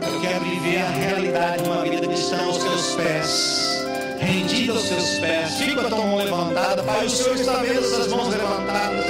Eu 0.02 0.22
quero 0.22 0.44
viver 0.44 0.82
a 0.82 0.90
realidade 0.90 1.64
de 1.64 1.70
uma 1.70 1.84
vida 1.84 2.08
cristã 2.08 2.44
aos 2.46 2.58
teus 2.58 2.96
pés 2.96 3.78
rendido 4.20 4.74
aos 4.74 4.84
seus 4.84 5.20
pés. 5.20 5.56
Fica 5.56 5.82
a 5.82 5.90
tua 5.90 5.98
mão 6.00 6.18
levantada. 6.18 6.84
Pai, 6.84 7.06
o 7.06 7.10
Senhor 7.10 7.36
está 7.36 7.58
vendo 7.58 7.80
essas 7.80 8.08
mãos 8.08 8.28
levantadas. 8.30 9.06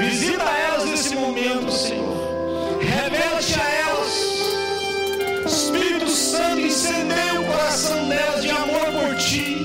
Visita 0.00 0.44
elas 0.44 0.84
nesse 0.86 1.14
momento, 1.14 1.70
Senhor. 1.70 2.14
Revela-te 2.80 3.60
a 3.60 3.70
elas. 3.70 3.83
Santo, 6.36 6.60
incendeia 6.62 7.40
o 7.40 7.44
coração 7.44 8.08
delas 8.08 8.42
de 8.42 8.50
amor 8.50 8.86
por 8.92 9.16
ti. 9.18 9.64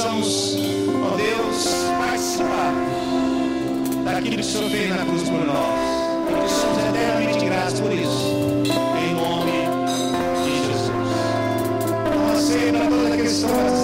possamos, 0.00 0.56
ó 1.04 1.16
Deus, 1.16 1.68
participar 1.98 2.72
daquilo 4.04 4.36
que 4.36 4.40
o 4.40 4.44
Senhor 4.44 4.70
fez 4.70 4.88
na 4.88 5.04
cruz 5.04 5.22
por 5.24 5.44
nós. 5.44 5.90
E 6.30 6.42
que 6.42 6.48
somos 6.48 6.78
eternamente 6.88 7.44
gratos 7.44 7.80
por 7.80 7.92
isso. 7.92 8.64
Em 8.98 9.14
nome 9.14 9.52
de 10.44 10.50
Jesus. 10.56 10.90
Não 12.14 12.32
aceita 12.32 12.78
toda 12.88 13.16
questão. 13.16 13.79